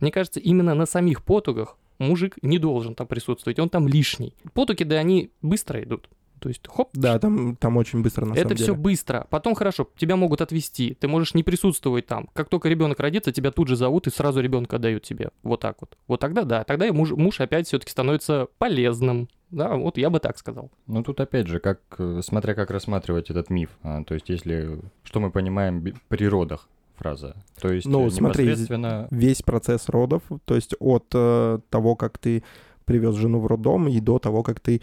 Мне 0.00 0.10
кажется, 0.10 0.40
именно 0.40 0.74
на 0.74 0.86
самих 0.86 1.22
потугах 1.22 1.76
мужик 1.98 2.36
не 2.42 2.58
должен 2.58 2.94
там 2.94 3.06
присутствовать, 3.06 3.58
он 3.58 3.68
там 3.68 3.86
лишний. 3.86 4.34
Потуги, 4.54 4.82
да, 4.82 4.96
они 4.96 5.30
быстро 5.42 5.82
идут. 5.82 6.08
То 6.44 6.50
есть, 6.50 6.60
хоп, 6.68 6.90
Да, 6.92 7.18
там, 7.18 7.56
там 7.56 7.78
очень 7.78 8.02
быстро, 8.02 8.26
на 8.26 8.34
это 8.34 8.42
самом 8.42 8.56
все 8.56 8.66
деле. 8.66 8.76
быстро. 8.76 9.26
Потом 9.30 9.54
хорошо, 9.54 9.88
тебя 9.96 10.14
могут 10.16 10.42
отвезти, 10.42 10.92
ты 10.92 11.08
можешь 11.08 11.32
не 11.32 11.42
присутствовать 11.42 12.04
там. 12.06 12.28
Как 12.34 12.50
только 12.50 12.68
ребенок 12.68 13.00
родится, 13.00 13.32
тебя 13.32 13.50
тут 13.50 13.68
же 13.68 13.76
зовут 13.76 14.06
и 14.08 14.10
сразу 14.10 14.42
ребенка 14.42 14.78
дают 14.78 15.04
тебе. 15.04 15.30
Вот 15.42 15.60
так 15.60 15.78
вот. 15.80 15.96
Вот 16.06 16.20
тогда 16.20 16.42
да, 16.42 16.62
тогда 16.64 16.86
и 16.86 16.90
муж, 16.90 17.12
муж 17.12 17.40
опять 17.40 17.66
все-таки 17.66 17.90
становится 17.90 18.48
полезным. 18.58 19.30
Да, 19.50 19.74
вот 19.74 19.96
я 19.96 20.10
бы 20.10 20.20
так 20.20 20.36
сказал. 20.36 20.70
Ну 20.86 21.02
тут 21.02 21.18
опять 21.18 21.46
же, 21.46 21.60
как, 21.60 21.80
э, 21.96 22.20
смотря 22.22 22.52
как 22.52 22.70
рассматривать 22.70 23.30
этот 23.30 23.48
миф. 23.48 23.70
А, 23.82 24.04
то 24.04 24.12
есть 24.12 24.28
если, 24.28 24.80
что 25.02 25.20
мы 25.20 25.30
понимаем 25.30 25.82
при 26.08 26.28
родах 26.28 26.68
фраза. 26.96 27.36
То 27.58 27.72
есть 27.72 27.86
Ну, 27.86 28.08
э, 28.08 28.10
смотри, 28.10 28.44
непосредственно... 28.44 29.08
Весь 29.10 29.40
процесс 29.40 29.88
родов, 29.88 30.22
то 30.44 30.54
есть 30.54 30.74
от 30.78 31.06
э, 31.14 31.58
того, 31.70 31.96
как 31.96 32.18
ты 32.18 32.44
привез 32.84 33.14
жену 33.14 33.40
в 33.40 33.46
роддом, 33.46 33.88
и 33.88 33.98
до 33.98 34.18
того, 34.18 34.42
как 34.42 34.60
ты 34.60 34.82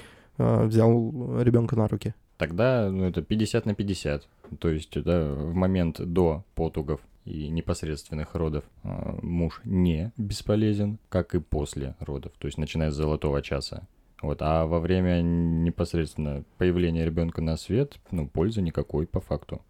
взял 0.66 1.42
ребенка 1.42 1.76
на 1.76 1.88
руки. 1.88 2.14
Тогда 2.38 2.90
ну, 2.92 3.06
это 3.06 3.22
50 3.22 3.66
на 3.66 3.76
50. 3.76 4.28
То 4.60 4.70
есть 4.70 5.02
да, 5.04 5.34
в 5.34 5.54
момент 5.54 6.02
до 6.02 6.44
потугов 6.56 7.02
и 7.26 7.50
непосредственных 7.50 8.36
родов 8.36 8.64
э, 8.84 9.20
муж 9.22 9.62
не 9.64 10.12
бесполезен, 10.18 10.98
как 11.10 11.36
и 11.36 11.40
после 11.40 11.96
родов, 12.00 12.32
то 12.40 12.48
есть 12.48 12.58
начиная 12.58 12.92
с 12.92 12.96
золотого 12.96 13.42
часа. 13.42 13.88
Вот, 14.22 14.38
а 14.42 14.66
во 14.66 14.80
время 14.80 15.22
непосредственно 15.22 16.44
появления 16.58 17.06
ребенка 17.06 17.42
на 17.42 17.58
свет, 17.58 18.00
ну, 18.12 18.28
пользы 18.28 18.62
никакой 18.62 19.08
по 19.08 19.20
факту. 19.20 19.62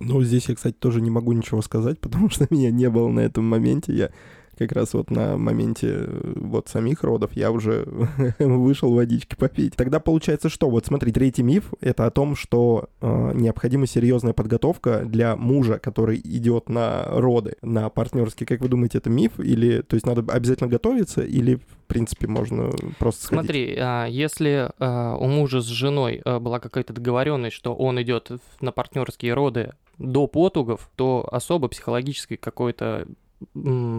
Ну, 0.00 0.20
здесь 0.22 0.48
я, 0.48 0.56
кстати, 0.56 0.74
тоже 0.74 1.00
не 1.00 1.10
могу 1.10 1.32
ничего 1.32 1.62
сказать, 1.62 1.98
потому 2.00 2.28
что 2.30 2.46
меня 2.50 2.70
не 2.70 2.88
было 2.90 3.08
на 3.08 3.20
этом 3.20 3.44
моменте. 3.44 3.92
Я 3.92 4.10
как 4.58 4.72
раз 4.72 4.94
вот 4.94 5.10
на 5.10 5.36
моменте 5.36 5.88
э, 5.88 6.32
вот 6.36 6.68
самих 6.68 7.02
родов 7.02 7.32
я 7.34 7.50
уже 7.50 7.86
вышел 8.38 8.92
водички 8.92 9.34
попить. 9.34 9.76
Тогда 9.76 10.00
получается 10.00 10.48
что? 10.48 10.68
Вот 10.68 10.86
смотри, 10.86 11.12
третий 11.12 11.42
миф— 11.42 11.72
это 11.80 12.06
о 12.06 12.10
том, 12.10 12.36
что 12.36 12.88
э, 13.00 13.32
необходима 13.34 13.86
серьезная 13.86 14.32
подготовка 14.32 15.04
для 15.04 15.36
мужа, 15.36 15.78
который 15.78 16.20
идет 16.22 16.68
на 16.68 17.04
роды, 17.06 17.56
на 17.62 17.88
партнерские. 17.88 18.46
Как 18.46 18.60
вы 18.60 18.68
думаете, 18.68 18.98
это 18.98 19.10
миф? 19.10 19.38
Или, 19.38 19.82
то 19.82 19.94
есть, 19.94 20.06
надо 20.06 20.30
обязательно 20.32 20.68
готовиться, 20.68 21.22
или, 21.22 21.56
в 21.56 21.86
принципе, 21.86 22.26
можно 22.26 22.70
просто 22.98 23.24
сходить? 23.24 23.44
Смотри, 23.44 23.76
а, 23.78 24.06
если 24.06 24.70
а, 24.78 25.16
у 25.16 25.26
мужа 25.26 25.60
с 25.60 25.66
женой 25.66 26.20
а, 26.24 26.38
была 26.38 26.60
какая-то 26.60 26.92
договоренность, 26.92 27.56
что 27.56 27.74
он 27.74 28.00
идет 28.02 28.30
на 28.60 28.72
партнерские 28.72 29.34
роды 29.34 29.72
до 29.98 30.26
потугов, 30.26 30.90
то 30.96 31.28
особо 31.30 31.68
психологической 31.68 32.36
какой-то 32.36 33.06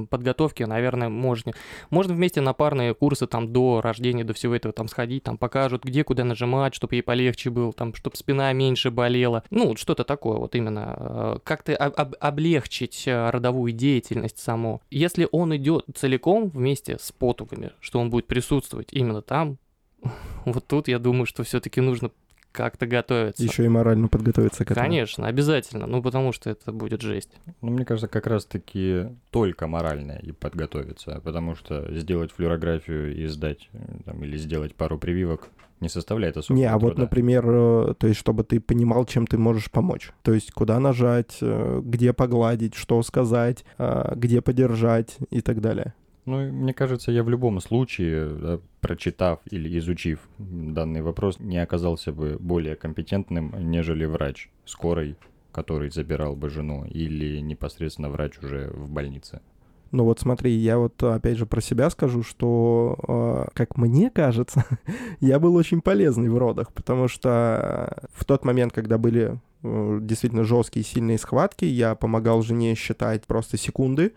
подготовки, 0.09 0.63
наверное, 0.63 1.09
можно. 1.09 1.53
Можно 1.89 2.13
вместе 2.13 2.41
на 2.41 2.53
парные 2.53 2.93
курсы 2.93 3.27
там 3.27 3.51
до 3.51 3.81
рождения, 3.81 4.23
до 4.23 4.33
всего 4.33 4.55
этого 4.55 4.73
там 4.73 4.87
сходить, 4.87 5.23
там 5.23 5.37
покажут, 5.37 5.83
где 5.83 6.03
куда 6.03 6.23
нажимать, 6.23 6.73
чтобы 6.75 6.95
ей 6.95 7.01
полегче 7.01 7.49
было, 7.49 7.73
там, 7.73 7.93
чтобы 7.93 8.15
спина 8.15 8.51
меньше 8.53 8.91
болела. 8.91 9.43
Ну, 9.49 9.75
что-то 9.75 10.03
такое 10.03 10.37
вот 10.37 10.55
именно. 10.55 10.95
э, 10.97 11.39
Как-то 11.43 11.75
об- 11.75 11.93
об- 11.97 12.15
облегчить 12.19 13.03
э, 13.07 13.29
родовую 13.29 13.71
деятельность 13.73 14.39
саму. 14.39 14.81
Если 14.91 15.27
он 15.31 15.55
идет 15.55 15.85
целиком 15.95 16.49
вместе 16.49 16.97
с 16.99 17.11
потугами, 17.11 17.71
что 17.79 17.99
он 17.99 18.09
будет 18.09 18.27
присутствовать 18.27 18.89
именно 18.91 19.21
там, 19.21 19.57
вот 20.45 20.67
тут 20.67 20.87
я 20.87 20.99
думаю, 20.99 21.25
что 21.25 21.43
все-таки 21.43 21.81
нужно 21.81 22.11
как-то 22.53 22.85
готовиться. 22.85 23.43
Еще 23.43 23.65
и 23.65 23.67
морально 23.67 24.07
подготовиться 24.07 24.63
к 24.63 24.71
этому. 24.71 24.85
Конечно, 24.85 25.27
обязательно, 25.27 25.87
ну 25.87 26.01
потому 26.01 26.31
что 26.31 26.49
это 26.49 26.71
будет 26.71 27.01
жесть. 27.01 27.31
Ну, 27.61 27.71
мне 27.71 27.83
кажется, 27.83 28.07
как 28.07 28.27
раз-таки 28.27 29.07
только 29.31 29.67
морально 29.67 30.13
и 30.13 30.31
подготовиться, 30.31 31.19
потому 31.23 31.55
что 31.55 31.93
сделать 31.97 32.31
флюорографию 32.31 33.15
и 33.15 33.25
сдать, 33.27 33.69
там, 34.05 34.23
или 34.23 34.37
сделать 34.37 34.75
пару 34.75 34.97
прививок 34.97 35.49
не 35.79 35.89
составляет 35.89 36.37
особого 36.37 36.57
Не, 36.57 36.65
а 36.65 36.77
вот, 36.77 36.91
труда. 36.91 37.01
например, 37.01 37.43
э, 37.45 37.93
то 37.97 38.07
есть, 38.07 38.19
чтобы 38.19 38.43
ты 38.43 38.61
понимал, 38.61 39.05
чем 39.05 39.27
ты 39.27 39.37
можешь 39.37 39.69
помочь. 39.69 40.11
То 40.21 40.33
есть, 40.33 40.51
куда 40.51 40.79
нажать, 40.79 41.37
э, 41.41 41.81
где 41.83 42.13
погладить, 42.13 42.73
что 42.73 43.01
сказать, 43.03 43.65
э, 43.77 44.13
где 44.15 44.41
подержать 44.41 45.17
и 45.29 45.41
так 45.41 45.59
далее. 45.59 45.93
Ну, 46.25 46.51
мне 46.51 46.73
кажется, 46.73 47.11
я 47.11 47.23
в 47.23 47.29
любом 47.29 47.59
случае, 47.59 48.29
да, 48.29 48.59
прочитав 48.79 49.39
или 49.51 49.77
изучив 49.79 50.19
данный 50.37 51.01
вопрос, 51.01 51.39
не 51.39 51.57
оказался 51.57 52.13
бы 52.13 52.37
более 52.39 52.75
компетентным, 52.75 53.53
нежели 53.69 54.05
врач 54.05 54.49
скорой, 54.65 55.17
который 55.51 55.89
забирал 55.89 56.35
бы 56.35 56.49
жену, 56.49 56.85
или 56.85 57.39
непосредственно 57.39 58.09
врач 58.09 58.39
уже 58.41 58.71
в 58.73 58.89
больнице. 58.89 59.41
Ну 59.91 60.05
вот 60.05 60.19
смотри, 60.19 60.51
я 60.51 60.79
вот 60.79 61.03
опять 61.03 61.37
же 61.37 61.45
про 61.45 61.61
себя 61.61 61.89
скажу, 61.91 62.23
что, 62.23 62.97
э, 63.07 63.49
как 63.53 63.77
мне 63.77 64.09
кажется, 64.09 64.65
я 65.19 65.39
был 65.39 65.55
очень 65.55 65.81
полезный 65.81 66.29
в 66.29 66.37
родах, 66.37 66.73
потому 66.73 67.07
что 67.07 67.95
в 68.11 68.25
тот 68.25 68.43
момент, 68.43 68.73
когда 68.73 68.97
были 68.97 69.39
э, 69.61 69.99
действительно 70.01 70.45
жесткие 70.45 70.83
сильные 70.83 71.19
схватки, 71.19 71.65
я 71.65 71.93
помогал 71.93 72.41
жене 72.41 72.73
считать 72.73 73.27
просто 73.27 73.57
секунды, 73.57 74.13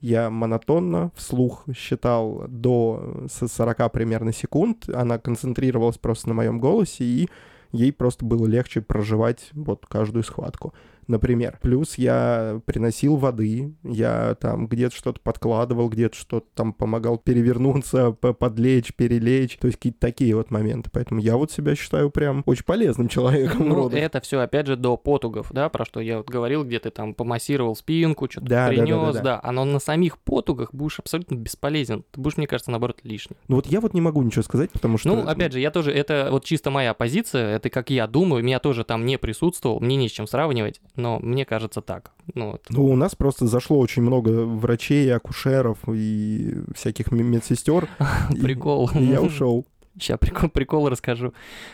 я 0.00 0.30
монотонно 0.30 1.10
вслух 1.14 1.64
считал 1.74 2.44
до 2.48 3.26
с- 3.28 3.48
40 3.48 3.88
примерно 3.90 4.32
секунд, 4.32 4.88
она 4.88 5.18
концентрировалась 5.18 5.98
просто 5.98 6.28
на 6.28 6.34
моем 6.34 6.60
голосе, 6.60 7.04
и 7.04 7.28
ей 7.72 7.92
просто 7.92 8.24
было 8.24 8.46
легче 8.46 8.80
проживать 8.80 9.50
вот 9.52 9.86
каждую 9.86 10.22
схватку. 10.22 10.72
Например. 11.08 11.58
Плюс 11.60 11.96
я 11.98 12.60
приносил 12.66 13.16
воды, 13.16 13.74
я 13.82 14.36
там 14.40 14.68
где-то 14.68 14.94
что-то 14.94 15.20
подкладывал, 15.20 15.88
где-то 15.88 16.16
что-то 16.16 16.46
там 16.54 16.72
помогал 16.72 17.18
перевернуться, 17.18 18.12
подлечь, 18.12 18.94
перелечь, 18.94 19.58
то 19.58 19.66
есть 19.66 19.78
какие-то 19.78 20.00
такие 20.00 20.36
вот 20.36 20.50
моменты. 20.50 20.90
Поэтому 20.92 21.20
я 21.20 21.36
вот 21.36 21.50
себя 21.50 21.74
считаю 21.74 22.10
прям 22.10 22.42
очень 22.46 22.64
полезным 22.64 23.08
человеком. 23.08 23.68
Ну, 23.68 23.88
это 23.88 24.20
все, 24.20 24.40
опять 24.40 24.66
же, 24.66 24.76
до 24.76 24.96
потугов, 24.96 25.48
да, 25.50 25.68
про 25.68 25.84
что 25.84 26.00
я 26.00 26.18
вот 26.18 26.28
говорил, 26.28 26.64
где 26.64 26.78
ты 26.78 26.90
там 26.90 27.14
помассировал 27.14 27.74
спинку, 27.74 28.28
что-то 28.30 28.46
да, 28.46 28.68
принес, 28.68 28.88
да, 28.88 28.96
да, 28.96 29.06
да, 29.06 29.12
да. 29.12 29.22
да. 29.22 29.40
Оно 29.42 29.64
на 29.64 29.78
самих 29.78 30.18
потугах 30.18 30.72
будешь 30.72 30.98
абсолютно 30.98 31.36
бесполезен. 31.36 32.04
Ты 32.10 32.20
будешь, 32.20 32.36
мне 32.36 32.46
кажется, 32.46 32.70
наоборот, 32.70 33.00
лишний. 33.02 33.36
Ну 33.48 33.56
вот 33.56 33.66
я 33.66 33.80
вот 33.80 33.94
не 33.94 34.00
могу 34.00 34.22
ничего 34.22 34.42
сказать, 34.42 34.70
потому 34.70 34.98
что... 34.98 35.08
Ну, 35.08 35.26
опять 35.26 35.52
же, 35.52 35.60
я 35.60 35.70
тоже, 35.70 35.92
это 35.92 36.28
вот 36.30 36.44
чисто 36.44 36.70
моя 36.70 36.94
позиция, 36.94 37.56
это 37.56 37.70
как 37.70 37.90
я 37.90 38.06
думаю, 38.06 38.44
меня 38.44 38.58
тоже 38.58 38.84
там 38.84 39.06
не 39.06 39.16
присутствовал, 39.16 39.80
мне 39.80 39.96
не 39.96 40.08
с 40.08 40.12
чем 40.12 40.26
сравнивать, 40.26 40.80
но 40.98 41.18
мне 41.20 41.44
кажется 41.44 41.80
так. 41.80 42.12
Ну, 42.34 42.52
вот. 42.52 42.66
ну 42.68 42.84
у 42.84 42.96
нас 42.96 43.14
просто 43.14 43.46
зашло 43.46 43.78
очень 43.78 44.02
много 44.02 44.44
врачей, 44.44 45.14
акушеров 45.14 45.78
и 45.88 46.58
всяких 46.74 47.10
медсестер. 47.12 47.88
Прикол. 48.30 48.90
И 48.94 49.04
я 49.04 49.22
ушел. 49.22 49.64
Сейчас 49.98 50.18
прикол, 50.18 50.48
прикол 50.48 50.88
расскажу. 50.88 51.32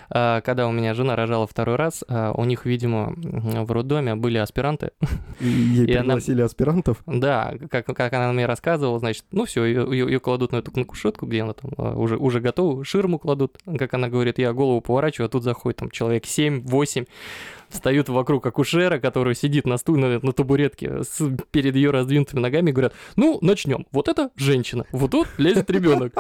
А, 0.09 0.41
когда 0.41 0.67
у 0.67 0.73
меня 0.73 0.95
жена 0.95 1.15
рожала 1.15 1.47
второй 1.47 1.77
раз, 1.77 2.05
а, 2.09 2.33
у 2.33 2.45
них, 2.45 2.65
видимо, 2.65 3.15
в 3.17 3.71
роддоме 3.71 4.15
были 4.15 4.39
аспиранты. 4.39 4.91
И 5.41 5.47
ей 5.47 5.85
и 5.85 5.99
пригласили 5.99 6.37
она... 6.37 6.47
аспирантов? 6.47 7.03
Да, 7.07 7.55
как, 7.71 7.87
как 7.87 8.13
она 8.13 8.33
мне 8.33 8.47
рассказывала, 8.47 8.99
значит, 8.99 9.25
ну 9.31 9.45
все, 9.45 9.65
ее, 9.65 9.87
ее 9.91 10.21
кладут 10.21 10.53
на 10.53 10.57
эту 10.57 10.73
на 10.79 10.85
кушетку, 10.85 11.27
где 11.27 11.43
она 11.43 11.53
там 11.53 11.73
а, 11.77 11.97
уже, 11.97 12.17
уже 12.17 12.41
готова, 12.41 12.85
ширму 12.85 13.19
кладут, 13.19 13.59
как 13.79 13.93
она 13.95 14.09
говорит, 14.09 14.39
я 14.39 14.53
голову 14.53 14.81
поворачиваю, 14.81 15.27
а 15.27 15.31
тут 15.31 15.43
заходит 15.43 15.79
там 15.79 15.91
человек 15.91 16.25
7-8, 16.25 17.07
встают 17.75 18.09
вокруг 18.09 18.47
акушера, 18.47 18.99
который 18.99 19.35
сидит 19.35 19.67
на 19.67 19.77
стуле, 19.77 20.07
на, 20.07 20.27
на 20.27 20.33
табуретке 20.33 21.03
с, 21.03 21.21
перед 21.51 21.77
ее 21.77 21.91
раздвинутыми 21.91 22.41
ногами 22.41 22.71
и 22.71 22.73
говорят, 22.73 22.95
ну, 23.17 23.39
начнем. 23.41 23.87
Вот 23.93 24.09
это 24.09 24.31
женщина, 24.37 24.87
вот 24.93 25.11
тут 25.11 25.29
лезет 25.39 25.71
ребенок. 25.71 26.15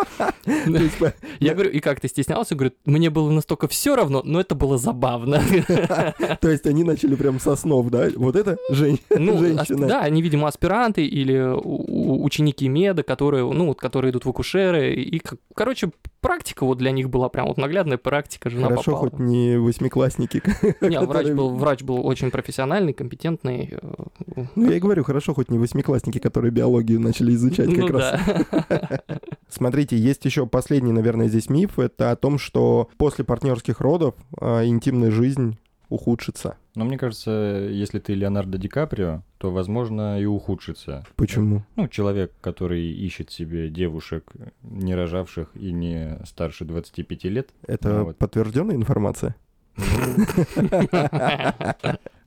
Я 1.40 1.54
говорю, 1.54 1.70
и 1.70 1.80
как 1.80 2.00
ты 2.00 2.08
стеснялся? 2.08 2.54
Говорит, 2.54 2.74
мне 2.84 3.10
было 3.10 3.30
настолько 3.30 3.68
все 3.68 3.96
равно, 3.96 4.22
но 4.24 4.40
это 4.40 4.54
было 4.54 4.78
забавно. 4.78 5.40
То 6.40 6.50
есть 6.50 6.66
они 6.66 6.84
начали 6.84 7.14
прям 7.14 7.40
со 7.40 7.56
снов, 7.56 7.88
да? 7.88 8.08
Вот 8.16 8.36
это 8.36 8.58
ну, 9.10 9.38
женщина. 9.38 9.86
Да, 9.86 10.00
они, 10.00 10.22
видимо, 10.22 10.48
аспиранты 10.48 11.06
или 11.06 11.40
ученики 11.54 12.68
меда, 12.68 13.02
которые, 13.02 13.50
ну, 13.50 13.74
которые 13.74 14.10
идут 14.10 14.24
в 14.24 14.30
акушеры. 14.30 14.94
И, 14.94 15.22
короче, 15.54 15.90
практика 16.20 16.64
вот 16.64 16.78
для 16.78 16.90
них 16.90 17.10
была 17.10 17.28
прям 17.28 17.48
вот 17.48 17.58
наглядная 17.58 17.98
практика, 17.98 18.50
жена 18.50 18.68
Хорошо, 18.68 18.92
попала. 18.92 19.10
хоть 19.10 19.18
не 19.20 19.58
восьмиклассники. 19.58 20.42
Не, 20.80 21.00
врач 21.00 21.28
был, 21.28 21.43
врач 21.50 21.82
был 21.82 22.06
очень 22.06 22.30
профессиональный, 22.30 22.92
компетентный. 22.92 23.70
Э, 23.72 24.44
ну, 24.54 24.70
я 24.70 24.76
и 24.76 24.80
говорю, 24.80 25.04
хорошо, 25.04 25.34
хоть 25.34 25.50
не 25.50 25.58
восьмиклассники, 25.58 26.18
которые 26.18 26.50
биологию 26.50 27.00
начали 27.00 27.34
изучать 27.34 27.68
как 27.74 27.78
ну, 27.78 27.88
раз. 27.88 28.20
Да. 28.50 29.00
Смотрите, 29.48 29.96
есть 29.96 30.24
еще 30.24 30.46
последний, 30.46 30.92
наверное, 30.92 31.28
здесь 31.28 31.48
миф. 31.48 31.78
Это 31.78 32.10
о 32.10 32.16
том, 32.16 32.38
что 32.38 32.88
после 32.96 33.24
партнерских 33.24 33.80
родов 33.80 34.14
э, 34.40 34.66
интимная 34.66 35.10
жизнь 35.10 35.58
ухудшится. 35.88 36.56
Но 36.74 36.84
мне 36.84 36.98
кажется, 36.98 37.68
если 37.70 38.00
ты 38.00 38.14
Леонардо 38.14 38.58
Ди 38.58 38.68
Каприо, 38.68 39.22
то, 39.38 39.50
возможно, 39.50 40.20
и 40.20 40.24
ухудшится. 40.24 41.04
Почему? 41.14 41.64
Ну, 41.76 41.86
человек, 41.88 42.32
который 42.40 42.84
ищет 42.84 43.30
себе 43.30 43.68
девушек, 43.68 44.32
не 44.62 44.94
рожавших 44.94 45.50
и 45.54 45.70
не 45.70 46.18
старше 46.24 46.64
25 46.64 47.24
лет. 47.24 47.50
Это 47.66 48.04
вот. 48.04 48.16
подтвержденная 48.18 48.74
информация? 48.74 49.36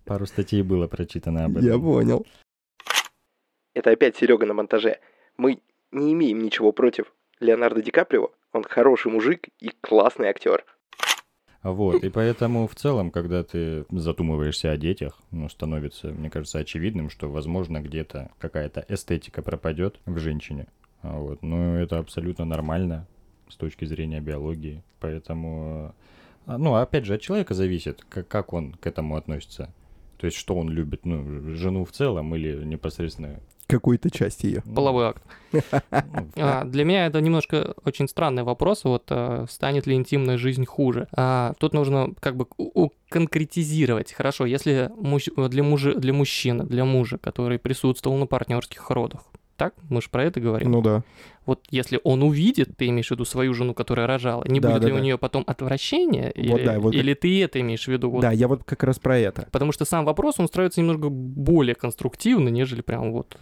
Пару 0.06 0.26
статей 0.26 0.62
было 0.62 0.88
прочитано 0.88 1.46
об 1.46 1.58
этом. 1.58 1.68
Я 1.68 1.78
понял. 1.78 2.26
Это 3.74 3.92
опять 3.92 4.16
Серега 4.18 4.46
на 4.46 4.54
монтаже. 4.54 5.00
Мы 5.38 5.60
не 5.92 6.14
имеем 6.14 6.40
ничего 6.40 6.72
против 6.72 7.14
Леонардо 7.40 7.82
Ди 7.82 7.92
Каприо. 7.92 8.32
Он 8.54 8.64
хороший 8.64 9.12
мужик 9.12 9.50
и 9.60 9.72
классный 9.82 10.30
актер. 10.30 10.66
Вот, 11.64 12.04
и 12.04 12.10
поэтому 12.10 12.68
в 12.68 12.76
целом, 12.76 13.12
когда 13.12 13.44
ты 13.44 13.86
задумываешься 13.90 14.72
о 14.72 14.78
детях, 14.78 15.20
ну, 15.32 15.50
становится, 15.50 16.08
мне 16.08 16.30
кажется, 16.30 16.60
очевидным, 16.60 17.10
что, 17.10 17.30
возможно, 17.30 17.82
где-то 17.82 18.32
какая-то 18.40 18.86
эстетика 18.88 19.42
пропадет 19.42 20.00
в 20.06 20.18
женщине. 20.20 20.68
А 21.02 21.18
вот, 21.18 21.42
но 21.44 21.78
это 21.78 21.98
абсолютно 22.00 22.46
нормально 22.46 23.06
с 23.50 23.56
точки 23.56 23.86
зрения 23.86 24.22
биологии, 24.22 24.84
поэтому, 25.00 25.94
ну, 26.48 26.76
опять 26.76 27.06
же, 27.06 27.16
от 27.16 27.22
человека 27.22 27.54
зависит, 27.54 28.06
как, 28.10 28.28
как 28.28 28.54
он 28.54 28.74
к 28.74 28.88
этому 28.88 29.18
относится. 29.18 29.74
То 30.18 30.26
есть, 30.26 30.38
что 30.38 30.56
он 30.56 30.70
любит, 30.70 31.06
ну, 31.06 31.56
жену 31.56 31.86
в 31.86 31.92
целом 31.92 32.34
или 32.36 32.64
непосредственно 32.64 33.40
какой-то 33.68 34.10
части 34.10 34.46
ее. 34.46 34.64
Половой 34.74 35.08
акт. 35.08 35.24
а, 36.38 36.64
для 36.64 36.86
меня 36.86 37.06
это 37.06 37.20
немножко 37.20 37.76
очень 37.84 38.08
странный 38.08 38.44
вопрос. 38.44 38.86
Вот 38.86 39.04
а, 39.10 39.46
станет 39.50 39.86
ли 39.86 39.96
интимная 39.96 40.38
жизнь 40.38 40.66
хуже? 40.66 41.08
А, 41.12 41.54
тут 41.60 41.74
нужно 41.74 42.14
как 42.20 42.38
бы 42.38 42.48
конкретизировать. 43.10 44.14
Хорошо, 44.14 44.46
если 44.46 44.90
муж, 44.96 45.26
для, 45.36 45.64
мужа, 45.64 45.94
для 45.96 46.14
мужчины, 46.14 46.64
для 46.64 46.86
мужа, 46.86 47.18
который 47.18 47.60
присутствовал 47.60 48.18
на 48.18 48.26
партнерских 48.26 48.90
родах, 48.90 49.22
так? 49.58 49.74
Мы 49.90 50.02
же 50.02 50.10
про 50.10 50.24
это 50.24 50.40
говорим. 50.40 50.72
Ну 50.72 50.82
да. 50.82 51.04
Вот 51.48 51.66
если 51.72 52.00
он 52.04 52.24
увидит, 52.24 52.76
ты 52.78 52.88
имеешь 52.88 53.08
в 53.08 53.12
виду 53.12 53.24
свою 53.26 53.54
жену, 53.54 53.74
которая 53.74 54.06
рожала, 54.06 54.44
не 54.48 54.60
да, 54.60 54.70
будет 54.70 54.82
да, 54.82 54.88
ли 54.88 54.94
да. 54.94 55.00
у 55.00 55.02
нее 55.02 55.18
потом 55.18 55.44
отвращение? 55.48 56.34
Вот, 56.36 56.60
или, 56.60 56.66
да, 56.66 56.80
вот 56.80 56.94
или 56.94 57.14
ты 57.14 57.42
это 57.42 57.62
имеешь 57.62 57.86
в 57.86 57.88
виду? 57.88 58.12
Вот? 58.12 58.22
Да, 58.22 58.32
я 58.32 58.50
вот 58.50 58.66
как 58.66 58.84
раз 58.84 59.00
про 59.00 59.18
это. 59.18 59.48
Потому 59.52 59.72
что 59.72 59.86
сам 59.86 60.04
вопрос, 60.04 60.36
он 60.40 60.48
строится 60.48 60.82
немного 60.82 61.10
более 61.10 61.74
конструктивно, 61.74 62.50
нежели 62.50 62.82
прям 62.82 63.14
вот 63.14 63.38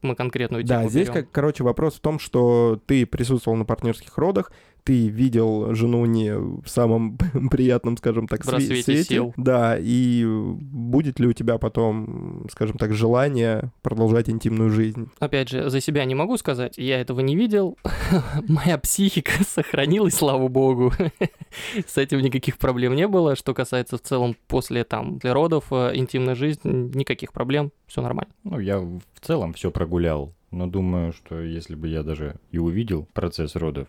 мы 0.00 0.14
конкретную 0.16 0.64
тему 0.64 0.84
Да, 0.84 0.88
здесь, 0.88 1.08
как, 1.08 1.30
короче, 1.30 1.62
вопрос 1.62 1.96
в 1.96 2.00
том, 2.00 2.18
что 2.18 2.80
ты 2.86 3.04
присутствовал 3.04 3.58
на 3.58 3.66
партнерских 3.66 4.16
родах, 4.16 4.50
ты 4.84 5.08
видел 5.08 5.74
жену 5.74 6.04
не 6.04 6.34
в 6.34 6.66
самом 6.66 7.16
приятном, 7.50 7.96
скажем 7.96 8.26
так, 8.26 8.44
свете. 8.44 9.04
Сил. 9.04 9.34
Да, 9.36 9.76
и 9.78 10.24
будет 10.26 11.20
ли 11.20 11.26
у 11.26 11.32
тебя 11.32 11.58
потом, 11.58 12.46
скажем 12.50 12.76
так, 12.76 12.92
желание 12.92 13.72
продолжать 13.82 14.28
интимную 14.28 14.70
жизнь? 14.70 15.10
Опять 15.18 15.48
же, 15.48 15.70
за 15.70 15.80
себя 15.80 16.04
не 16.04 16.14
могу 16.14 16.36
сказать, 16.36 16.76
я 16.76 17.00
этого 17.00 17.20
не 17.20 17.36
видел. 17.36 17.49
Моя 18.48 18.78
психика 18.78 19.44
сохранилась, 19.44 20.14
слава 20.14 20.48
богу. 20.48 20.92
С 21.86 21.98
этим 21.98 22.20
никаких 22.20 22.58
проблем 22.58 22.94
не 22.94 23.06
было. 23.06 23.36
Что 23.36 23.54
касается 23.54 23.96
в 23.96 24.00
целом 24.00 24.36
после 24.46 24.84
там 24.84 25.18
для 25.18 25.34
родов, 25.34 25.66
э, 25.70 25.92
интимной 25.94 26.34
жизни, 26.34 26.96
никаких 26.96 27.32
проблем, 27.32 27.72
все 27.86 28.02
нормально. 28.02 28.32
Ну, 28.44 28.58
я 28.58 28.78
в 28.78 29.00
целом 29.20 29.52
все 29.52 29.70
прогулял 29.70 30.34
но 30.50 30.66
думаю, 30.66 31.12
что 31.12 31.40
если 31.40 31.74
бы 31.74 31.88
я 31.88 32.02
даже 32.02 32.36
и 32.50 32.58
увидел 32.58 33.08
процесс 33.12 33.54
родов, 33.56 33.88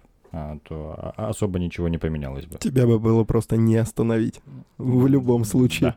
то 0.64 1.14
особо 1.18 1.60
ничего 1.60 1.90
не 1.90 1.98
поменялось 1.98 2.46
бы. 2.46 2.58
Тебя 2.58 2.86
бы 2.86 3.00
было 3.00 3.24
просто 3.24 3.58
не 3.58 3.76
остановить 3.76 4.42
в 4.78 5.08
любом 5.08 5.44
случае. 5.44 5.96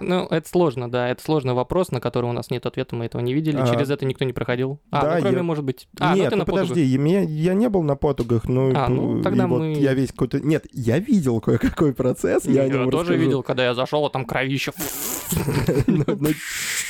Ну, 0.00 0.26
это 0.26 0.48
сложно, 0.48 0.90
да, 0.90 1.08
это 1.08 1.22
сложный 1.22 1.54
вопрос, 1.54 1.90
на 1.90 2.00
который 2.00 2.26
у 2.26 2.32
нас 2.32 2.50
нет 2.50 2.66
ответа, 2.66 2.94
мы 2.94 3.06
этого 3.06 3.22
не 3.22 3.32
видели, 3.32 3.56
а. 3.58 3.66
через 3.66 3.90
это 3.90 4.04
никто 4.04 4.24
не 4.24 4.32
проходил. 4.32 4.78
А, 4.90 5.14
ну, 5.16 5.20
кроме, 5.22 5.42
может 5.42 5.64
быть... 5.64 5.88
А, 5.98 6.14
нет, 6.14 6.34
ну, 6.36 6.44
подожди, 6.44 6.82
я 6.82 7.54
не 7.54 7.68
был 7.68 7.82
на 7.82 7.96
потугах, 7.96 8.48
ну, 8.48 8.72
а, 8.74 8.88
ну 8.88 9.22
тогда 9.22 9.46
мы... 9.46 9.72
я 9.74 9.94
весь 9.94 10.10
какой-то... 10.10 10.40
Нет, 10.40 10.66
я 10.72 10.98
видел 10.98 11.40
кое-какой 11.40 11.94
процесс, 11.94 12.44
я 12.44 12.64
Я 12.64 12.86
тоже 12.90 13.16
видел, 13.16 13.42
когда 13.42 13.64
я 13.64 13.74
зашел, 13.74 14.04
а 14.04 14.10
там 14.10 14.24
кровище. 14.24 14.72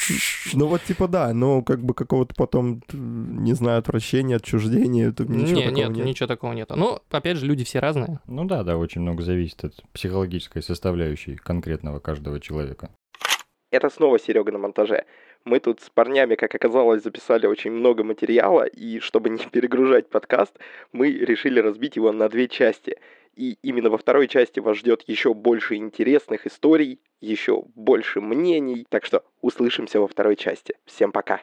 Ну, 0.54 0.66
вот 0.66 0.82
типа 0.82 1.08
да, 1.08 1.32
но 1.34 1.62
как 1.62 1.80
бы 1.80 1.94
какого-то 1.94 2.34
потом, 2.34 2.82
не 2.92 3.52
знаю, 3.54 3.78
отвращения, 3.78 4.36
отчуждения, 4.36 5.08
ничего 5.08 5.60
такого 5.60 5.74
нет. 5.74 5.90
Нет, 5.90 6.06
ничего 6.06 6.26
такого 6.26 6.52
нету. 6.52 6.76
Ну, 6.76 7.00
опять 7.10 7.36
же, 7.36 7.46
люди 7.46 7.64
все 7.64 7.78
разные. 7.80 8.20
Ну 8.26 8.44
да, 8.44 8.62
да, 8.62 8.76
очень 8.76 9.02
много 9.02 9.22
зависит 9.22 9.64
от 9.64 9.74
психологической 9.92 10.62
составляющей 10.62 11.36
конкретного 11.36 12.00
каждого 12.00 12.40
человека. 12.40 12.90
Это 13.70 13.90
снова 13.90 14.18
Серега 14.18 14.50
на 14.52 14.58
монтаже. 14.58 15.04
Мы 15.44 15.60
тут 15.60 15.80
с 15.80 15.90
парнями, 15.90 16.34
как 16.34 16.54
оказалось, 16.54 17.02
записали 17.02 17.46
очень 17.46 17.70
много 17.70 18.02
материала, 18.02 18.64
и 18.64 18.98
чтобы 19.00 19.30
не 19.30 19.38
перегружать 19.52 20.08
подкаст, 20.08 20.58
мы 20.92 21.10
решили 21.10 21.60
разбить 21.60 21.96
его 21.96 22.12
на 22.12 22.28
две 22.28 22.48
части. 22.48 22.96
И 23.38 23.56
именно 23.62 23.88
во 23.88 23.98
второй 23.98 24.26
части 24.26 24.58
вас 24.58 24.78
ждет 24.78 25.04
еще 25.06 25.32
больше 25.32 25.76
интересных 25.76 26.44
историй, 26.48 27.00
еще 27.20 27.62
больше 27.76 28.20
мнений. 28.20 28.84
Так 28.88 29.04
что 29.04 29.22
услышимся 29.40 30.00
во 30.00 30.08
второй 30.08 30.34
части. 30.34 30.74
Всем 30.86 31.12
пока. 31.12 31.40